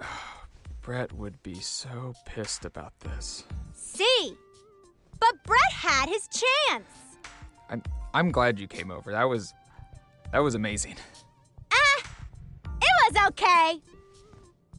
Brett 0.90 1.12
would 1.12 1.40
be 1.44 1.54
so 1.54 2.14
pissed 2.26 2.64
about 2.64 2.98
this. 2.98 3.44
See, 3.72 4.36
but 5.20 5.30
Brett 5.44 5.72
had 5.72 6.08
his 6.08 6.26
chance. 6.26 6.88
I'm 7.68 7.80
I'm 8.12 8.32
glad 8.32 8.58
you 8.58 8.66
came 8.66 8.90
over. 8.90 9.12
That 9.12 9.28
was 9.28 9.54
That 10.32 10.40
was 10.40 10.56
amazing. 10.56 10.96
Ah, 11.72 12.02
it 12.82 13.14
was 13.14 13.28
okay. 13.28 13.80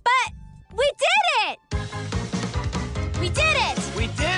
But 0.03 0.33
we 0.73 0.91
did 0.99 1.47
it! 1.47 1.59
We 3.21 3.29
did 3.29 3.55
it! 3.55 3.95
We 3.95 4.07
did 4.07 4.30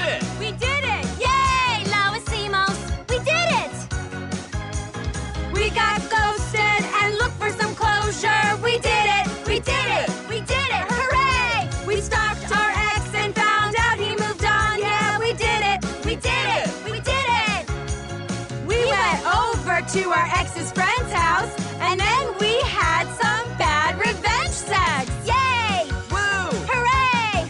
to 19.94 20.10
our 20.10 20.28
ex's 20.40 20.72
friend's 20.72 21.12
house 21.14 21.54
and 21.80 22.00
then 22.00 22.38
we 22.40 22.60
had 22.62 23.06
some 23.14 23.58
bad 23.60 23.96
revenge 23.96 24.50
sex. 24.50 25.08
Yay! 25.24 25.86
Woo! 26.10 26.50
Hooray! 26.68 27.46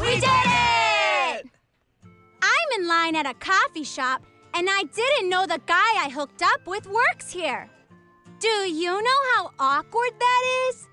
We 0.00 0.18
did 0.18 0.24
it! 0.24 1.46
I'm 2.42 2.80
in 2.80 2.88
line 2.88 3.14
at 3.14 3.26
a 3.26 3.34
coffee 3.34 3.84
shop 3.84 4.24
and 4.54 4.66
I 4.68 4.82
didn't 4.92 5.28
know 5.28 5.46
the 5.46 5.60
guy 5.64 6.04
I 6.04 6.10
hooked 6.12 6.42
up 6.42 6.66
with 6.66 6.84
works 6.88 7.30
here. 7.30 7.70
Do 8.40 8.48
you 8.48 9.00
know 9.00 9.20
how 9.36 9.52
awkward 9.60 10.14
that 10.18 10.42
is? 10.68 10.88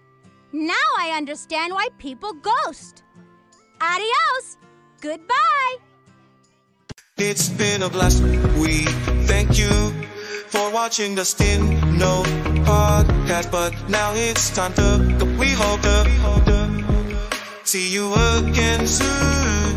Now 0.51 0.89
I 0.99 1.17
understand 1.17 1.73
why 1.73 1.87
people 1.97 2.33
ghost. 2.33 3.01
Adios. 3.81 4.57
Goodbye. 5.01 5.77
It's 7.17 7.49
been 7.49 7.81
a 7.81 7.89
blast. 7.89 8.21
We 8.21 8.85
thank 9.25 9.57
you 9.57 9.93
for 10.49 10.71
watching 10.71 11.15
the 11.15 11.23
Stin 11.23 11.61
No 11.97 12.23
podcast, 12.65 13.51
but 13.51 13.73
now 13.89 14.13
it's 14.13 14.49
time 14.49 14.73
to. 14.73 15.35
We 15.39 15.49
hope 15.51 15.81
to 15.81 15.99
see 17.63 17.89
you 17.93 18.13
again 18.13 18.87
soon. 18.87 19.68